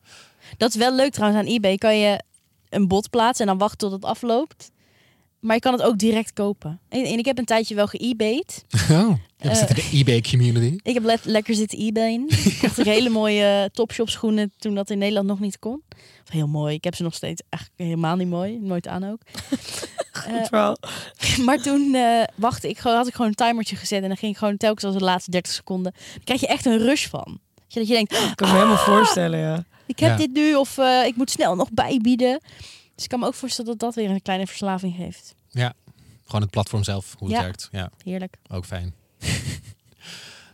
Dat 0.57 0.69
is 0.69 0.75
wel 0.75 0.95
leuk 0.95 1.11
trouwens 1.11 1.41
aan 1.41 1.53
eBay. 1.53 1.75
Kan 1.77 1.97
je 1.97 2.21
een 2.69 2.87
bod 2.87 3.09
plaatsen 3.09 3.45
en 3.45 3.51
dan 3.51 3.59
wachten 3.59 3.77
tot 3.77 3.91
het 3.91 4.05
afloopt. 4.05 4.71
Maar 5.43 5.55
je 5.55 5.61
kan 5.61 5.73
het 5.73 5.81
ook 5.81 5.97
direct 5.97 6.33
kopen. 6.33 6.79
En, 6.89 7.03
en 7.05 7.17
ik 7.17 7.25
heb 7.25 7.37
een 7.37 7.45
tijdje 7.45 7.75
wel 7.75 7.87
ge-eBayed. 7.87 8.63
Oh, 8.91 9.13
je 9.37 9.49
Eh. 9.49 9.55
zit 9.55 9.69
in 9.69 9.75
de 9.75 9.89
eBay 9.97 10.21
community. 10.21 10.77
Ik 10.89 10.93
heb 10.93 11.03
le- 11.03 11.17
lekker 11.23 11.55
zitten 11.55 11.79
eBayen. 11.79 12.27
Kocht 12.61 12.79
ik 12.79 12.85
hele 12.85 13.09
mooie 13.09 13.43
eh, 13.45 13.63
Topshop 13.73 14.09
schoenen 14.09 14.53
toen 14.57 14.75
dat 14.75 14.89
in 14.89 14.97
Nederland 14.97 15.27
nog 15.27 15.39
niet 15.39 15.59
kon. 15.59 15.81
Of 16.23 16.29
heel 16.29 16.47
mooi. 16.47 16.75
Ik 16.75 16.83
heb 16.83 16.95
ze 16.95 17.03
nog 17.03 17.13
steeds 17.13 17.41
eigenlijk 17.49 17.83
helemaal 17.83 18.15
niet 18.15 18.27
mooi. 18.27 18.57
Nooit 18.61 18.87
aan 18.87 19.03
ook. 19.11 19.19
Eh, 20.13 20.41
Terwijl, 20.41 20.77
maar 21.45 21.61
toen 21.61 21.93
eh, 21.95 22.23
wachtte 22.35 22.69
ik 22.69 22.77
gewoon, 22.77 22.97
had 22.97 23.07
ik 23.07 23.13
gewoon 23.13 23.27
een 23.27 23.47
timertje 23.47 23.75
gezet. 23.75 24.01
En 24.01 24.07
dan 24.07 24.17
ging 24.17 24.31
ik 24.31 24.37
gewoon 24.37 24.57
telkens 24.57 24.83
als 24.85 24.95
de 24.95 25.03
laatste 25.03 25.31
30 25.31 25.51
seconden. 25.53 25.91
Dan 26.13 26.23
krijg 26.23 26.39
je 26.39 26.47
echt 26.47 26.65
een 26.65 26.77
rush 26.77 27.07
van. 27.07 27.39
Dat 27.55 27.73
je, 27.73 27.79
dat 27.79 27.87
je 27.87 27.93
denkt, 27.93 28.11
ik 28.13 28.35
kan 28.35 28.47
me 28.49 28.53
helemaal 28.53 28.77
voorstellen, 28.95 29.39
ja. 29.39 29.63
ik 29.85 29.99
heb 29.99 30.09
Ja. 30.09 30.17
dit 30.17 30.33
nu 30.33 30.55
of 30.55 30.77
eh, 30.77 31.05
ik 31.05 31.15
moet 31.15 31.29
snel 31.31 31.55
nog 31.55 31.71
bijbieden. 31.71 32.41
Dus 32.95 33.03
ik 33.03 33.09
kan 33.09 33.19
me 33.19 33.25
ook 33.25 33.33
voorstellen 33.33 33.71
dat 33.71 33.79
dat 33.79 33.95
weer 33.95 34.09
een 34.09 34.21
kleine 34.21 34.47
verslaving 34.47 34.95
geeft. 34.95 35.35
Gewoon 36.25 36.41
het 36.41 36.51
platform 36.51 36.83
zelf, 36.83 37.15
hoe 37.17 37.27
het 37.27 37.37
Ja. 37.37 37.43
werkt. 37.43 37.69
Ja, 37.71 37.91
Heerlijk. 38.03 38.35
ook 38.49 38.65
fijn. 38.65 38.93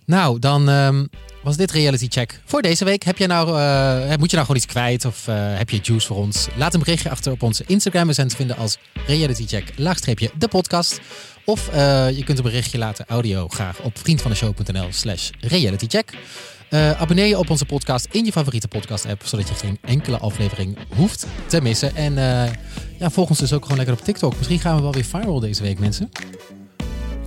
nou, 0.05 0.39
dan 0.39 0.69
ehm, 0.69 1.05
was 1.43 1.57
dit 1.57 1.71
Reality 1.71 2.07
Check 2.09 2.41
voor 2.45 2.61
deze 2.61 2.85
week. 2.85 3.03
Heb 3.03 3.17
je 3.17 3.27
nou, 3.27 3.47
eh, 3.47 4.17
moet 4.17 4.29
je 4.29 4.35
nou 4.35 4.45
gewoon 4.47 4.55
iets 4.55 4.65
kwijt 4.65 5.05
of 5.05 5.27
eh, 5.27 5.57
heb 5.57 5.69
je 5.69 5.79
juice 5.81 6.07
voor 6.07 6.17
ons? 6.17 6.47
Laat 6.57 6.73
een 6.73 6.79
berichtje 6.79 7.09
achter 7.09 7.31
op 7.31 7.43
onze 7.43 7.63
Instagram. 7.67 8.07
We 8.07 8.13
zijn 8.13 8.27
te 8.27 8.35
vinden 8.35 8.57
als 8.57 8.77
Reality 9.07 9.45
Check, 9.47 9.73
laagstreepje, 9.77 10.31
de 10.37 10.47
podcast. 10.47 10.99
Of 11.45 11.67
eh, 11.69 12.17
je 12.17 12.23
kunt 12.23 12.37
een 12.37 12.43
berichtje 12.43 12.77
laten, 12.77 13.05
audio 13.07 13.47
graag, 13.47 13.79
op 13.79 13.97
vriendvandeshow.nl 13.97 14.87
slash 14.91 15.29
realitycheck. 15.39 16.17
Eh 16.70 17.01
abonneer 17.01 17.26
je 17.26 17.38
op 17.38 17.49
onze 17.49 17.65
podcast 17.65 18.07
in 18.11 18.26
je 18.26 18.32
favoriete 18.32 18.67
podcast 18.67 19.05
app, 19.05 19.22
zodat 19.26 19.47
je 19.47 19.53
geen 19.53 19.78
enkele 19.82 20.17
aflevering 20.17 20.78
hoeft 20.95 21.26
te 21.45 21.61
missen. 21.61 21.95
En 21.95 22.17
eh, 22.17 22.51
ja, 22.97 23.09
volg 23.09 23.30
ons 23.30 23.39
dus 23.39 23.53
ook 23.53 23.61
gewoon 23.61 23.78
lekker 23.78 23.95
op 23.95 24.03
TikTok. 24.03 24.38
Misschien 24.38 24.59
gaan 24.59 24.76
we 24.76 24.82
wel 24.82 24.93
weer 24.93 25.05
viral 25.05 25.39
deze 25.39 25.63
week, 25.63 25.80
mensen. 25.80 26.11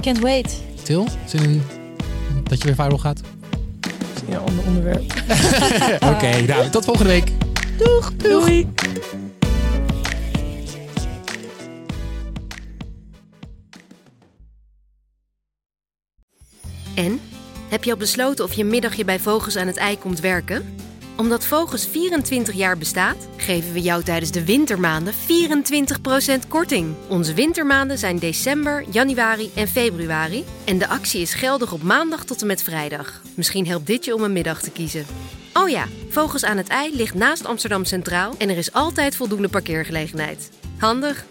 Can't 0.00 0.18
wait. 0.18 0.62
Til, 0.82 1.06
zin 1.26 1.42
in 1.42 1.62
dat 2.44 2.58
je 2.58 2.64
weer 2.64 2.74
viral 2.74 2.98
gaat? 2.98 3.20
Ja, 4.28 4.38
ander 4.38 4.64
onderwerp. 4.64 5.12
Oké, 6.14 6.40
nou, 6.40 6.70
tot 6.70 6.84
volgende 6.84 7.10
week. 7.10 7.32
Doeg. 7.78 8.12
Doei. 8.16 8.68
En? 16.94 17.20
Heb 17.72 17.84
je 17.84 17.90
al 17.90 17.96
besloten 17.96 18.44
of 18.44 18.52
je 18.52 18.64
middagje 18.64 19.04
bij 19.04 19.18
Vogels 19.18 19.56
aan 19.56 19.66
het 19.66 19.76
ei 19.76 19.98
komt 19.98 20.20
werken? 20.20 20.76
Omdat 21.16 21.44
Vogels 21.44 21.86
24 21.86 22.54
jaar 22.54 22.78
bestaat, 22.78 23.28
geven 23.36 23.72
we 23.72 23.80
jou 23.80 24.02
tijdens 24.02 24.30
de 24.30 24.44
wintermaanden 24.44 25.14
24% 25.14 26.48
korting. 26.48 26.94
Onze 27.08 27.34
wintermaanden 27.34 27.98
zijn 27.98 28.18
december, 28.18 28.84
januari 28.90 29.50
en 29.54 29.68
februari. 29.68 30.44
En 30.64 30.78
de 30.78 30.88
actie 30.88 31.20
is 31.20 31.34
geldig 31.34 31.72
op 31.72 31.82
maandag 31.82 32.24
tot 32.24 32.40
en 32.40 32.46
met 32.46 32.62
vrijdag. 32.62 33.22
Misschien 33.34 33.66
helpt 33.66 33.86
dit 33.86 34.04
je 34.04 34.14
om 34.14 34.22
een 34.22 34.32
middag 34.32 34.62
te 34.62 34.70
kiezen. 34.70 35.06
Oh 35.52 35.68
ja, 35.68 35.86
Vogels 36.08 36.44
aan 36.44 36.56
het 36.56 36.68
ei 36.68 36.96
ligt 36.96 37.14
naast 37.14 37.44
Amsterdam 37.44 37.84
Centraal 37.84 38.34
en 38.38 38.48
er 38.48 38.56
is 38.56 38.72
altijd 38.72 39.16
voldoende 39.16 39.48
parkeergelegenheid. 39.48 40.50
Handig? 40.78 41.24